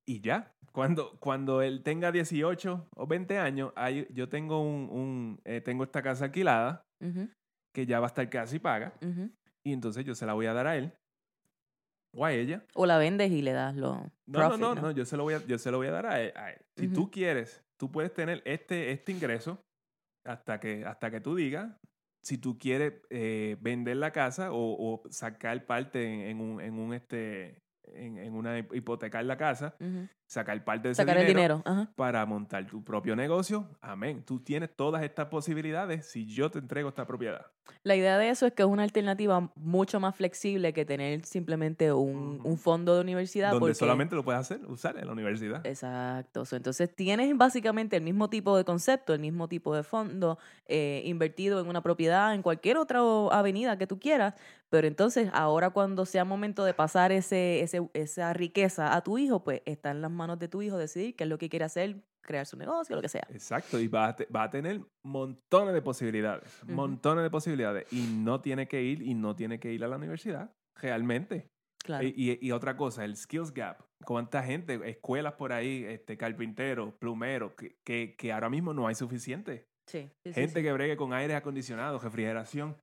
y 0.07 0.20
ya. 0.20 0.53
Cuando, 0.72 1.18
cuando 1.20 1.61
él 1.61 1.83
tenga 1.83 2.12
18 2.12 2.88
o 2.96 3.07
20 3.07 3.38
años, 3.38 3.72
ahí 3.77 4.07
yo 4.11 4.29
tengo, 4.29 4.62
un, 4.62 4.88
un, 4.90 5.40
eh, 5.44 5.61
tengo 5.61 5.85
esta 5.85 6.03
casa 6.03 6.27
alquilada 6.27 6.87
Ujú, 7.01 7.29
que 7.75 7.85
ya 7.85 7.98
va 8.01 8.07
a 8.07 8.09
estar 8.09 8.29
casi 8.31 8.59
paga 8.59 8.94
y 9.64 9.72
entonces 9.72 10.05
yo 10.05 10.14
se 10.14 10.25
la 10.25 10.35
voy 10.35 10.46
a 10.46 10.53
dar 10.55 10.66
a 10.66 10.77
él 10.77 10.92
o 12.14 12.25
a 12.25 12.33
ella. 12.33 12.64
O 12.75 12.87
la 12.87 12.98
vendes 12.98 13.31
y 13.31 13.42
le 13.42 13.53
das 13.53 13.75
lo 13.77 14.11
No, 14.27 14.48
profit, 14.48 14.61
no, 14.61 14.75
no, 14.75 14.83
no, 14.83 14.90
yo 14.92 15.05
se 15.05 15.16
lo 15.16 15.25
voy 15.25 15.35
a, 15.35 15.44
yo 15.46 15.59
se 15.59 15.70
lo 15.70 15.79
voy 15.79 15.88
a 15.88 15.90
dar 15.90 16.07
a 16.07 16.20
él. 16.20 16.33
a 16.37 16.51
él. 16.53 16.61
Si 16.77 16.88
tú 16.88 17.11
quieres, 17.11 17.62
tú 17.83 17.90
puedes 17.90 18.14
tener 18.14 18.42
este, 18.45 18.92
este 18.92 19.11
ingreso 19.11 19.61
hasta 20.25 20.61
que, 20.61 20.85
hasta 20.85 21.11
que 21.11 21.21
tú 21.21 21.35
digas 21.35 21.68
si 22.23 22.38
tú 22.38 22.57
quieres 22.57 22.92
eh, 23.11 23.57
vender 23.61 23.97
la 23.97 24.12
casa 24.12 24.53
o, 24.53 24.77
o 24.79 25.03
sacar 25.11 25.66
parte 25.66 26.05
en, 26.05 26.21
en 26.21 26.40
un, 26.40 26.61
en 26.61 26.79
un 26.79 26.95
este 26.95 27.59
en, 27.88 28.18
en 28.18 28.35
una 28.35 28.61
hipotecar 28.61 29.25
la 29.25 29.37
casa. 29.37 29.75
Sacar 30.33 30.64
parte 30.64 30.88
de 30.88 30.92
ese 30.92 31.03
Sacar 31.03 31.18
el 31.18 31.27
dinero. 31.27 31.62
Ajá. 31.64 31.88
para 31.95 32.25
montar 32.27 32.66
tu 32.66 32.83
propio 32.83 33.14
negocio. 33.14 33.68
Amén. 33.81 34.23
Tú 34.25 34.40
tienes 34.40 34.75
todas 34.75 35.03
estas 35.03 35.27
posibilidades 35.27 36.07
si 36.07 36.27
yo 36.27 36.51
te 36.51 36.59
entrego 36.59 36.88
esta 36.88 37.07
propiedad. 37.07 37.47
La 37.85 37.95
idea 37.95 38.18
de 38.18 38.29
eso 38.29 38.47
es 38.47 38.53
que 38.55 38.62
es 38.62 38.68
una 38.68 38.83
alternativa 38.83 39.51
mucho 39.55 40.01
más 40.01 40.16
flexible 40.16 40.73
que 40.73 40.85
tener 40.85 41.25
simplemente 41.25 41.92
un, 41.92 42.40
un 42.42 42.59
fondo 42.59 42.95
de 42.95 43.01
universidad. 43.03 43.51
donde 43.51 43.61
porque- 43.61 43.75
solamente 43.75 44.15
lo 44.17 44.25
puedes 44.25 44.40
hacer, 44.40 44.65
usar 44.67 44.98
en 44.98 45.06
la 45.06 45.13
universidad. 45.13 45.65
Exacto. 45.67 46.44
Entonces 46.52 46.94
tienes 46.94 47.37
básicamente 47.37 47.96
el 47.96 48.02
mismo 48.02 48.29
tipo 48.31 48.56
de 48.56 48.65
concepto, 48.65 49.15
el 49.15 49.21
mismo 49.21 49.48
tipo 49.48 49.75
de 49.77 49.83
fondo 49.83 50.38
eh, 50.67 51.02
invertido 51.04 51.61
en 51.61 51.69
una 51.69 51.83
propiedad, 51.83 52.35
en 52.35 52.42
cualquier 52.42 52.79
otra 52.79 53.00
avenida 53.31 53.77
que 53.79 53.87
tú 53.87 53.98
quieras, 53.98 54.35
pero 54.71 54.87
entonces 54.87 55.29
ahora 55.35 55.69
cuando 55.71 56.06
sea 56.06 56.25
momento 56.25 56.65
de 56.65 56.73
pasar 56.75 57.13
ese, 57.13 57.61
ese, 57.61 57.87
esa 57.94 58.33
riqueza 58.33 58.96
a 58.96 59.02
tu 59.02 59.19
hijo, 59.19 59.44
pues 59.44 59.61
está 59.67 59.90
en 59.90 60.00
las 60.00 60.11
manos 60.11 60.21
de 60.38 60.48
tu 60.48 60.62
hijo 60.62 60.79
decidir 60.79 61.14
qué 61.16 61.25
es 61.25 61.31
lo 61.31 61.38
que 61.38 61.48
quiere 61.48 61.64
hacer, 61.64 62.02
crear 62.23 62.46
su 62.46 62.56
negocio, 62.56 62.94
lo 62.96 63.02
que 63.02 63.08
sea. 63.08 63.27
Exacto, 63.31 63.79
y 63.79 63.88
va 63.88 64.08
a, 64.08 64.16
te- 64.16 64.27
va 64.27 64.44
a 64.44 64.50
tener 64.50 64.81
montones 65.04 65.75
de 65.75 65.83
posibilidades, 65.83 66.62
montones 66.66 67.23
de 67.25 67.31
posibilidades, 67.31 67.92
y 67.92 68.02
no 68.02 68.40
tiene 68.40 68.66
que 68.68 68.83
ir, 68.83 69.02
y 69.02 69.14
no 69.14 69.35
tiene 69.37 69.58
que 69.60 69.73
ir 69.73 69.85
a 69.85 69.88
la 69.88 69.96
universidad, 69.96 70.52
realmente. 70.81 71.48
Claro. 71.85 72.06
Y, 72.06 72.14
y- 72.16 72.38
y 72.40 72.52
otra 72.52 72.77
cosa, 72.77 73.04
el 73.04 73.16
skills 73.16 73.52
gap. 73.52 73.83
¿Cuánta 74.04 74.42
gente, 74.42 74.81
escuelas 74.88 75.35
por 75.35 75.52
ahí, 75.52 75.85
este, 75.85 76.16
carpinteros, 76.16 76.94
plumeros, 76.94 77.52
que, 77.54 77.77
que, 77.85 78.14
que 78.16 78.33
ahora 78.33 78.48
mismo 78.50 78.73
no 78.73 78.87
hay 78.87 78.94
suficiente? 78.94 79.66
sí, 79.88 80.08
sí, 80.25 80.33
sí, 80.33 80.35
gente 80.35 80.60
sí. 80.60 80.62
que 80.62 80.73
bregue 80.73 80.96
con 80.96 81.12
aire 81.12 81.35
acondicionado, 81.35 81.98
refrigeración. 81.98 82.77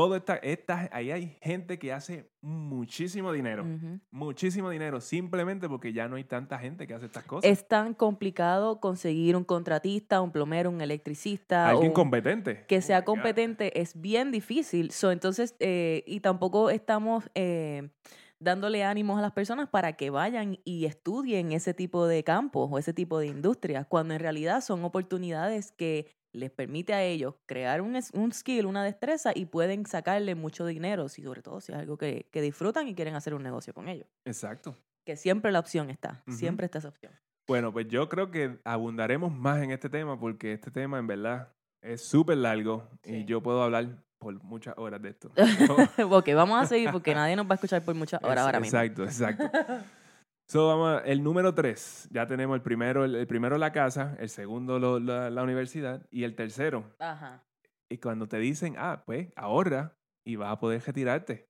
Todo 0.00 0.16
esta, 0.16 0.36
esta, 0.36 0.88
ahí 0.92 1.10
hay 1.10 1.36
gente 1.42 1.78
que 1.78 1.92
hace 1.92 2.30
muchísimo 2.40 3.32
dinero, 3.32 3.66
muchísimo 4.10 4.70
dinero, 4.70 4.98
simplemente 4.98 5.68
porque 5.68 5.92
ya 5.92 6.08
no 6.08 6.16
hay 6.16 6.24
tanta 6.24 6.58
gente 6.58 6.86
que 6.86 6.94
hace 6.94 7.04
estas 7.04 7.24
cosas. 7.24 7.50
Es 7.50 7.68
tan 7.68 7.92
complicado 7.92 8.80
conseguir 8.80 9.36
un 9.36 9.44
contratista, 9.44 10.22
un 10.22 10.32
plomero, 10.32 10.70
un 10.70 10.80
electricista. 10.80 11.68
Alguien 11.68 11.88
un- 11.88 11.94
competente. 11.94 12.64
que 12.66 12.78
Oh 12.78 12.82
sea 12.82 13.04
competente 13.04 13.78
es 13.78 14.00
bien 14.00 14.30
difícil. 14.30 14.90
So, 14.90 15.12
entonces, 15.12 15.54
eh, 15.60 16.02
y 16.06 16.20
tampoco 16.20 16.70
estamos 16.70 17.28
eh, 17.34 17.90
dándole 18.38 18.84
ánimos 18.84 19.18
a 19.18 19.22
las 19.22 19.32
personas 19.32 19.68
para 19.68 19.92
que 19.92 20.08
vayan 20.08 20.58
y 20.64 20.86
estudien 20.86 21.52
ese 21.52 21.74
tipo 21.74 22.06
de 22.06 22.24
campos 22.24 22.70
o 22.72 22.78
ese 22.78 22.94
tipo 22.94 23.18
de 23.18 23.26
industrias, 23.26 23.86
cuando 23.86 24.14
en 24.14 24.20
realidad 24.20 24.62
son 24.62 24.82
oportunidades 24.82 25.72
que 25.72 26.06
les 26.32 26.50
permite 26.50 26.94
a 26.94 27.02
ellos 27.02 27.34
crear 27.46 27.80
un, 27.80 27.98
un 28.14 28.32
skill, 28.32 28.66
una 28.66 28.84
destreza 28.84 29.32
y 29.34 29.46
pueden 29.46 29.86
sacarle 29.86 30.34
mucho 30.34 30.64
dinero, 30.66 31.08
si 31.08 31.22
sobre 31.22 31.42
todo 31.42 31.60
si 31.60 31.72
es 31.72 31.78
algo 31.78 31.96
que, 31.98 32.28
que 32.30 32.40
disfrutan 32.42 32.86
y 32.88 32.94
quieren 32.94 33.14
hacer 33.14 33.34
un 33.34 33.42
negocio 33.42 33.74
con 33.74 33.88
ellos. 33.88 34.06
Exacto. 34.24 34.76
Que 35.04 35.16
siempre 35.16 35.50
la 35.50 35.58
opción 35.58 35.90
está, 35.90 36.22
siempre 36.28 36.66
está 36.66 36.78
esa 36.78 36.88
opción. 36.88 37.12
Bueno, 37.48 37.72
pues 37.72 37.88
yo 37.88 38.08
creo 38.08 38.30
que 38.30 38.58
abundaremos 38.64 39.32
más 39.32 39.60
en 39.62 39.72
este 39.72 39.88
tema 39.88 40.18
porque 40.20 40.52
este 40.52 40.70
tema 40.70 40.98
en 40.98 41.06
verdad 41.08 41.48
es 41.82 42.02
súper 42.04 42.36
largo 42.38 42.88
Sí. 43.02 43.16
y 43.16 43.24
yo 43.24 43.42
puedo 43.42 43.62
hablar 43.62 43.88
por 44.18 44.34
muchas 44.44 44.74
horas 44.76 45.00
de 45.02 45.08
esto. 45.08 45.32
ok, 46.10 46.28
vamos 46.34 46.62
a 46.62 46.66
seguir 46.66 46.90
porque 46.92 47.14
nadie 47.14 47.34
nos 47.34 47.46
va 47.46 47.52
a 47.52 47.54
escuchar 47.54 47.82
por 47.82 47.94
muchas 47.94 48.20
horas 48.22 48.36
Es- 48.36 48.44
ahora 48.44 48.60
mismo. 48.60 48.78
Exacto, 48.78 49.04
exacto. 49.04 49.50
So, 50.50 50.66
vamos 50.66 50.88
a- 51.00 51.04
el 51.04 51.22
número 51.22 51.54
tres, 51.54 52.08
ya 52.10 52.26
tenemos 52.26 52.56
el 52.56 52.62
primero, 52.62 53.04
el, 53.04 53.14
el 53.14 53.26
primero 53.28 53.56
la 53.56 53.70
casa, 53.70 54.16
el 54.18 54.28
segundo 54.28 54.80
lo- 54.80 54.98
la, 54.98 55.30
la 55.30 55.44
universidad 55.44 56.04
y 56.10 56.24
el 56.24 56.34
tercero. 56.34 56.92
Ajá. 56.98 57.44
Y 57.88 57.98
cuando 57.98 58.26
te 58.26 58.38
dicen, 58.38 58.74
ah, 58.76 59.04
pues 59.06 59.28
ahorra 59.36 59.96
y 60.26 60.34
vas 60.34 60.50
a 60.52 60.58
poder 60.58 60.82
retirarte, 60.84 61.48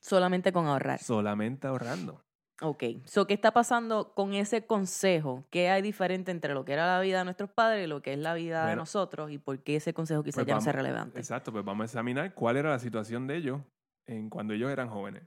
Solamente 0.00 0.50
con 0.50 0.64
ahorrar. 0.66 0.98
solamente 1.00 1.66
ahorrando. 1.66 2.22
Ok, 2.62 2.84
so, 3.04 3.26
¿qué 3.26 3.34
está 3.34 3.50
pasando 3.52 4.14
con 4.14 4.32
ese 4.32 4.66
consejo? 4.66 5.44
¿Qué 5.50 5.68
hay 5.68 5.82
diferente 5.82 6.30
entre 6.30 6.54
lo 6.54 6.64
que 6.64 6.72
era 6.72 6.86
la 6.86 7.00
vida 7.02 7.18
de 7.18 7.24
nuestros 7.24 7.50
padres 7.50 7.84
y 7.84 7.86
lo 7.86 8.00
que 8.00 8.14
es 8.14 8.18
la 8.18 8.32
vida 8.32 8.66
de 8.66 8.76
nosotros? 8.76 9.30
¿Y 9.30 9.36
por 9.36 9.62
qué 9.62 9.76
ese 9.76 9.92
consejo 9.92 10.22
quizás 10.22 10.36
Pues 10.36 10.46
ya 10.46 10.54
no 10.54 10.62
sea 10.62 10.72
relevante? 10.72 11.18
Exacto, 11.18 11.52
pues 11.52 11.66
vamos 11.66 11.82
a 11.82 11.84
examinar 11.84 12.32
cuál 12.32 12.56
era 12.56 12.70
la 12.70 12.78
situación 12.78 13.26
de 13.26 13.36
ellos 13.36 13.60
en 14.06 14.30
cuando 14.30 14.54
ellos 14.54 14.70
eran 14.70 14.88
jóvenes. 14.88 15.24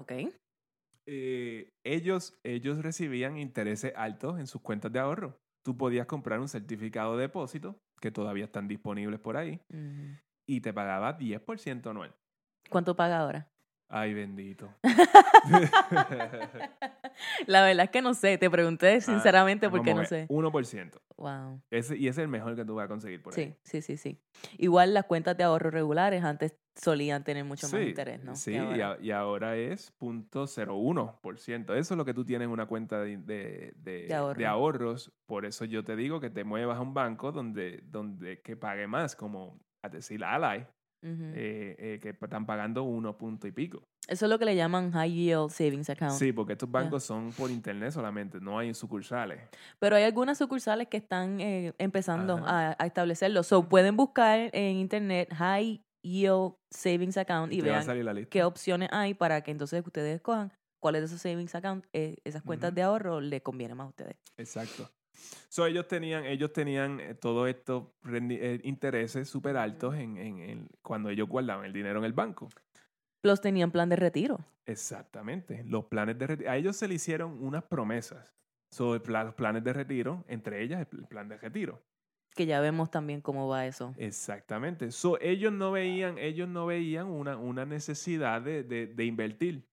Ok, 0.00 0.12
Eh, 1.06 1.70
ellos, 1.84 2.38
ellos 2.44 2.82
recibían 2.82 3.36
intereses 3.36 3.92
altos 3.96 4.38
en 4.38 4.46
sus 4.46 4.60
cuentas 4.60 4.92
de 4.92 5.00
ahorro. 5.00 5.38
Tú 5.64 5.76
podías 5.76 6.06
comprar 6.06 6.40
un 6.40 6.48
certificado 6.48 7.16
de 7.16 7.22
depósito, 7.22 7.78
que 8.00 8.10
todavía 8.10 8.44
están 8.44 8.66
disponibles 8.68 9.20
por 9.20 9.36
ahí, 9.36 9.60
y 10.46 10.60
te 10.60 10.72
pagaba 10.72 11.16
10% 11.18 11.90
anual. 11.90 12.14
¿cuánto 12.68 12.96
paga 12.96 13.20
ahora? 13.20 13.51
Ay, 13.94 14.14
bendito. 14.14 14.72
la 17.46 17.62
verdad 17.62 17.84
es 17.84 17.90
que 17.90 18.00
no 18.00 18.14
sé, 18.14 18.38
te 18.38 18.48
pregunté 18.48 19.00
sinceramente 19.02 19.66
Ah, 19.66 19.70
porque 19.70 19.92
no 19.94 20.04
sé. 20.06 20.26
ver, 20.28 20.28
1%. 20.28 20.98
Wow. 21.18 21.60
Ese, 21.70 21.96
y 21.96 22.08
ese 22.08 22.22
es 22.22 22.24
el 22.24 22.28
mejor 22.28 22.56
que 22.56 22.64
tú 22.64 22.74
vas 22.76 22.86
a 22.86 22.88
conseguir 22.88 23.22
por 23.22 23.34
ahí. 23.38 23.54
Sí, 23.64 23.82
sí, 23.82 23.82
sí, 23.82 23.96
sí. 23.98 24.18
Igual 24.58 24.94
las 24.94 25.04
cuentas 25.04 25.36
de 25.36 25.44
ahorro 25.44 25.70
regulares 25.70 26.24
antes 26.24 26.56
solían 26.74 27.22
tener 27.22 27.44
mucho 27.44 27.66
más 27.68 27.80
Sí, 27.82 27.88
interés, 27.90 28.24
¿no? 28.24 28.34
Sí, 28.34 28.52
Que 28.52 28.56
y, 28.56 28.60
ahora. 28.60 28.92
a- 28.92 28.98
y 29.02 29.10
ahora 29.10 29.56
es 29.56 29.92
0.01%. 30.00 31.74
Eso 31.74 31.94
es 31.94 31.98
lo 31.98 32.04
que 32.06 32.14
tú 32.14 32.24
tienes 32.24 32.46
en 32.46 32.52
una 32.52 32.64
cuenta 32.66 32.98
de, 33.00 33.18
de- 33.18 33.74
de- 33.76 34.06
De 34.06 34.14
ahorro. 34.14 34.38
de 34.38 34.46
ahorros. 34.46 35.12
Por 35.26 35.44
eso 35.44 35.66
yo 35.66 35.84
te 35.84 35.96
digo 35.96 36.18
que 36.18 36.30
te 36.30 36.44
muevas 36.44 36.78
a 36.78 36.80
un 36.80 36.94
banco 36.94 37.30
donde, 37.30 37.82
donde 37.84 38.40
que 38.40 38.56
pague 38.56 38.86
más, 38.86 39.14
como 39.14 39.60
a 39.82 39.88
decir 39.90 40.24
Ally, 40.24 40.64
Eh, 41.04 41.74
eh, 41.78 41.98
que 42.00 42.10
están 42.10 42.46
pagando 42.46 42.84
uno 42.84 43.18
punto 43.18 43.48
y 43.48 43.52
pico. 43.52 43.82
Eso 44.06 44.26
es 44.26 44.30
lo 44.30 44.38
que 44.38 44.44
le 44.44 44.54
llaman 44.54 44.92
high 44.92 45.12
yield 45.12 45.50
savings 45.50 45.90
account. 45.90 46.12
Sí, 46.12 46.32
porque 46.32 46.52
estos 46.52 46.70
bancos 46.70 47.02
son 47.02 47.32
por 47.32 47.50
internet 47.50 47.90
solamente, 47.90 48.40
no 48.40 48.58
hay 48.58 48.72
sucursales. 48.72 49.40
Pero 49.80 49.96
hay 49.96 50.04
algunas 50.04 50.38
sucursales 50.38 50.86
que 50.86 50.98
están 50.98 51.40
eh, 51.40 51.72
empezando 51.78 52.36
a, 52.44 52.76
a 52.78 52.86
establecerlo. 52.86 53.42
So, 53.42 53.68
pueden 53.68 53.96
buscar 53.96 54.50
en 54.52 54.76
internet 54.76 55.28
High 55.34 55.82
Yield 56.02 56.54
Savings 56.70 57.16
Account 57.16 57.52
y, 57.52 57.58
te 57.58 57.64
vean 57.64 58.26
qué 58.28 58.44
opciones 58.44 58.88
hay 58.92 59.14
para 59.14 59.40
que 59.42 59.50
entonces 59.50 59.82
ustedes 59.84 60.16
escojan 60.16 60.52
cuáles 60.80 61.02
de 61.02 61.06
esos 61.06 61.20
savings 61.20 61.54
account, 61.54 61.86
eh, 61.92 62.16
esas 62.24 62.42
cuentas 62.42 62.74
de 62.74 62.82
ahorro 62.82 63.20
les 63.20 63.40
conviene 63.40 63.74
más 63.74 63.86
a 63.86 63.90
ustedes. 63.90 64.16
Exacto. 64.36 64.90
So, 65.48 65.66
ellos 65.66 65.86
tenían, 65.88 66.24
ellos 66.24 66.52
tenían 66.52 66.98
eh, 67.00 67.14
todos 67.14 67.48
estos 67.48 67.84
eh, 68.10 68.60
intereses 68.64 69.28
súper 69.28 69.56
altos 69.56 69.94
en, 69.94 70.16
en- 70.16 70.38
en- 70.40 70.68
cuando 70.82 71.10
ellos 71.10 71.28
guardaban 71.28 71.64
el 71.66 71.72
dinero 71.72 71.98
en 71.98 72.04
el 72.06 72.12
banco. 72.12 72.48
Plus 73.20 73.40
tenían 73.40 73.70
plan 73.70 73.88
de 73.88 73.96
retiro. 73.96 74.40
Exactamente. 74.66 75.62
Los 75.64 75.84
planes 75.86 76.18
de 76.18 76.26
retiro. 76.26 76.50
A 76.50 76.56
ellos 76.56 76.76
se 76.76 76.88
le 76.88 76.94
hicieron 76.94 77.42
unas 77.44 77.64
promesas 77.64 78.34
sobre 78.70 79.00
los 79.24 79.34
planes 79.34 79.62
de 79.62 79.72
retiro, 79.72 80.24
entre 80.28 80.62
ellas 80.62 80.80
el 80.80 80.86
pl- 80.86 81.06
plan 81.06 81.28
de 81.28 81.36
retiro. 81.36 81.82
Que 82.34 82.46
ya 82.46 82.60
vemos 82.60 82.90
también 82.90 83.20
cómo 83.20 83.46
va 83.46 83.66
eso. 83.66 83.94
Exactamente. 83.98 84.90
So, 84.90 85.20
ellos 85.20 85.52
no 85.52 85.70
veían, 85.72 86.16
ellos 86.16 86.48
no 86.48 86.64
veían 86.66 87.08
una, 87.08 87.36
una 87.36 87.66
necesidad 87.66 88.40
de, 88.40 88.62
de- 88.62 88.86
de 88.86 89.04
invertir. 89.04 89.68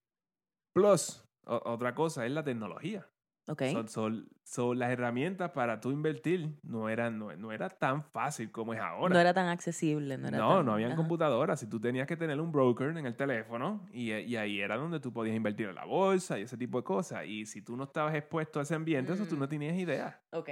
Plus, 0.74 1.24
o- 1.46 1.62
otra 1.64 1.94
cosa 1.94 2.26
es 2.26 2.32
la 2.32 2.44
tecnología. 2.44 3.06
¿Ok? 3.48 3.62
So- 3.72 3.88
so- 3.88 4.22
so, 4.44 4.74
las 4.74 4.90
herramientas 4.90 5.50
para 5.50 5.80
tú 5.80 5.90
invertir 5.90 6.58
no 6.62 6.88
eran, 6.88 7.18
no, 7.18 7.34
no 7.36 7.50
era 7.52 7.68
tan 7.68 8.04
fácil 8.04 8.52
como 8.52 8.74
es 8.74 8.80
ahora. 8.80 9.12
no 9.14 9.20
era 9.20 9.34
tan 9.34 9.48
accesible. 9.48 10.16
No, 10.18 10.28
era 10.28 10.38
No, 10.38 10.56
tan- 10.56 10.66
no 10.66 10.72
habían 10.74 10.90
ajá. 10.92 10.96
computadoras. 10.98 11.58
Si 11.58 11.66
tú 11.66 11.80
tenías 11.80 12.06
que 12.06 12.16
tener 12.16 12.40
un 12.40 12.52
broker 12.52 12.96
en 12.96 13.06
el 13.06 13.16
teléfono 13.16 13.86
y, 13.92 14.12
y 14.12 14.36
ahí 14.36 14.60
era 14.60 14.76
donde 14.76 15.00
tú 15.00 15.12
podías 15.12 15.34
invertir 15.34 15.68
en 15.68 15.74
la 15.74 15.84
bolsa 15.84 16.38
y 16.38 16.42
ese 16.42 16.56
tipo 16.56 16.78
de 16.78 16.84
cosas. 16.84 17.26
Y 17.26 17.44
si 17.46 17.62
tú 17.62 17.76
no 17.76 17.84
estabas 17.84 18.14
expuesto 18.14 18.60
a 18.60 18.62
ese 18.62 18.74
ambiente, 18.74 19.12
eso 19.12 19.26
tú 19.26 19.36
no 19.36 19.46
Mm. 19.46 19.48
tenías 19.48 19.76
idea. 19.76 20.22
Ok. 20.32 20.50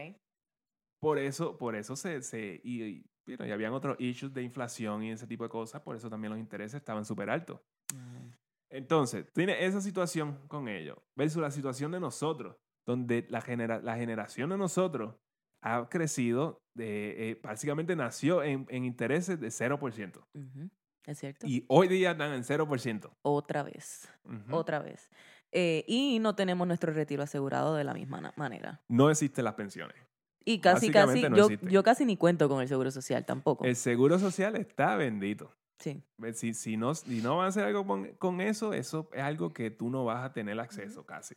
Por 1.01 1.19
eso, 1.19 1.57
por 1.57 1.77
eso 1.77 1.95
se, 1.95 2.23
se 2.23 2.61
y, 2.65 2.83
y, 2.83 3.05
bueno, 3.27 3.47
y 3.47 3.53
habían 3.53 3.73
otros 3.75 3.97
issues 4.01 4.33
de 4.35 4.43
inflación 4.43 5.05
y 5.05 5.13
ese 5.13 5.27
tipo 5.29 5.45
de 5.45 5.51
cosas. 5.51 5.81
Por 5.83 5.95
eso 5.95 6.11
también 6.11 6.31
los 6.33 6.41
intereses 6.41 6.75
estaban 6.79 7.05
súper 7.05 7.31
altos. 7.31 7.61
Mm. 7.95 8.31
Entonces, 8.71 9.27
tiene 9.33 9.65
esa 9.65 9.81
situación 9.81 10.39
con 10.49 10.69
ellos 10.69 10.99
versus 11.17 11.41
la 11.41 11.51
situación 11.51 11.91
de 11.93 12.01
nosotros, 12.01 12.57
donde 12.89 13.27
la, 13.29 13.43
genera- 13.43 13.81
la 13.83 13.97
generación 13.97 14.49
de 14.49 14.57
nosotros 14.57 15.15
ha 15.63 15.89
crecido, 15.91 16.63
de, 16.75 17.33
eh, 17.33 17.41
básicamente 17.43 17.95
nació 17.95 18.43
en, 18.43 18.67
en 18.71 18.85
intereses 18.87 19.39
de 19.39 19.49
0%. 19.49 20.25
Ujú. 20.35 20.71
¿Es 21.05 21.19
cierto? 21.19 21.47
Y 21.47 21.67
hoy 21.69 21.89
día 21.89 22.13
están 22.13 22.33
en 22.33 22.43
0%. 22.45 23.11
Otra 23.23 23.63
vez. 23.63 24.09
Otra 24.51 24.79
vez. 24.79 25.11
Eh, 25.53 25.85
y 25.87 26.19
no 26.19 26.35
tenemos 26.35 26.67
nuestro 26.67 26.93
retiro 26.93 27.23
asegurado 27.23 27.75
de 27.75 27.85
la 27.85 27.93
misma 27.93 28.33
manera. 28.37 28.81
No 28.89 29.11
existen 29.11 29.45
las 29.45 29.55
pensiones. 29.55 29.97
Y 30.45 30.61
casi, 30.61 30.91
casi, 30.91 31.23
no 31.29 31.37
yo, 31.37 31.49
yo 31.69 31.83
casi 31.83 32.07
ni 32.07 32.17
cuento 32.17 32.49
con 32.49 32.63
el 32.63 32.69
seguro 32.69 32.91
social 32.91 33.27
tampoco. 33.27 33.65
El 33.67 33.77
seguro 33.77 34.19
social 34.19 34.57
está 34.57 34.97
bendito. 34.97 35.53
Sí. 35.79 36.03
Si, 36.35 36.55
si, 36.55 36.77
no, 36.79 36.95
si 36.95 37.21
no 37.21 37.37
van 37.37 37.47
a 37.47 37.49
hacer 37.49 37.65
algo 37.65 37.87
con, 37.87 38.07
con 38.15 38.41
eso, 38.41 38.73
eso 38.73 39.11
es 39.13 39.23
algo 39.23 39.53
que 39.53 39.71
tú 39.71 39.91
no 39.91 40.05
vas 40.07 40.25
a 40.25 40.33
tener 40.33 40.59
acceso 40.59 41.05
casi. 41.05 41.35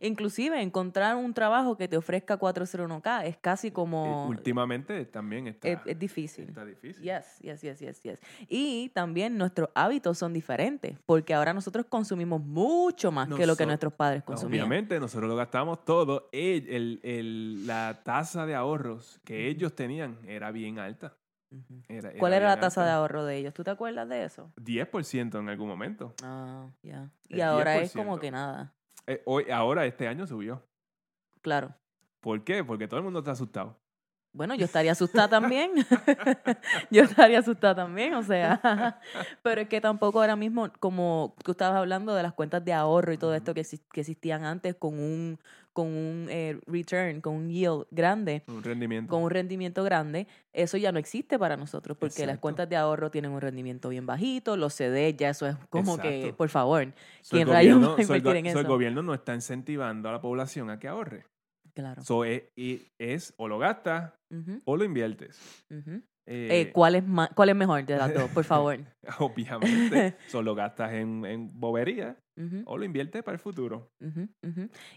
Inclusive 0.00 0.60
encontrar 0.60 1.16
un 1.16 1.32
trabajo 1.34 1.76
que 1.76 1.88
te 1.88 1.96
ofrezca 1.96 2.38
401k 2.38 3.24
es 3.26 3.36
casi 3.36 3.68
Eh, 3.68 3.72
como... 3.72 4.26
últimamente 4.26 5.04
también 5.06 5.46
está, 5.48 5.68
es, 5.68 5.78
es 5.86 5.98
difícil. 5.98 6.48
está 6.48 6.64
difícil. 6.64 7.02
Yes, 7.02 7.38
yes, 7.40 7.60
yes, 7.62 7.78
yes, 7.80 8.02
yes. 8.02 8.20
Y 8.48 8.90
también 8.90 9.36
nuestros 9.38 9.68
hábitos 9.74 10.18
son 10.18 10.32
diferentes, 10.32 10.98
porque 11.06 11.34
ahora 11.34 11.52
nosotros 11.54 11.86
consumimos 11.88 12.42
mucho 12.42 13.10
más 13.12 13.28
que 13.28 13.46
lo 13.46 13.56
que 13.56 13.66
nuestros 13.66 13.92
padres 13.92 14.22
consumían. 14.22 14.62
Obviamente, 14.64 14.98
nosotros 15.00 15.28
lo 15.28 15.36
gastamos 15.36 15.84
todo. 15.84 16.28
El- 16.32 16.68
el- 16.68 17.00
el- 17.02 17.66
la 17.66 18.00
tasa 18.04 18.46
de 18.46 18.54
ahorros 18.54 19.20
que 19.24 19.48
ellos 19.48 19.74
tenían 19.74 20.18
era 20.26 20.50
bien 20.50 20.78
alta. 20.78 21.14
Era- 21.88 22.12
¿Cuál 22.18 22.32
era 22.32 22.48
la 22.48 22.58
tasa 22.58 22.84
de 22.84 22.90
ahorro 22.90 23.24
de 23.24 23.36
ellos? 23.36 23.54
¿Tú 23.54 23.62
te 23.62 23.70
acuerdas 23.70 24.08
de 24.08 24.24
eso? 24.24 24.50
10% 24.56 25.38
en 25.38 25.48
algún 25.48 25.68
momento. 25.68 26.12
Ah, 26.22 26.66
ya. 26.82 27.10
Y 27.28 27.34
El 27.34 27.42
ahora 27.42 27.76
es 27.76 27.92
como 27.92 28.16
10%. 28.16 28.20
que 28.20 28.30
nada. 28.32 28.72
Eh, 29.06 29.22
hoy, 29.26 29.50
ahora, 29.50 29.86
este 29.86 30.08
año 30.08 30.26
subió. 30.26 30.62
Claro. 31.42 31.74
¿Por 32.20 32.42
qué? 32.44 32.64
Porque 32.64 32.88
todo 32.88 32.98
el 32.98 33.04
mundo 33.04 33.18
está 33.18 33.32
asustado. 33.32 33.78
Bueno, 34.32 34.56
yo 34.56 34.64
estaría 34.64 34.92
asustada 34.92 35.28
también. 35.28 35.70
yo 36.90 37.02
estaría 37.04 37.38
asustada 37.38 37.76
también, 37.76 38.14
o 38.14 38.22
sea. 38.22 39.00
Pero 39.42 39.60
es 39.60 39.68
que 39.68 39.80
tampoco 39.80 40.20
ahora 40.20 40.34
mismo, 40.34 40.72
como 40.80 41.36
tú 41.44 41.52
estabas 41.52 41.76
hablando 41.76 42.14
de 42.14 42.24
las 42.24 42.32
cuentas 42.32 42.64
de 42.64 42.72
ahorro 42.72 43.12
y 43.12 43.18
todo 43.18 43.34
esto 43.34 43.54
que, 43.54 43.62
que 43.92 44.00
existían 44.00 44.44
antes 44.44 44.74
con 44.74 44.98
un, 44.98 45.38
con 45.74 45.88
un 45.88 46.28
eh, 46.30 46.58
return, 46.66 47.20
con 47.20 47.34
un 47.34 47.50
yield 47.50 47.84
grande, 47.90 48.42
Un 48.48 48.62
rendimiento. 48.62 49.10
con 49.10 49.22
un 49.22 49.30
rendimiento 49.30 49.84
grande, 49.84 50.26
eso 50.54 50.78
ya 50.78 50.90
no 50.92 50.98
existe 50.98 51.38
para 51.38 51.58
nosotros 51.58 51.98
porque 51.98 52.24
las 52.24 52.38
cuentas 52.38 52.68
de 52.70 52.76
ahorro 52.76 53.10
tienen 53.10 53.32
un 53.32 53.40
rendimiento 53.42 53.90
bien 53.90 54.06
bajito, 54.06 54.56
los 54.56 54.72
CD 54.72 55.14
ya 55.14 55.28
eso 55.30 55.46
es 55.46 55.56
como 55.68 55.98
que, 55.98 56.32
por 56.34 56.48
favor, 56.48 56.94
¿quién 57.28 57.46
rayos 57.48 57.82
va 57.82 57.96
a 57.96 58.02
invertir 58.02 58.36
en 58.36 58.44
so, 58.46 58.58
el 58.60 58.64
eso? 58.64 58.68
gobierno 58.68 59.02
no 59.02 59.12
está 59.12 59.34
incentivando 59.34 60.08
a 60.08 60.12
la 60.12 60.20
población 60.22 60.70
a 60.70 60.78
que 60.78 60.88
ahorre. 60.88 61.26
Claro. 61.74 62.02
So, 62.04 62.24
es, 62.24 62.44
y 62.56 62.82
es 62.98 63.34
o 63.36 63.48
lo 63.48 63.58
gastas 63.58 64.12
o 64.64 64.76
lo 64.76 64.84
inviertes. 64.84 65.40
Eh, 65.70 66.00
Eh, 66.26 66.70
¿cuál, 66.72 66.94
es 66.94 67.04
¿Cuál 67.34 67.48
es 67.50 67.56
mejor 67.56 67.84
de 67.84 67.96
las 67.98 68.14
dos, 68.14 68.30
por 68.30 68.44
favor? 68.44 68.78
obviamente, 69.18 70.14
solo 70.28 70.54
gastas 70.54 70.92
en, 70.92 71.24
en 71.26 71.50
bobería 71.60 72.16
O 72.66 72.76
lo 72.78 72.84
inviertes 72.84 73.22
para 73.22 73.34
el 73.34 73.38
futuro. 73.40 73.92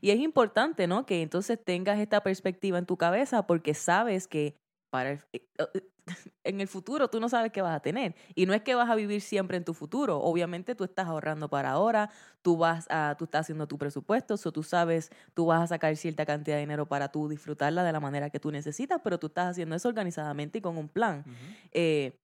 Y 0.01 0.09
es 0.11 0.19
importante, 0.19 0.87
¿no? 0.87 1.05
Que 1.05 1.21
entonces 1.21 1.63
tengas 1.63 1.99
esta 1.99 2.21
perspectiva 2.21 2.77
en 2.77 2.85
tu 2.85 2.97
cabeza 2.97 3.45
porque 3.47 3.73
sabes 3.73 4.27
que 4.27 4.57
para 4.89 5.11
el- 5.11 5.21
eh, 5.33 5.47
eh, 5.75 5.81
en 6.43 6.61
el 6.61 6.67
futuro 6.67 7.09
tú 7.09 7.19
no 7.19 7.27
sabes 7.29 7.51
qué 7.51 7.61
vas 7.61 7.75
a 7.75 7.81
tener. 7.81 8.15
Y 8.35 8.45
no 8.45 8.53
es 8.53 8.61
que 8.61 8.73
vas 8.75 8.89
a 8.89 8.95
vivir 8.95 9.21
siempre 9.21 9.57
en 9.57 9.65
tu 9.65 9.73
futuro. 9.73 10.19
Obviamente 10.19 10.75
tú 10.75 10.83
estás 10.85 11.07
ahorrando 11.07 11.49
para 11.49 11.71
ahora, 11.71 12.09
tú 12.41 12.57
vas 12.57 12.87
a, 12.89 13.15
tú 13.19 13.25
estás 13.25 13.41
haciendo 13.41 13.67
tu 13.67 13.77
presupuesto, 13.77 14.35
o 14.43 14.51
tú 14.51 14.63
sabes, 14.63 15.11
tú 15.33 15.45
vas 15.45 15.61
a 15.61 15.67
sacar 15.67 15.95
cierta 15.97 16.25
cantidad 16.25 16.55
de 16.55 16.61
dinero 16.61 16.85
para 16.87 17.11
tú 17.11 17.27
disfrutarla 17.27 17.83
de 17.83 17.91
la 17.91 17.99
manera 17.99 18.29
que 18.29 18.39
tú 18.39 18.51
necesitas, 18.51 19.01
pero 19.03 19.19
tú 19.19 19.27
estás 19.27 19.47
haciendo 19.51 19.75
eso 19.75 19.89
organizadamente 19.89 20.59
y 20.59 20.61
con 20.61 20.77
un 20.77 20.87
plan. 20.87 21.25
Eh, 21.71 22.17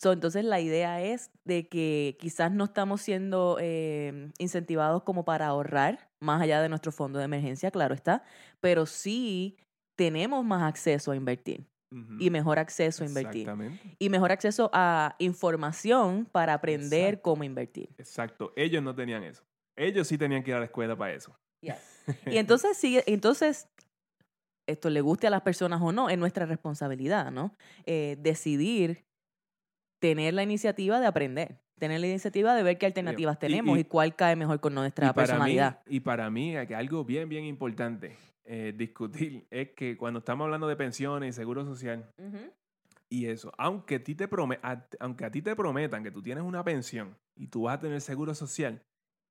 so, 0.00 0.12
entonces 0.12 0.44
la 0.44 0.60
idea 0.60 1.02
es 1.02 1.30
de 1.44 1.68
que 1.68 2.16
quizás 2.20 2.52
no 2.52 2.64
estamos 2.64 3.00
siendo 3.00 3.58
eh, 3.60 4.30
incentivados 4.38 5.02
como 5.02 5.24
para 5.24 5.46
ahorrar 5.46 6.08
más 6.20 6.40
allá 6.42 6.62
de 6.62 6.68
nuestro 6.68 6.92
fondo 6.92 7.18
de 7.18 7.24
emergencia, 7.24 7.70
claro 7.70 7.94
está, 7.94 8.22
pero 8.60 8.86
sí 8.86 9.56
tenemos 9.96 10.44
más 10.44 10.62
acceso 10.62 11.10
a 11.10 11.16
invertir 11.16 11.66
y 12.18 12.30
mejor 12.30 12.58
acceso 12.58 13.02
a 13.02 13.06
invertir 13.06 13.48
y 13.98 14.10
mejor 14.10 14.30
acceso 14.30 14.70
a 14.74 15.16
información 15.18 16.28
para 16.30 16.52
aprender 16.54 17.14
Exacto. 17.14 17.22
cómo 17.22 17.44
invertir. 17.44 17.88
Exacto. 17.96 18.52
Ellos 18.56 18.82
no 18.82 18.94
tenían 18.94 19.24
eso. 19.24 19.42
Ellos 19.76 20.06
sí 20.06 20.18
tenían 20.18 20.42
que 20.42 20.50
ir 20.50 20.56
a 20.56 20.60
la 20.60 20.66
escuela 20.66 20.96
para 20.96 21.14
eso. 21.14 21.34
Y 22.26 22.38
entonces 22.38 22.76
sí, 22.76 23.00
entonces 23.06 23.68
esto 24.68 24.90
le 24.90 25.00
guste 25.00 25.26
a 25.26 25.30
las 25.30 25.42
personas 25.42 25.80
o 25.82 25.92
no, 25.92 26.08
es 26.10 26.18
nuestra 26.18 26.46
responsabilidad, 26.46 27.30
¿no? 27.30 27.54
Eh, 27.86 28.16
decidir 28.20 29.07
tener 29.98 30.34
la 30.34 30.42
iniciativa 30.42 31.00
de 31.00 31.06
aprender, 31.06 31.60
tener 31.78 32.00
la 32.00 32.06
iniciativa 32.06 32.54
de 32.54 32.62
ver 32.62 32.78
qué 32.78 32.86
alternativas 32.86 33.36
y- 33.36 33.40
tenemos 33.40 33.76
y, 33.78 33.80
y- 33.82 33.84
cuál 33.84 34.14
cae 34.16 34.36
mejor 34.36 34.60
con 34.60 34.74
nuestra 34.74 35.08
y 35.08 35.12
personalidad. 35.12 35.80
Mí, 35.86 35.96
y 35.96 36.00
para 36.00 36.30
mí, 36.30 36.54
que 36.66 36.74
algo 36.74 37.04
bien, 37.04 37.28
bien 37.28 37.44
importante 37.44 38.16
eh, 38.44 38.72
discutir 38.76 39.46
es 39.50 39.70
que 39.72 39.96
cuando 39.96 40.20
estamos 40.20 40.44
hablando 40.46 40.66
de 40.68 40.76
pensiones 40.76 41.30
y 41.30 41.32
seguro 41.36 41.64
social 41.64 42.10
y 43.10 43.26
eso, 43.26 43.52
aunque, 43.58 43.96
a 43.96 44.04
ti 44.04 44.14
te 44.14 44.28
a- 44.62 44.86
aunque 45.00 45.24
a 45.24 45.30
ti 45.30 45.42
te 45.42 45.56
prometan 45.56 46.02
que 46.02 46.10
tú 46.10 46.22
tienes 46.22 46.44
una 46.44 46.62
pensión 46.64 47.16
y 47.36 47.48
tú 47.48 47.62
vas 47.62 47.76
a 47.76 47.80
tener 47.80 48.00
seguro 48.00 48.34
social, 48.34 48.82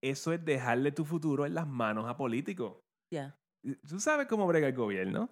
eso 0.02 0.34
es 0.34 0.44
dejarle 0.44 0.92
tu 0.92 1.06
futuro 1.06 1.46
en 1.46 1.54
las 1.56 1.68
manos 1.68 2.06
a 2.08 2.18
políticos. 2.18 2.78
Ya, 3.12 3.38
Y 3.64 3.76
Tú 3.76 4.00
sabes 4.00 4.28
cómo 4.28 4.46
brega 4.48 4.68
el 4.68 4.74
gobierno. 4.76 5.30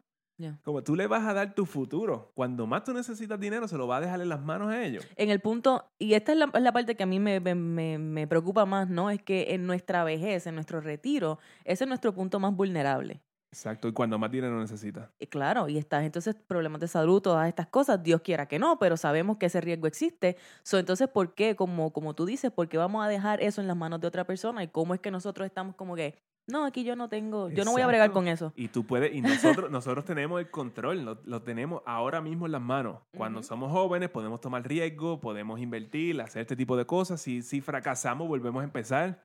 Como 0.63 0.83
tú 0.83 0.95
le 0.95 1.07
vas 1.07 1.23
a 1.25 1.33
dar 1.33 1.53
tu 1.55 1.65
futuro. 1.65 2.31
Cuando 2.36 2.67
más 2.67 2.83
tú 2.83 2.93
necesitas 2.93 3.39
dinero, 3.39 3.67
se 3.67 3.77
lo 3.77 3.88
vas 3.88 3.99
a 3.99 4.01
dejar 4.05 4.21
en 4.21 4.29
las 4.29 4.41
manos 4.41 4.69
a 4.69 4.83
ellos. 4.83 5.05
En 5.15 5.29
el 5.29 5.39
punto, 5.39 5.86
y 5.97 6.13
esta 6.13 6.33
es 6.33 6.38
la, 6.38 6.51
es 6.53 6.61
la 6.61 6.73
parte 6.73 6.95
que 6.95 7.03
a 7.03 7.05
mí 7.05 7.19
me, 7.19 7.39
me- 7.39 7.55
me- 7.55 7.97
me 7.97 8.27
preocupa 8.27 8.65
más, 8.65 8.89
¿no? 8.89 9.09
Es 9.09 9.21
que 9.21 9.53
en 9.53 9.65
nuestra 9.65 10.03
vejez, 10.03 10.45
en 10.47 10.55
nuestro 10.55 10.81
retiro, 10.81 11.39
ese 11.63 11.86
es 11.86 11.88
nuestro 11.88 12.13
punto 12.13 12.39
más 12.39 12.53
vulnerable. 12.55 13.21
Exacto. 13.51 13.88
Y 13.88 13.93
cuando 13.93 14.19
más 14.19 14.29
dinero 14.31 14.59
necesitas. 14.59 15.09
Y 15.17 15.27
claro, 15.27 15.69
y 15.69 15.77
estás 15.77 16.03
entonces 16.03 16.36
problemas 16.36 16.81
de 16.81 16.89
salud, 16.89 17.21
todas 17.21 17.47
estas 17.47 17.67
cosas, 17.67 18.03
Dios 18.03 18.19
quiera 18.19 18.49
que 18.49 18.59
no, 18.59 18.77
pero 18.79 18.97
sabemos 18.97 19.38
que 19.38 19.45
ese 19.45 19.61
riesgo 19.61 19.88
existe. 19.88 20.36
So, 20.63 20.77
entonces, 20.77 21.07
¿por 21.07 21.33
qué? 21.36 21.55
Como, 21.55 21.93
como 21.93 22.13
tú 22.15 22.25
dices, 22.25 22.51
¿por 22.51 22.67
qué 22.67 22.77
vamos 22.77 23.05
a 23.05 23.07
dejar 23.07 23.41
eso 23.41 23.61
en 23.61 23.67
las 23.67 23.77
manos 23.77 24.01
de 24.01 24.07
otra 24.07 24.25
persona? 24.25 24.61
¿Y 24.61 24.67
cómo 24.67 24.93
es 24.93 24.99
que 24.99 25.09
nosotros 25.09 25.45
estamos 25.45 25.75
como 25.75 25.95
que, 25.95 26.15
no, 26.47 26.65
aquí 26.65 26.83
yo 26.83 26.95
no 26.95 27.09
tengo, 27.09 27.49
yo 27.49 27.65
no 27.65 27.71
voy 27.71 27.81
a 27.81 27.87
bregar 27.87 28.11
con 28.11 28.27
eso? 28.27 28.53
Y 28.55 28.67
tú 28.67 28.85
puedes, 28.85 29.13
y 29.15 29.21
nosotros, 29.21 29.71
nosotros 29.71 30.05
tenemos 30.05 30.39
el 30.39 30.49
control, 30.49 31.03
lo, 31.03 31.19
lo 31.25 31.41
tenemos 31.41 31.81
ahora 31.85 32.21
mismo 32.21 32.45
en 32.45 32.51
las 32.51 32.61
manos. 32.61 32.99
Cuando 33.15 33.41
somos 33.43 33.71
jóvenes 33.71 34.09
podemos 34.09 34.41
tomar 34.41 34.67
riesgo, 34.67 35.19
podemos 35.19 35.59
invertir, 35.59 36.21
hacer 36.21 36.41
este 36.41 36.55
tipo 36.55 36.77
de 36.77 36.85
cosas. 36.85 37.21
Si, 37.21 37.41
si 37.41 37.61
fracasamos, 37.61 38.27
volvemos 38.27 38.61
a 38.61 38.65
empezar. 38.65 39.23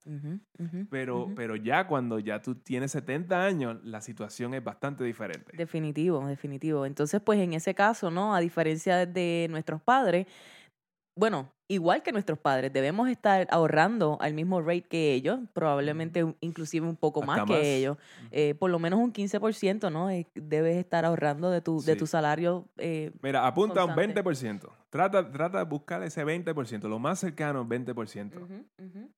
Pero, 0.90 1.30
pero 1.34 1.56
ya 1.56 1.86
cuando 1.86 2.18
ya 2.18 2.40
tú 2.40 2.54
tienes 2.54 2.92
70 2.92 3.44
años, 3.44 3.78
la 3.84 4.00
situación 4.00 4.54
es 4.54 4.62
bastante 4.64 5.04
diferente. 5.04 5.56
Definitivo, 5.56 6.26
definitivo. 6.26 6.86
Entonces, 6.86 7.20
pues 7.20 7.38
en 7.40 7.52
ese 7.54 7.74
caso, 7.74 8.10
¿no? 8.10 8.34
A 8.34 8.40
diferencia 8.40 9.06
de 9.06 9.46
nuestros 9.50 9.82
padres, 9.82 10.26
bueno, 11.20 11.52
igual 11.68 12.02
que 12.02 12.12
nuestros 12.12 12.38
padres, 12.38 12.72
debemos 12.72 13.10
estar 13.10 13.46
ahorrando 13.50 14.16
al 14.22 14.32
mismo 14.32 14.62
rate 14.62 14.84
que 14.84 15.12
ellos, 15.12 15.38
probablemente 15.52 16.34
inclusive 16.40 16.88
un 16.88 16.96
poco 16.96 17.20
más, 17.20 17.44
que 17.46 17.76
ellos. 17.76 17.98
Eh, 18.30 18.54
por 18.54 18.70
lo 18.70 18.78
menos 18.78 18.98
un 18.98 19.12
15%, 19.12 19.90
¿no? 19.90 20.08
Debes 20.34 20.76
estar 20.78 21.04
ahorrando 21.04 21.50
de 21.50 21.60
tu, 21.60 21.82
de 21.82 21.94
tu 21.96 22.06
salario. 22.06 22.64
eh, 22.78 23.12
Mira, 23.20 23.46
apunta 23.46 23.82
a 23.82 23.84
un 23.84 23.94
Constante. 23.94 24.22
20%. 24.22 24.72
Trata, 24.88 25.30
trata 25.30 25.58
de 25.58 25.64
buscar 25.64 26.02
ese 26.02 26.24
20%, 26.24 26.88
lo 26.88 26.98
más 26.98 27.18
cercano, 27.18 27.66
20%. 27.66 28.38
ujú, 28.38 28.66
ujú. 28.78 29.10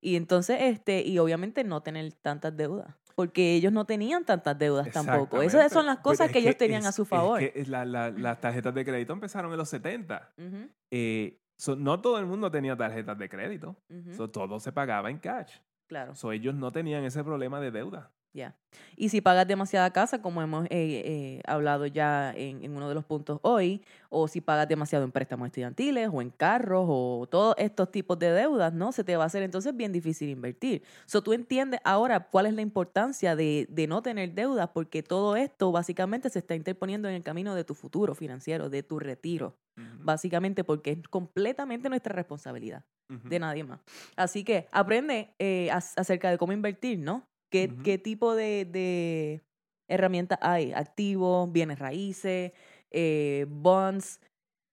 Y 0.00 0.16
entonces, 0.16 0.56
este, 0.62 1.06
y 1.06 1.18
obviamente 1.20 1.62
no 1.62 1.82
tener 1.82 2.12
tantas 2.14 2.56
deudas, 2.56 2.96
porque 3.14 3.54
ellos 3.54 3.72
no 3.72 3.84
tenían 3.84 4.24
tantas 4.24 4.58
deudas 4.58 4.90
tampoco. 4.90 5.42
Esas 5.42 5.72
son 5.72 5.86
las 5.86 5.98
cosas 5.98 6.26
es 6.28 6.32
que 6.32 6.38
ellos 6.40 6.56
tenían 6.56 6.80
es- 6.82 6.86
a 6.88 6.92
su 6.92 7.02
es 7.02 7.08
favor. 7.08 7.38
que 7.38 7.52
es 7.54 7.68
la- 7.68 7.84
la- 7.84 8.10
las 8.10 8.40
tarjetas 8.40 8.74
de 8.74 8.84
crédito 8.84 9.12
empezaron 9.12 9.50
en 9.52 9.58
los 9.58 9.68
70. 9.68 10.32
Ujú, 10.38 10.68
Eh, 10.90 11.38
so, 11.56 11.76
no 11.76 12.00
todo 12.00 12.18
el 12.18 12.26
mundo 12.26 12.50
tenía 12.50 12.76
tarjetas 12.76 13.16
de 13.18 13.28
crédito. 13.28 13.76
So, 14.16 14.28
todo 14.30 14.58
se 14.60 14.72
pagaba 14.72 15.10
en 15.10 15.18
cash. 15.18 15.58
claro. 15.86 16.14
So, 16.14 16.30
ellos 16.32 16.54
no 16.54 16.70
tenían 16.70 17.04
ese 17.04 17.24
problema 17.24 17.60
de 17.60 17.70
deuda. 17.72 18.12
Ya. 18.32 18.56
Y 18.96 19.08
si 19.08 19.20
pagas 19.20 19.48
demasiada 19.48 19.90
casa, 19.92 20.22
como 20.22 20.40
hemos 20.40 20.64
eh, 20.66 20.68
eh, 20.70 21.40
hablado 21.46 21.86
ya 21.86 22.32
en, 22.36 22.62
en 22.62 22.76
uno 22.76 22.88
de 22.88 22.94
los 22.94 23.04
puntos 23.04 23.40
hoy, 23.42 23.82
o 24.08 24.28
si 24.28 24.40
pagas 24.40 24.68
demasiado 24.68 25.04
en 25.04 25.10
préstamos 25.10 25.46
estudiantiles 25.46 26.08
o 26.12 26.22
en 26.22 26.30
carros 26.30 26.86
o 26.88 27.26
todos 27.28 27.56
estos 27.58 27.90
tipos 27.90 28.20
de 28.20 28.30
deudas, 28.30 28.72
¿no? 28.72 28.92
Se 28.92 29.02
te 29.02 29.16
va 29.16 29.24
a 29.24 29.26
hacer 29.26 29.42
entonces 29.42 29.76
bien 29.76 29.90
difícil 29.92 30.28
invertir. 30.28 30.84
So, 31.06 31.22
tú 31.22 31.32
entiendes 31.32 31.80
ahora 31.82 32.28
cuál 32.30 32.46
es 32.46 32.54
la 32.54 32.62
importancia 32.62 33.34
de, 33.34 33.66
de 33.68 33.88
no 33.88 34.00
tener 34.00 34.32
deudas, 34.32 34.68
porque 34.72 35.02
todo 35.02 35.34
esto 35.34 35.72
básicamente 35.72 36.30
se 36.30 36.38
está 36.38 36.54
interponiendo 36.54 37.08
en 37.08 37.16
el 37.16 37.24
camino 37.24 37.56
de 37.56 37.64
tu 37.64 37.74
futuro 37.74 38.14
financiero, 38.14 38.70
de 38.70 38.84
tu 38.84 39.00
retiro, 39.00 39.56
básicamente 39.98 40.62
porque 40.62 40.92
es 40.92 41.08
completamente 41.08 41.88
nuestra 41.88 42.14
responsabilidad 42.14 42.84
de 43.28 43.38
nadie 43.40 43.64
más. 43.64 43.80
Así 44.16 44.44
que 44.44 44.68
aprende 44.70 45.34
eh, 45.40 45.68
ac- 45.72 45.94
acerca 45.96 46.30
de 46.30 46.38
cómo 46.38 46.52
invertir, 46.52 47.00
¿no? 47.00 47.29
¿Qué, 47.50 47.70
qué 47.84 47.98
tipo 47.98 48.34
de, 48.34 48.64
de 48.64 49.42
herramientas 49.88 50.38
hay? 50.40 50.72
Activos, 50.72 51.50
bienes 51.52 51.78
raíces, 51.78 52.52
eh, 52.90 53.46
bonds. 53.48 54.20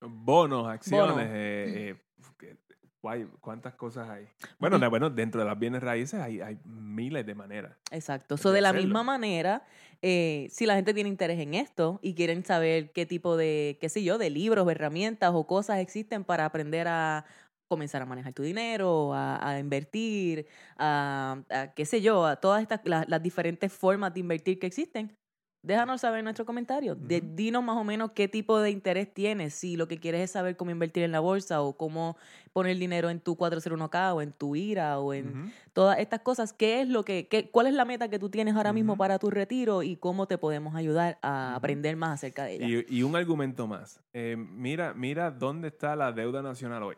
Bonos, 0.01 0.67
acciones. 0.67 1.27
Eh, 1.31 1.95
eh, 2.41 2.55
guay, 3.01 3.27
¿Cuántas 3.41 3.73
cosas 3.75 4.09
hay? 4.09 4.27
Bueno, 4.59 4.77
la- 4.77 4.89
bueno, 4.89 5.09
dentro 5.09 5.41
de 5.41 5.47
las 5.47 5.57
bienes 5.57 5.81
raíces 5.81 6.19
hay, 6.19 6.39
hay 6.41 6.59
miles 6.65 7.25
de 7.25 7.35
maneras. 7.35 7.75
Exacto. 7.91 8.37
So, 8.37 8.51
de 8.51 8.61
la 8.61 8.73
misma 8.73 9.03
manera, 9.03 9.65
eh, 10.01 10.47
si 10.51 10.65
la 10.65 10.75
gente 10.75 10.93
tiene 10.93 11.09
interés 11.09 11.39
en 11.39 11.53
esto 11.53 11.99
y 12.03 12.13
quieren 12.13 12.43
saber 12.45 12.91
qué 12.91 13.05
tipo 13.05 13.37
de, 13.37 13.77
qué 13.81 13.89
sé 13.89 14.03
yo, 14.03 14.17
de 14.17 14.29
libros, 14.29 14.69
herramientas 14.69 15.31
o 15.33 15.47
cosas 15.47 15.79
existen 15.79 16.23
para 16.23 16.45
aprender 16.45 16.87
a 16.87 17.25
comenzar 17.67 18.01
a 18.01 18.05
manejar 18.05 18.33
tu 18.33 18.43
dinero, 18.43 19.13
a, 19.13 19.47
a 19.49 19.59
invertir, 19.59 20.47
a, 20.77 21.41
a, 21.49 21.73
qué 21.73 21.85
sé 21.85 22.01
yo, 22.01 22.25
a 22.25 22.37
todas 22.37 22.61
estas, 22.61 22.81
la- 22.85 23.05
las 23.07 23.21
diferentes 23.21 23.71
formas 23.71 24.13
de 24.13 24.21
invertir 24.21 24.57
que 24.59 24.67
existen, 24.67 25.15
déjanos 25.63 25.99
saber 26.01 26.19
en 26.19 26.23
nuestro 26.25 26.45
comentario. 26.45 26.95
De- 26.95 27.17
Ujú. 27.17 27.27
dinos 27.35 27.63
más 27.63 27.75
o 27.75 27.83
menos 27.83 28.11
qué 28.11 28.29
tipo 28.29 28.59
de 28.59 28.69
interés 28.71 29.13
tienes, 29.13 29.53
si 29.53 29.75
lo 29.75 29.87
que 29.89 29.99
quieres 29.99 30.21
es 30.21 30.31
saber 30.31 30.55
cómo 30.55 30.71
invertir 30.71 31.03
en 31.03 31.11
la 31.11 31.19
bolsa 31.19 31.61
o 31.61 31.75
cómo 31.75 32.15
poner 32.53 32.77
dinero 32.77 33.09
en 33.09 33.19
tu 33.19 33.35
401k 33.35 34.13
o 34.13 34.21
en 34.21 34.31
tu 34.31 34.55
IRA 34.55 34.99
o 34.99 35.13
en 35.13 35.51
todas 35.73 35.99
estas 35.99 36.21
cosas, 36.21 36.53
¿qué 36.53 36.79
es 36.81 36.87
lo 36.87 37.03
que, 37.03 37.27
qué- 37.27 37.49
cuál 37.51 37.67
es 37.67 37.73
la 37.73 37.83
meta 37.83 38.07
que 38.09 38.17
tú 38.17 38.29
tienes 38.29 38.55
ahora 38.55 38.71
mismo 38.71 38.95
para 38.95 39.19
tu 39.19 39.29
retiro 39.29 39.83
y 39.83 39.97
cómo 39.97 40.25
te 40.25 40.37
podemos 40.37 40.73
ayudar 40.75 41.19
a 41.21 41.53
aprender 41.55 41.97
más 41.97 42.13
acerca 42.13 42.45
de 42.45 42.55
ella? 42.55 42.67
Y, 42.89 42.99
y 42.99 43.03
un 43.03 43.15
argumento 43.17 43.67
más. 43.67 43.99
Eh, 44.13 44.37
mira, 44.37 44.93
mira 44.93 45.31
dónde 45.31 45.67
está 45.67 45.95
la 45.97 46.13
deuda 46.13 46.41
nacional 46.41 46.83
hoy. 46.83 46.95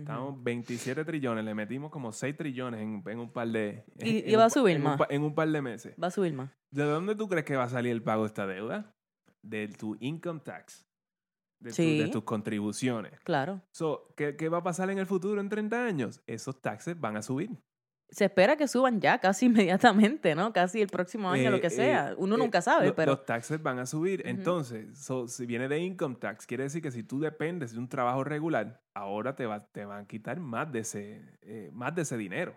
Estamos 0.00 0.42
27 0.42 1.04
trillones, 1.04 1.44
le 1.44 1.54
metimos 1.54 1.90
como 1.90 2.12
6 2.12 2.36
trillones 2.36 2.80
en, 2.80 3.02
en 3.06 3.18
un 3.18 3.32
par 3.32 3.48
de... 3.48 3.84
Y- 4.00 4.18
en 4.24 4.30
y 4.30 4.34
un 4.34 4.40
va 4.40 4.44
a 4.46 4.50
subir 4.50 4.76
un 4.76 4.82
más. 4.82 5.00
en 5.10 5.22
un 5.22 5.34
par 5.34 5.48
de 5.48 5.62
meses. 5.62 5.94
Va 6.02 6.06
a 6.08 6.10
subir 6.10 6.32
más. 6.32 6.50
¿De 6.70 6.84
dónde 6.84 7.14
tú 7.14 7.28
crees 7.28 7.44
que 7.44 7.56
va 7.56 7.64
a 7.64 7.68
salir 7.68 7.92
el 7.92 8.02
pago 8.02 8.22
de 8.22 8.28
esta 8.28 8.46
deuda? 8.46 8.94
de 9.44 9.66
tu 9.66 9.96
income 9.98 10.38
tax, 10.38 10.86
de, 11.60 11.70
tu- 11.70 11.74
Sí. 11.74 11.98
de 11.98 12.08
tus 12.08 12.22
contribuciones. 12.22 13.18
Claro. 13.24 13.60
So, 13.72 14.12
¿qué, 14.16 14.36
qué 14.36 14.48
va 14.48 14.58
a 14.58 14.62
pasar 14.62 14.88
en 14.90 14.98
el 14.98 15.06
futuro 15.06 15.40
en 15.40 15.48
30 15.48 15.84
años? 15.84 16.22
Esos 16.28 16.60
taxes 16.62 17.00
van 17.00 17.16
a 17.16 17.22
subir. 17.22 17.50
Se 18.12 18.26
espera 18.26 18.56
que 18.56 18.68
suban 18.68 19.00
ya 19.00 19.18
casi 19.18 19.46
inmediatamente, 19.46 20.34
¿no? 20.34 20.52
Casi 20.52 20.80
el 20.82 20.88
próximo 20.88 21.30
año, 21.30 21.48
Eh, 21.48 21.50
lo 21.50 21.60
que 21.60 21.66
eh, 21.68 21.70
sea. 21.70 22.14
Uno 22.18 22.36
eh, 22.36 22.38
nunca 22.38 22.60
sabe, 22.62 22.88
lo- 22.88 22.94
pero... 22.94 23.12
Los 23.12 23.24
taxes 23.26 23.60
van 23.62 23.78
a 23.78 23.86
subir. 23.86 24.22
Entonces, 24.26 24.98
so, 24.98 25.26
si 25.26 25.46
viene 25.46 25.66
de 25.66 25.78
income 25.80 26.16
tax, 26.20 26.46
quiere 26.46 26.64
decir 26.64 26.82
que 26.82 26.90
si 26.90 27.02
tú 27.02 27.18
dependes 27.18 27.72
de 27.72 27.78
un 27.78 27.88
trabajo 27.88 28.22
regular, 28.22 28.80
ahora 28.94 29.34
te, 29.34 29.46
va, 29.46 29.60
te 29.60 29.84
van 29.86 30.04
a 30.04 30.06
quitar 30.06 30.38
más 30.38 30.70
de 30.70 30.80
ese, 30.80 31.22
eh, 31.40 31.70
más 31.72 31.94
de 31.94 32.02
ese 32.02 32.16
dinero. 32.18 32.54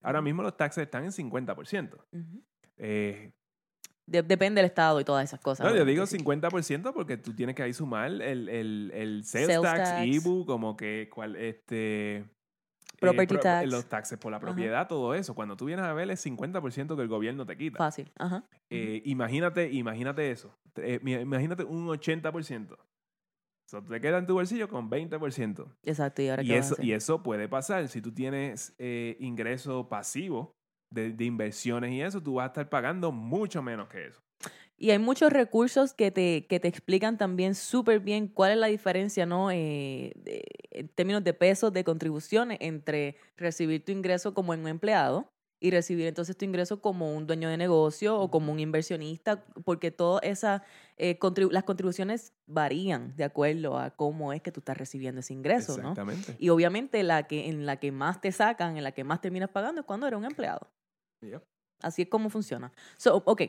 Ahora 0.00 0.22
mismo 0.22 0.42
los 0.42 0.56
taxes 0.56 0.84
están 0.84 1.04
en 1.04 1.10
50%. 1.12 1.94
ujú. 2.12 2.42
Eh, 2.78 3.32
De- 4.06 4.22
depende 4.22 4.60
del 4.60 4.66
estado 4.66 5.00
y 5.00 5.04
todas 5.04 5.24
esas 5.24 5.40
cosas. 5.40 5.66
no, 5.68 5.76
yo 5.76 5.84
digo 5.84 6.06
sí. 6.06 6.16
50% 6.18 6.92
porque 6.92 7.16
tú 7.16 7.34
tienes 7.34 7.54
que 7.56 7.62
ahí 7.64 7.72
sumar 7.72 8.06
el, 8.06 8.20
el, 8.48 8.90
el 8.94 9.24
sales, 9.24 9.48
Sales 9.48 9.62
tax, 9.62 9.90
tax. 9.90 10.06
IBU, 10.06 10.46
como 10.46 10.76
que 10.76 11.08
cuál, 11.12 11.36
este... 11.36 12.24
eh, 13.10 13.10
Property 13.12 13.36
tax. 13.38 13.70
Los 13.70 13.86
taxes 13.86 14.18
por 14.18 14.30
la 14.30 14.38
Ajá. 14.38 14.46
propiedad, 14.46 14.86
todo 14.88 15.14
eso. 15.14 15.34
Cuando 15.34 15.56
tú 15.56 15.66
vienes 15.66 15.84
a 15.84 15.92
ver, 15.92 16.10
es 16.10 16.24
50% 16.24 16.96
que 16.96 17.02
el 17.02 17.08
gobierno 17.08 17.44
te 17.46 17.56
quita. 17.56 17.78
Fácil. 17.78 18.10
Ajá. 18.18 18.44
Eh, 18.70 19.02
imagínate, 19.04 19.70
imagínate 19.72 20.30
eso. 20.30 20.54
Eh, 20.76 21.00
imagínate 21.02 21.64
un 21.64 21.86
80%. 21.88 22.76
So, 23.68 23.82
te 23.82 24.00
queda 24.00 24.18
en 24.18 24.26
tu 24.26 24.34
bolsillo 24.34 24.68
con 24.68 24.90
20%. 24.90 25.66
Exacto. 25.84 26.22
¿Y 26.22 26.28
ahora 26.28 26.42
Y 26.42 26.46
qué 26.48 26.52
vas 26.56 26.62
a 26.62 26.66
eso, 26.66 26.74
hacer? 26.74 26.84
y 26.84 26.92
eso 26.92 27.22
puede 27.22 27.48
pasar. 27.48 27.88
Si 27.88 28.02
tú 28.02 28.12
tienes 28.12 28.74
ingreso 29.18 29.88
pasivo 29.88 30.54
de, 30.90 31.12
de 31.12 31.24
inversiones 31.24 31.90
y 31.92 32.02
eso, 32.02 32.22
tú 32.22 32.34
vas 32.34 32.44
a 32.44 32.46
estar 32.48 32.68
pagando 32.68 33.12
mucho 33.12 33.62
menos 33.62 33.88
que 33.88 34.06
eso. 34.08 34.20
Y 34.76 34.90
hay 34.90 34.98
muchos 34.98 35.32
recursos 35.32 35.94
que 35.94 36.10
te, 36.10 36.46
que 36.48 36.58
te 36.58 36.66
explican 36.66 37.16
también 37.16 37.54
súper 37.54 38.00
bien 38.00 38.26
cuál 38.26 38.52
es 38.52 38.58
la 38.58 38.66
diferencia, 38.66 39.26
¿no? 39.26 39.50
Eh, 39.52 40.12
de- 40.16 40.42
en 40.72 40.88
términos 40.88 41.22
de 41.22 41.34
pesos 41.34 41.72
de 41.72 41.84
contribuciones 41.84 42.58
entre 42.60 43.16
recibir 43.36 43.84
tu 43.84 43.92
ingreso 43.92 44.34
como 44.34 44.52
un 44.52 44.66
empleado 44.66 45.28
y 45.60 45.70
recibir 45.70 46.08
entonces 46.08 46.36
tu 46.36 46.44
ingreso 46.44 46.80
como 46.80 47.14
un 47.14 47.28
dueño 47.28 47.48
de 47.48 47.56
negocio 47.56 48.18
o 48.18 48.28
como 48.32 48.50
un 48.50 48.58
inversionista, 48.58 49.44
porque 49.64 49.92
todas 49.92 50.24
esas, 50.24 50.62
eh, 50.96 51.16
contribu- 51.20 51.52
las 51.52 51.62
contribuciones 51.62 52.32
varían 52.46 53.14
de 53.14 53.22
acuerdo 53.22 53.78
a 53.78 53.90
cómo 53.90 54.32
es 54.32 54.42
que 54.42 54.50
tú 54.50 54.58
estás 54.58 54.76
recibiendo 54.76 55.20
ese 55.20 55.34
ingreso, 55.34 55.76
¿no? 55.76 55.90
Exactamente. 55.90 56.34
Y 56.40 56.48
obviamente 56.48 57.04
la 57.04 57.28
que, 57.28 57.48
en 57.48 57.64
la 57.66 57.76
que 57.78 57.92
más 57.92 58.20
te 58.20 58.32
sacan, 58.32 58.76
en 58.76 58.82
la 58.82 58.90
que 58.90 59.04
más 59.04 59.20
terminas 59.20 59.50
pagando 59.50 59.82
es 59.82 59.86
cuando 59.86 60.08
eres 60.08 60.18
un 60.18 60.24
empleado. 60.24 60.66
Así 61.80 62.02
es 62.02 62.08
como 62.08 62.28
funciona. 62.30 62.72
So, 62.96 63.22
ok, 63.24 63.42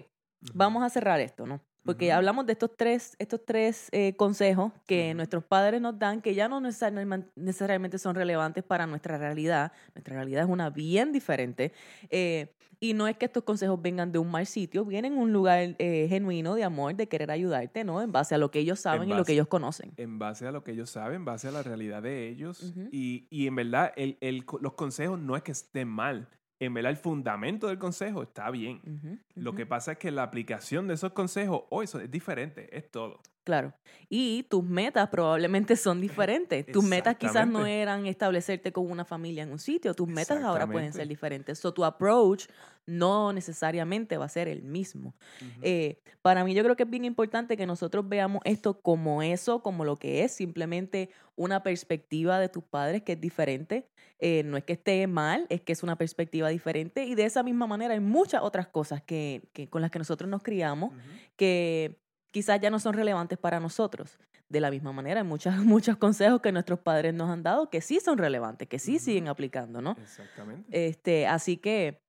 Vamos 0.53 0.83
a 0.83 0.89
cerrar 0.89 1.19
esto, 1.19 1.45
¿no? 1.45 1.61
Porque 1.85 2.07
Ujú. 2.07 2.15
hablamos 2.15 2.45
de 2.45 2.53
estos 2.53 2.71
tres, 2.77 3.15
estos 3.19 3.43
tres 3.45 3.89
eh, 3.91 4.15
consejos 4.15 4.71
que 4.85 5.13
nuestros 5.13 5.43
padres 5.43 5.81
nos 5.81 5.99
dan, 5.99 6.21
que 6.21 6.33
ya 6.33 6.47
no 6.47 6.61
necesariamente, 6.61 7.97
son 7.97 8.15
relevantes 8.15 8.63
para 8.63 8.87
nuestra 8.87 9.17
realidad. 9.17 9.73
Nuestra 9.93 10.15
realidad 10.15 10.43
es 10.43 10.49
una 10.49 10.69
bien 10.69 11.11
diferente. 11.11 11.73
Eh, 12.09 12.55
y 12.79 12.93
no 12.93 13.07
es 13.07 13.17
que 13.17 13.25
estos 13.25 13.43
consejos 13.43 13.81
vengan 13.81 14.11
de 14.11 14.19
un 14.19 14.29
mal 14.29 14.45
sitio, 14.45 14.83
vienen 14.85 15.15
de 15.15 15.19
un 15.21 15.31
lugar 15.31 15.75
eh, 15.79 16.07
genuino 16.09 16.55
de 16.55 16.63
amor, 16.63 16.95
de 16.95 17.07
querer 17.07 17.31
ayudarte, 17.31 17.83
¿no? 17.83 18.01
En 18.01 18.11
base 18.11 18.35
a 18.35 18.37
lo 18.37 18.51
que 18.51 18.59
ellos 18.59 18.79
saben 18.79 19.09
y 19.09 19.13
lo 19.13 19.23
que 19.23 19.33
ellos 19.33 19.47
conocen. 19.47 19.93
En 19.97 20.19
base 20.19 20.47
a 20.47 20.51
lo 20.51 20.63
que 20.63 20.71
ellos 20.71 20.89
saben, 20.89 21.17
en 21.17 21.25
base 21.25 21.47
a 21.47 21.51
la 21.51 21.63
realidad 21.63 22.01
de 22.01 22.27
ellos. 22.27 22.61
Ujú. 22.61 22.89
y, 22.91 23.27
y 23.29 23.47
en 23.47 23.55
verdad, 23.55 23.93
el, 23.95 24.17
el 24.21 24.45
los 24.61 24.73
consejos 24.73 25.19
no 25.19 25.35
es 25.35 25.43
que 25.43 25.51
estén 25.51 25.87
mal. 25.87 26.27
En 26.59 26.73
verdad, 26.73 26.91
el 26.91 26.97
fundamento 26.97 27.67
del 27.67 27.77
consejo 27.77 28.23
está 28.23 28.49
bien. 28.49 29.21
Lo 29.35 29.53
que 29.53 29.65
pasa 29.65 29.93
es 29.93 29.97
que 29.97 30.11
la 30.11 30.23
aplicación 30.23 30.87
de 30.87 30.93
esos 30.93 31.11
consejos, 31.13 31.63
hoy 31.69 31.85
eso 31.85 31.99
es 31.99 32.09
diferente, 32.09 32.75
es 32.75 32.89
todo. 32.89 33.19
Claro. 33.43 33.73
Y 34.09 34.43
tus 34.43 34.63
metas 34.63 35.09
probablemente 35.09 35.75
son 35.75 35.99
diferentes. 36.01 36.65
Tus 36.71 36.83
metas 36.83 37.17
quizás 37.17 37.47
no 37.47 37.65
eran 37.65 38.05
establecerte 38.05 38.71
con 38.71 38.89
una 38.89 39.05
familia 39.05 39.43
en 39.43 39.51
un 39.51 39.59
sitio. 39.59 39.93
Tus 39.93 40.07
metas 40.07 40.41
ahora 40.43 40.67
pueden 40.67 40.93
ser 40.93 41.07
diferentes. 41.07 41.59
So, 41.59 41.73
tu 41.73 41.83
approach 41.83 42.45
no 42.85 43.31
necesariamente 43.31 44.17
va 44.17 44.25
a 44.25 44.29
ser 44.29 44.47
el 44.47 44.61
mismo. 44.61 45.15
Eh, 45.61 46.01
para 46.21 46.43
mí 46.43 46.53
yo 46.53 46.63
creo 46.63 46.75
que 46.75 46.83
es 46.83 46.89
bien 46.89 47.05
importante 47.05 47.55
que 47.55 47.65
nosotros 47.65 48.07
veamos 48.07 48.41
esto 48.45 48.81
como 48.81 49.21
eso, 49.21 49.61
como 49.61 49.85
lo 49.85 49.95
que 49.95 50.23
es, 50.23 50.33
simplemente 50.33 51.09
una 51.35 51.63
perspectiva 51.63 52.39
de 52.39 52.49
tus 52.49 52.63
padres 52.63 53.03
que 53.03 53.13
es 53.13 53.21
diferente. 53.21 53.87
Eh, 54.19 54.43
no 54.43 54.57
es 54.57 54.63
que 54.63 54.73
esté 54.73 55.05
mal, 55.07 55.47
es 55.49 55.61
que 55.61 55.73
es 55.73 55.83
una 55.83 55.97
perspectiva 55.97 56.49
diferente. 56.49 57.05
Y 57.05 57.15
de 57.15 57.25
esa 57.25 57.43
misma 57.43 57.67
manera 57.67 57.93
hay 57.93 57.99
muchas 57.99 58.41
otras 58.41 58.67
cosas 58.67 59.01
que, 59.01 59.49
que 59.53 59.69
con 59.69 59.81
las 59.81 59.91
que 59.91 59.99
nosotros 59.99 60.29
nos 60.29 60.43
criamos 60.43 60.93
que 61.35 62.02
quizás 62.33 62.59
ya 62.59 62.69
no 62.69 62.79
son 62.79 62.95
relevantes 62.95 63.37
para 63.37 63.59
nosotros. 63.61 64.17
De 64.49 64.59
la 64.59 64.71
misma 64.71 64.91
manera, 64.91 65.21
hay 65.21 65.27
muchas, 65.27 65.57
muchos 65.63 65.95
consejos 65.95 66.41
que 66.41 66.51
nuestros 66.51 66.79
padres 66.79 67.13
nos 67.13 67.29
han 67.29 67.43
dado 67.43 67.69
que 67.69 67.79
sí 67.79 67.99
son 68.01 68.17
relevantes, 68.17 68.67
que 68.67 68.79
sí 68.79 68.99
siguen 68.99 69.29
aplicando, 69.29 69.81
¿no? 69.81 69.95
Exactamente. 70.01 70.87
Este, 70.87 71.27
así 71.27 71.57
que 71.57 72.01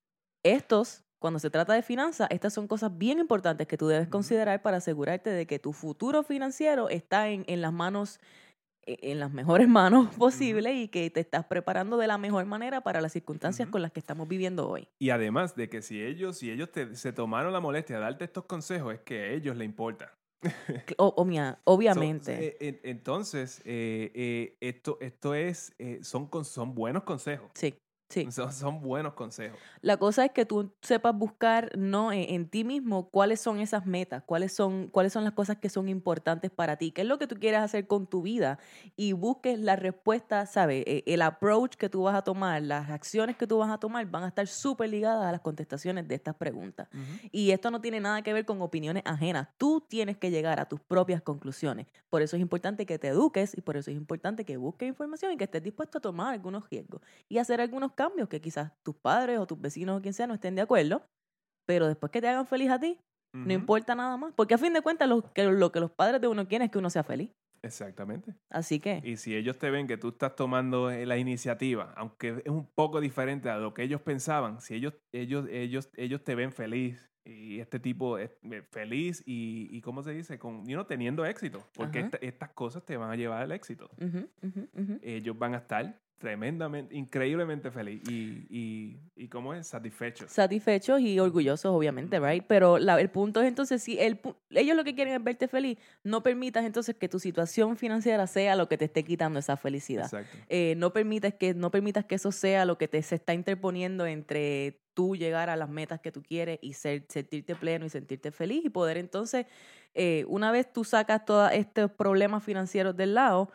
estos, 0.42 1.04
cuando 1.20 1.38
se 1.38 1.50
trata 1.50 1.74
de 1.74 1.82
finanzas, 1.82 2.28
estas 2.30 2.52
son 2.52 2.66
cosas 2.66 2.96
bien 2.96 3.18
importantes 3.18 3.66
que 3.66 3.76
tú 3.76 3.86
debes 3.86 4.08
considerar 4.08 4.62
para 4.62 4.78
asegurarte 4.78 5.30
de 5.30 5.46
que 5.46 5.58
tu 5.58 5.72
futuro 5.72 6.22
financiero 6.22 6.88
está 6.88 7.28
en, 7.28 7.44
en 7.46 7.60
las 7.60 7.72
manos, 7.72 8.18
en 8.86 9.18
las 9.20 9.32
mejores 9.32 9.68
manos 9.68 10.14
posibles 10.16 10.74
y 10.76 10.88
que 10.88 11.10
te 11.10 11.20
estás 11.20 11.44
preparando 11.46 11.96
de 11.96 12.06
la 12.06 12.18
mejor 12.18 12.44
manera 12.46 12.82
para 12.82 13.00
las 13.00 13.12
circunstancias 13.12 13.68
con 13.68 13.82
las 13.82 13.92
que 13.92 14.00
estamos 14.00 14.28
viviendo 14.28 14.68
hoy. 14.68 14.88
Y 14.98 15.10
además 15.10 15.54
de 15.56 15.68
que 15.68 15.82
si 15.82 16.02
ellos, 16.02 16.38
si 16.38 16.50
ellos 16.50 16.70
te- 16.72 16.94
se 16.96 17.12
tomaron 17.12 17.52
la 17.52 17.60
molestia 17.60 17.96
de 17.96 18.02
darte 18.02 18.24
estos 18.24 18.44
consejos, 18.44 18.94
es 18.94 19.00
que 19.00 19.20
a 19.20 19.26
ellos 19.28 19.56
les 19.56 19.66
importa. 19.66 20.14
O- 20.98 21.14
So, 21.16 21.62
obviamente. 21.64 22.32
eh, 22.48 22.56
eh, 22.60 22.80
entonces, 22.84 23.60
eh, 23.64 24.10
eh, 24.14 24.56
esto, 24.60 24.98
esto 25.00 25.34
es, 25.34 25.74
eh, 25.78 26.00
son, 26.02 26.28
son 26.44 26.74
buenos 26.74 27.04
consejos. 27.04 27.50
sí, 27.54 27.74
sí. 28.08 28.30
Son, 28.30 28.52
son 28.52 28.80
buenos 28.80 29.14
consejos. 29.14 29.58
La 29.82 29.98
cosa 29.98 30.24
es 30.24 30.30
que 30.32 30.46
tú 30.46 30.74
sepas 30.80 31.14
buscar 31.14 31.70
no 31.76 32.10
en, 32.12 32.34
en 32.34 32.48
ti 32.48 32.64
mismo 32.64 33.10
cuáles 33.10 33.40
son 33.40 33.60
esas 33.60 33.84
metas, 33.86 34.22
cuáles 34.24 34.52
son 34.54 34.88
cuáles 34.88 35.12
son 35.12 35.24
las 35.24 35.34
cosas 35.34 35.58
que 35.58 35.68
son 35.68 35.88
importantes 35.88 36.50
para 36.50 36.76
ti, 36.76 36.90
qué 36.90 37.02
es 37.02 37.06
lo 37.08 37.18
que 37.18 37.26
tú 37.26 37.36
quieres 37.36 37.60
hacer 37.60 37.86
con 37.86 38.06
tu 38.06 38.22
vida 38.22 38.58
y 38.96 39.12
busques 39.12 39.58
la 39.58 39.76
respuesta, 39.76 40.46
¿sabes? 40.46 40.84
E- 40.86 41.04
El 41.06 41.22
approach 41.22 41.74
que 41.76 41.88
tú 41.88 42.04
vas 42.04 42.14
a 42.14 42.22
tomar, 42.22 42.62
las 42.62 42.88
acciones 42.90 43.36
que 43.36 43.46
tú 43.46 43.58
vas 43.58 43.70
a 43.70 43.78
tomar 43.78 44.06
van 44.06 44.24
a 44.24 44.28
estar 44.28 44.46
súper 44.46 44.88
ligadas 44.90 45.26
a 45.26 45.32
las 45.32 45.40
contestaciones 45.42 46.08
de 46.08 46.14
estas 46.14 46.34
preguntas. 46.36 46.88
Y 47.30 47.50
esto 47.50 47.70
no 47.70 47.80
tiene 47.80 48.00
nada 48.00 48.22
que 48.22 48.32
ver 48.32 48.44
con 48.44 48.60
opiniones 48.62 49.02
ajenas. 49.06 49.48
Tú 49.58 49.80
tienes 49.88 50.16
que 50.16 50.30
llegar 50.30 50.60
a 50.60 50.66
tus 50.68 50.80
propias 50.80 51.22
conclusiones. 51.22 51.86
Por 52.10 52.22
eso 52.22 52.36
es 52.36 52.42
importante 52.42 52.86
que 52.86 52.98
te 52.98 53.08
eduques 53.08 53.56
y 53.56 53.60
por 53.60 53.76
eso 53.76 53.90
es 53.90 53.96
importante 53.96 54.44
que 54.44 54.56
busques 54.56 54.88
información 54.88 55.32
y 55.32 55.36
que 55.36 55.44
estés 55.44 55.62
dispuesto 55.62 55.98
a 55.98 56.00
tomar 56.00 56.32
algunos 56.32 56.68
riesgos 56.70 57.00
y 57.28 57.38
hacer 57.38 57.60
algunos 57.60 57.92
cambios 57.92 58.03
que 58.28 58.40
quizás 58.40 58.72
tus 58.82 58.94
padres 58.96 59.38
o 59.38 59.46
tus 59.46 59.60
vecinos 59.60 59.98
o 59.98 60.02
quien 60.02 60.14
sea 60.14 60.26
no 60.26 60.34
estén 60.34 60.54
de 60.54 60.62
acuerdo. 60.62 61.02
Pero 61.66 61.86
después 61.86 62.10
que 62.12 62.20
te 62.20 62.28
hagan 62.28 62.46
feliz 62.46 62.70
a 62.70 62.78
ti, 62.78 62.98
no 63.32 63.52
importa 63.52 63.94
nada 63.94 64.16
más. 64.16 64.32
Porque 64.34 64.54
a 64.54 64.58
fin 64.58 64.72
de 64.72 64.80
cuentas 64.82 65.08
lo 65.08 65.22
que, 65.32 65.44
lo 65.44 65.72
que 65.72 65.80
los 65.80 65.90
padres 65.90 66.20
de 66.20 66.28
uno 66.28 66.46
quieren 66.46 66.66
es 66.66 66.70
que 66.72 66.78
uno 66.78 66.90
sea 66.90 67.02
feliz. 67.02 67.30
Exactamente. 67.62 68.34
Así 68.50 68.78
que, 68.78 69.00
Y 69.02 69.16
si 69.16 69.34
ellos 69.34 69.58
te 69.58 69.70
ven 69.70 69.86
que 69.86 69.96
tú 69.96 70.08
estás 70.10 70.36
tomando 70.36 70.90
eh, 70.90 71.06
la 71.06 71.16
iniciativa, 71.16 71.94
aunque 71.96 72.42
es 72.44 72.50
un 72.50 72.66
poco 72.74 73.00
diferente 73.00 73.48
a 73.48 73.56
lo 73.56 73.72
que 73.72 73.82
ellos 73.82 74.02
pensaban, 74.02 74.60
si 74.60 74.74
ellos, 74.74 74.94
ellos, 75.12 75.46
ellos, 75.50 75.88
ellos 75.96 76.22
te 76.22 76.34
ven 76.34 76.52
feliz 76.52 77.10
y 77.26 77.60
este 77.60 77.80
tipo 77.80 78.18
es 78.18 78.30
eh, 78.42 78.62
feliz 78.70 79.22
y, 79.24 79.68
y 79.74 79.80
¿cómo 79.80 80.02
se 80.02 80.12
dice? 80.12 80.38
Con, 80.38 80.66
you 80.66 80.74
know, 80.74 80.84
teniendo 80.84 81.24
éxito, 81.24 81.66
porque 81.74 82.00
esta- 82.00 82.18
estas 82.18 82.50
cosas 82.50 82.84
te 82.84 82.98
van 82.98 83.10
a 83.10 83.16
llevar 83.16 83.40
al 83.42 83.50
éxito. 83.52 83.88
Ellos 85.02 85.38
van 85.38 85.54
a 85.54 85.58
estar 85.58 85.98
tremendamente, 86.18 86.94
increíblemente 86.96 87.70
feliz 87.70 88.00
y, 88.08 88.46
y, 88.48 88.98
y 89.16 89.28
¿cómo 89.28 89.52
es? 89.52 89.66
Satisfechos. 89.66 90.30
satisfechos 90.30 91.00
y 91.00 91.18
orgullosos, 91.18 91.66
obviamente, 91.72 92.18
right? 92.18 92.44
Pero 92.46 92.78
la- 92.78 93.00
el 93.00 93.10
punto 93.10 93.40
es 93.42 93.48
entonces, 93.48 93.82
si 93.82 93.98
el, 93.98 94.20
ellos 94.50 94.76
lo 94.76 94.84
que 94.84 94.94
quieren 94.94 95.14
es 95.14 95.22
verte 95.22 95.48
feliz, 95.48 95.78
no 96.02 96.22
permitas 96.22 96.64
entonces 96.64 96.94
que 96.96 97.08
tu 97.08 97.18
situación 97.18 97.76
financiera 97.76 98.26
sea 98.26 98.56
lo 98.56 98.68
que 98.68 98.78
te 98.78 98.86
esté 98.86 99.04
quitando 99.04 99.38
esa 99.38 99.56
felicidad. 99.56 100.04
Exacto. 100.04 100.36
Eh, 100.48 100.74
no, 100.76 100.92
permitas 100.92 101.34
que, 101.34 101.52
no 101.52 101.70
permitas 101.70 102.04
que 102.04 102.14
eso 102.14 102.32
sea 102.32 102.64
lo 102.64 102.78
que 102.78 102.88
te 102.88 103.02
se 103.02 103.16
está 103.16 103.34
interponiendo 103.34 104.06
entre 104.06 104.80
tú 104.94 105.16
llegar 105.16 105.50
a 105.50 105.56
las 105.56 105.68
metas 105.68 106.00
que 106.00 106.12
tú 106.12 106.22
quieres 106.22 106.58
y 106.62 106.74
ser, 106.74 107.04
sentirte 107.08 107.56
pleno 107.56 107.84
y 107.84 107.90
sentirte 107.90 108.30
feliz 108.30 108.64
y 108.64 108.70
poder 108.70 108.96
entonces, 108.96 109.46
eh, 109.94 110.24
una 110.28 110.52
vez 110.52 110.72
tú 110.72 110.84
sacas 110.84 111.24
todos 111.24 111.50
estos 111.52 111.90
problemas 111.90 112.44
financieros 112.44 112.96
del 112.96 113.14
lado, 113.14 113.50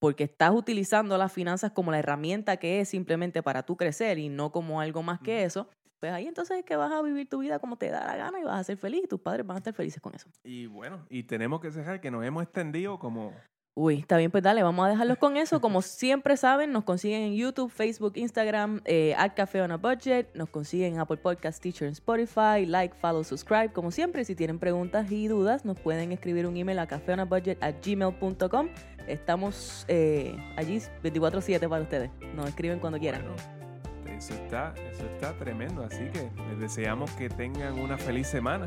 porque 0.00 0.24
estás 0.24 0.50
utilizando 0.52 1.16
las 1.16 1.32
finanzas 1.32 1.70
como 1.70 1.92
la 1.92 2.00
herramienta 2.00 2.56
que 2.56 2.80
es 2.80 2.88
simplemente 2.88 3.42
para 3.42 3.62
tú 3.62 3.76
crecer 3.76 4.18
y 4.18 4.28
no 4.28 4.50
como 4.50 4.80
algo 4.80 5.02
más 5.04 5.20
que 5.20 5.44
eso, 5.44 5.68
pues 6.00 6.12
ahí 6.12 6.26
entonces 6.26 6.58
es 6.58 6.64
que 6.64 6.74
vas 6.74 6.90
a 6.90 7.02
vivir 7.02 7.28
tu 7.28 7.38
vida 7.38 7.58
como 7.58 7.76
te 7.76 7.90
da 7.90 8.04
la 8.06 8.16
gana 8.16 8.40
y 8.40 8.44
vas 8.44 8.58
a 8.58 8.64
ser 8.64 8.78
feliz 8.78 9.02
y 9.04 9.06
tus 9.06 9.20
padres 9.20 9.46
van 9.46 9.56
a 9.56 9.58
estar 9.58 9.74
felices 9.74 10.00
con 10.00 10.14
eso. 10.14 10.28
Y 10.42 10.66
bueno, 10.66 11.06
y 11.10 11.24
tenemos 11.24 11.60
que 11.60 11.70
dejar 11.70 12.00
que 12.00 12.10
nos 12.10 12.24
hemos 12.24 12.42
extendido 12.42 12.98
como 12.98 13.34
Uy, 13.74 14.00
está 14.00 14.16
bien, 14.16 14.32
pues 14.32 14.42
dale, 14.42 14.62
vamos 14.64 14.84
a 14.84 14.88
dejarlos 14.90 15.16
con 15.16 15.36
eso. 15.36 15.60
Como 15.60 15.80
siempre 15.80 16.36
saben, 16.36 16.72
nos 16.72 16.84
consiguen 16.84 17.22
en 17.22 17.34
YouTube, 17.34 17.70
Facebook, 17.70 18.12
Instagram, 18.16 18.80
eh, 18.84 19.14
at 19.16 19.32
Café 19.34 19.62
on 19.62 19.70
a 19.70 19.76
Budget. 19.76 20.34
Nos 20.34 20.50
consiguen 20.50 20.94
en 20.94 21.00
Apple 21.00 21.18
Podcast, 21.18 21.62
Teacher, 21.62 21.86
en 21.86 21.92
Spotify. 21.92 22.66
Like, 22.66 22.96
follow, 22.96 23.22
subscribe. 23.22 23.72
Como 23.72 23.92
siempre, 23.92 24.24
si 24.24 24.34
tienen 24.34 24.58
preguntas 24.58 25.10
y 25.12 25.28
dudas, 25.28 25.64
nos 25.64 25.78
pueden 25.78 26.10
escribir 26.10 26.46
un 26.46 26.56
email 26.56 26.80
a 26.80 26.88
cafeonabudget.gmail.com. 26.88 28.68
Estamos 29.10 29.84
eh, 29.88 30.36
allí 30.56 30.80
24-7 31.02 31.68
para 31.68 31.82
ustedes. 31.82 32.10
Nos 32.34 32.48
escriben 32.48 32.78
cuando 32.78 32.98
quieran. 32.98 33.22
Bueno, 33.22 34.16
eso 34.16 34.34
está, 34.34 34.72
eso 34.92 35.04
está 35.06 35.32
tremendo. 35.34 35.82
Así 35.84 36.08
que 36.12 36.30
les 36.48 36.60
deseamos 36.60 37.10
que 37.12 37.28
tengan 37.28 37.78
una 37.78 37.98
feliz 37.98 38.28
semana. 38.28 38.66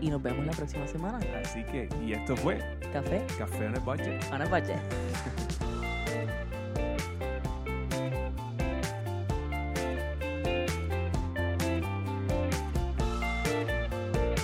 Y 0.00 0.10
nos 0.10 0.22
vemos 0.22 0.44
la 0.46 0.52
próxima 0.52 0.86
semana. 0.86 1.20
Así 1.44 1.62
que, 1.64 1.88
y 2.04 2.12
esto 2.12 2.36
fue 2.36 2.58
Café 2.92 3.24
Café 3.38 3.66
on 3.66 3.76
a 3.76 3.80
Budget. 3.80 4.32
on 4.32 4.42
a 4.42 4.46
Budget. 4.46 4.78